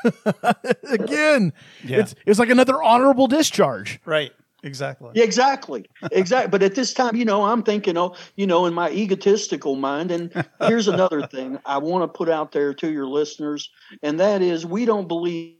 again. 0.90 1.54
Yeah. 1.84 2.00
It's 2.00 2.16
it's 2.26 2.40
like 2.40 2.50
another 2.50 2.82
honorable 2.82 3.28
discharge. 3.28 4.00
Right. 4.06 4.32
Exactly. 4.64 5.12
Yeah, 5.16 5.24
exactly. 5.24 5.86
Exactly. 6.12 6.52
but 6.52 6.62
at 6.62 6.76
this 6.76 6.94
time, 6.94 7.16
you 7.16 7.26
know, 7.26 7.44
I'm 7.44 7.64
thinking, 7.64 7.98
oh, 7.98 8.16
you 8.36 8.46
know, 8.46 8.68
in 8.68 8.74
my 8.74 8.92
egotistical 8.92 9.76
mind. 9.76 10.12
And 10.12 10.46
here's 10.62 10.88
another 10.88 11.26
thing 11.26 11.58
I 11.66 11.80
want 11.80 12.04
to 12.04 12.08
put 12.08 12.30
out 12.30 12.52
there 12.52 12.74
to 12.76 12.92
your 12.92 13.08
listeners, 13.08 13.72
and 14.04 14.20
that 14.20 14.42
is 14.42 14.66
we 14.66 14.86
don't 14.86 15.08
believe, 15.08 15.56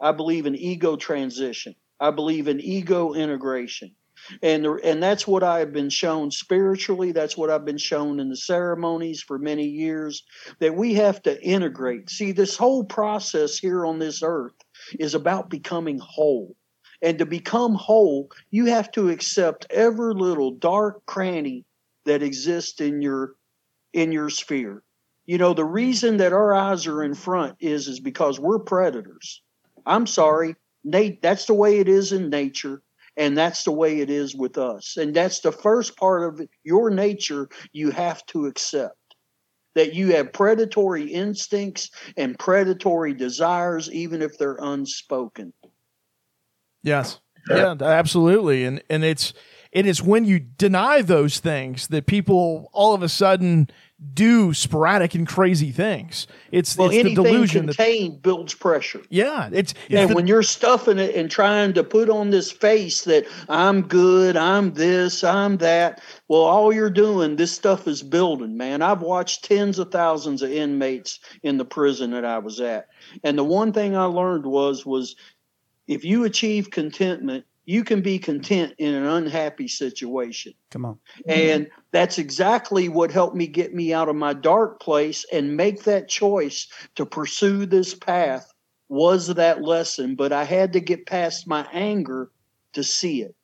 I 0.00 0.12
believe 0.12 0.46
in 0.46 0.54
ego 0.54 0.96
transition, 0.96 1.74
I 1.98 2.12
believe 2.12 2.46
in 2.46 2.60
ego 2.60 3.12
integration. 3.12 3.96
And, 4.42 4.64
the, 4.64 4.80
and 4.82 5.02
that's 5.02 5.26
what 5.26 5.42
I 5.42 5.60
have 5.60 5.72
been 5.72 5.90
shown 5.90 6.30
spiritually. 6.30 7.12
That's 7.12 7.36
what 7.36 7.50
I've 7.50 7.64
been 7.64 7.78
shown 7.78 8.20
in 8.20 8.28
the 8.28 8.36
ceremonies 8.36 9.22
for 9.22 9.38
many 9.38 9.66
years 9.66 10.24
that 10.58 10.74
we 10.74 10.94
have 10.94 11.22
to 11.22 11.42
integrate. 11.42 12.10
See, 12.10 12.32
this 12.32 12.56
whole 12.56 12.84
process 12.84 13.58
here 13.58 13.86
on 13.86 13.98
this 13.98 14.22
earth 14.22 14.54
is 14.98 15.14
about 15.14 15.50
becoming 15.50 15.98
whole. 15.98 16.56
And 17.02 17.18
to 17.18 17.26
become 17.26 17.74
whole, 17.74 18.30
you 18.50 18.66
have 18.66 18.90
to 18.92 19.10
accept 19.10 19.66
every 19.70 20.14
little 20.14 20.52
dark 20.52 21.04
cranny 21.06 21.64
that 22.04 22.22
exists 22.22 22.80
in 22.80 23.02
your 23.02 23.34
in 23.92 24.12
your 24.12 24.30
sphere. 24.30 24.82
You 25.26 25.38
know, 25.38 25.54
the 25.54 25.64
reason 25.64 26.18
that 26.18 26.32
our 26.32 26.54
eyes 26.54 26.86
are 26.86 27.02
in 27.02 27.14
front 27.14 27.56
is 27.60 27.88
is 27.88 28.00
because 28.00 28.38
we're 28.40 28.60
predators. 28.60 29.42
I'm 29.84 30.06
sorry, 30.06 30.56
Nate, 30.84 31.20
that's 31.20 31.46
the 31.46 31.54
way 31.54 31.78
it 31.78 31.88
is 31.88 32.12
in 32.12 32.30
nature 32.30 32.82
and 33.16 33.36
that's 33.36 33.64
the 33.64 33.72
way 33.72 34.00
it 34.00 34.10
is 34.10 34.34
with 34.34 34.58
us. 34.58 34.96
And 34.96 35.14
that's 35.14 35.40
the 35.40 35.52
first 35.52 35.96
part 35.96 36.24
of 36.24 36.46
your 36.64 36.90
nature 36.90 37.48
you 37.72 37.90
have 37.90 38.24
to 38.26 38.46
accept. 38.46 38.94
That 39.74 39.94
you 39.94 40.12
have 40.12 40.32
predatory 40.32 41.12
instincts 41.12 41.90
and 42.16 42.38
predatory 42.38 43.12
desires 43.12 43.90
even 43.92 44.22
if 44.22 44.38
they're 44.38 44.56
unspoken. 44.58 45.52
Yes. 46.82 47.20
Yeah, 47.50 47.74
absolutely. 47.80 48.64
And 48.64 48.82
and 48.88 49.04
it's 49.04 49.34
it 49.76 49.84
is 49.84 50.02
when 50.02 50.24
you 50.24 50.38
deny 50.40 51.02
those 51.02 51.38
things 51.38 51.88
that 51.88 52.06
people 52.06 52.70
all 52.72 52.94
of 52.94 53.02
a 53.02 53.10
sudden 53.10 53.68
do 54.14 54.54
sporadic 54.54 55.14
and 55.14 55.26
crazy 55.28 55.70
things. 55.70 56.26
It's 56.50 56.78
Well, 56.78 56.88
it's 56.88 56.94
the 56.94 57.00
anything 57.00 57.24
delusion 57.24 57.66
that 57.66 57.76
contained 57.76 58.22
builds 58.22 58.54
pressure. 58.54 59.02
yeah, 59.10 59.50
it's, 59.52 59.74
it's 59.90 59.94
And 60.00 60.10
the- 60.10 60.14
when 60.14 60.26
you're 60.26 60.42
stuffing 60.42 60.98
it 60.98 61.14
and 61.14 61.30
trying 61.30 61.74
to 61.74 61.84
put 61.84 62.08
on 62.08 62.30
this 62.30 62.50
face 62.50 63.04
that 63.04 63.26
I'm 63.50 63.82
good, 63.82 64.34
I'm 64.34 64.72
this, 64.72 65.22
I'm 65.22 65.58
that, 65.58 66.00
well, 66.28 66.42
all 66.42 66.72
you're 66.72 66.88
doing, 66.88 67.36
this 67.36 67.52
stuff 67.52 67.86
is 67.86 68.02
building, 68.02 68.56
man. 68.56 68.80
I've 68.80 69.02
watched 69.02 69.44
tens 69.44 69.78
of 69.78 69.90
thousands 69.90 70.40
of 70.40 70.50
inmates 70.50 71.20
in 71.42 71.58
the 71.58 71.66
prison 71.66 72.12
that 72.12 72.24
I 72.24 72.38
was 72.38 72.60
at. 72.60 72.88
And 73.24 73.36
the 73.36 73.44
one 73.44 73.74
thing 73.74 73.94
I 73.94 74.04
learned 74.04 74.46
was, 74.46 74.86
was 74.86 75.16
if 75.86 76.02
you 76.02 76.24
achieve 76.24 76.70
contentment, 76.70 77.44
you 77.66 77.82
can 77.84 78.00
be 78.00 78.18
content 78.18 78.72
in 78.78 78.94
an 78.94 79.04
unhappy 79.04 79.66
situation. 79.68 80.54
Come 80.70 80.84
on. 80.84 80.98
And 81.26 81.68
that's 81.90 82.16
exactly 82.16 82.88
what 82.88 83.10
helped 83.10 83.36
me 83.36 83.48
get 83.48 83.74
me 83.74 83.92
out 83.92 84.08
of 84.08 84.14
my 84.16 84.32
dark 84.32 84.80
place 84.80 85.26
and 85.32 85.56
make 85.56 85.82
that 85.82 86.08
choice 86.08 86.68
to 86.94 87.04
pursue 87.04 87.66
this 87.66 87.92
path 87.92 88.50
was 88.88 89.26
that 89.34 89.62
lesson. 89.62 90.14
But 90.14 90.32
I 90.32 90.44
had 90.44 90.72
to 90.74 90.80
get 90.80 91.06
past 91.06 91.48
my 91.48 91.66
anger 91.72 92.30
to 92.74 92.84
see 92.84 93.22
it. 93.22 93.34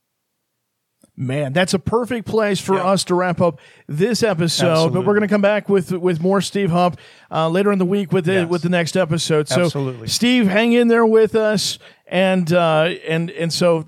Man, 1.15 1.53
that's 1.53 1.75
a 1.75 1.79
perfect 1.79 2.27
place 2.27 2.59
for 2.59 2.77
Yeah. 2.77 2.87
us 2.87 3.05
to 3.05 3.15
wrap 3.15 3.41
up 3.41 3.61
this 3.87 4.23
episode. 4.23 4.93
But 4.95 5.01
we're 5.01 5.13
going 5.13 5.21
to 5.23 5.29
come 5.29 5.43
back 5.43 5.69
with 5.69 5.93
with 5.93 6.23
more 6.23 6.41
Steve 6.41 6.71
Hupp 6.71 6.97
uh, 7.31 7.49
later 7.51 7.71
in 7.71 7.79
the 7.79 7.85
week 7.85 8.13
with 8.13 8.25
the, 8.25 8.33
Yes. 8.33 8.49
with 8.49 8.63
the 8.63 8.71
next 8.71 8.97
episode. 8.97 9.47
So, 9.47 9.65
Absolutely. 9.65 10.09
Steve, 10.09 10.47
hang 10.47 10.73
in 10.73 10.89
there 10.89 11.05
with 11.05 11.35
us, 11.35 11.79
and 12.07 12.51
uh, 12.53 12.95
and 13.07 13.31
and 13.31 13.53
so 13.53 13.87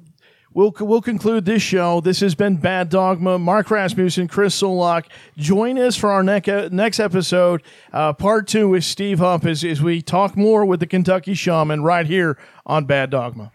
we'll 0.55 0.75
we'll 0.81 1.03
conclude 1.03 1.45
this 1.45 1.63
show. 1.63 2.01
This 2.01 2.21
has 2.21 2.35
been 2.35 2.57
Bad 2.57 2.89
Dogma. 2.89 3.39
Mark 3.39 3.71
Rasmussen, 3.71 4.29
Chris 4.29 4.61
Solak. 4.61 5.07
Join 5.37 5.79
us 5.79 5.97
for 5.97 6.11
our 6.11 6.23
next 6.23 6.73
next 6.73 7.01
episode, 7.01 7.63
uh, 7.93 8.13
part 8.13 8.49
two 8.49 8.69
with 8.71 8.85
Steve 8.85 9.19
Hupp, 9.19 9.45
as 9.45 9.65
as 9.65 9.83
we 9.83 10.01
talk 10.01 10.37
more 10.37 10.65
with 10.65 10.81
the 10.81 10.87
Kentucky 10.87 11.35
Shaman 11.35 11.83
right 11.83 12.07
here 12.07 12.39
on 12.65 12.87
Bad 12.87 13.11
Dogma. 13.11 13.53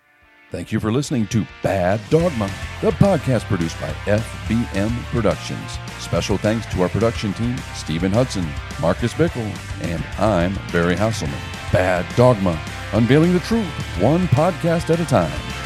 Thank 0.52 0.72
you 0.72 0.80
for 0.80 0.92
listening 0.92 1.28
to 1.28 1.46
Bad 1.62 2.02
Dogma, 2.10 2.50
the 2.82 2.90
podcast 2.92 3.44
produced 3.44 3.80
by 3.80 3.90
FBM 4.06 5.04
Productions. 5.12 5.78
Special 6.00 6.38
thanks 6.38 6.66
to 6.74 6.82
our 6.82 6.90
production 6.90 7.34
team, 7.34 7.56
Stephen 7.76 8.12
Hudson, 8.12 8.48
Marcus 8.82 9.14
Bickle, 9.14 9.46
and 9.84 10.04
I'm 10.18 10.56
Barry 10.72 10.96
Hasselman. 10.96 11.72
Bad 11.72 12.04
Dogma, 12.16 12.60
unveiling 12.94 13.34
the 13.34 13.40
truth, 13.42 13.68
one 14.02 14.28
podcast 14.30 14.90
at 14.92 15.00
a 15.00 15.06
time. 15.06 15.59